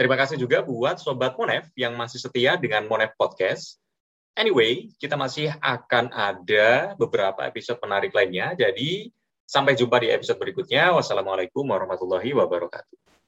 Terima 0.00 0.16
kasih 0.16 0.40
juga 0.40 0.64
buat 0.64 0.96
Sobat 0.96 1.36
Monev 1.36 1.68
yang 1.76 1.92
masih 1.92 2.16
setia 2.16 2.56
dengan 2.56 2.88
Monev 2.88 3.12
Podcast. 3.20 3.76
Anyway, 4.32 4.88
kita 4.96 5.12
masih 5.12 5.52
akan 5.60 6.08
ada 6.08 6.96
beberapa 6.96 7.44
episode 7.44 7.76
menarik 7.84 8.16
lainnya. 8.16 8.56
Jadi, 8.56 9.12
sampai 9.44 9.76
jumpa 9.76 10.00
di 10.00 10.08
episode 10.08 10.40
berikutnya. 10.40 10.96
Wassalamualaikum 10.96 11.68
warahmatullahi 11.68 12.32
wabarakatuh. 12.32 13.19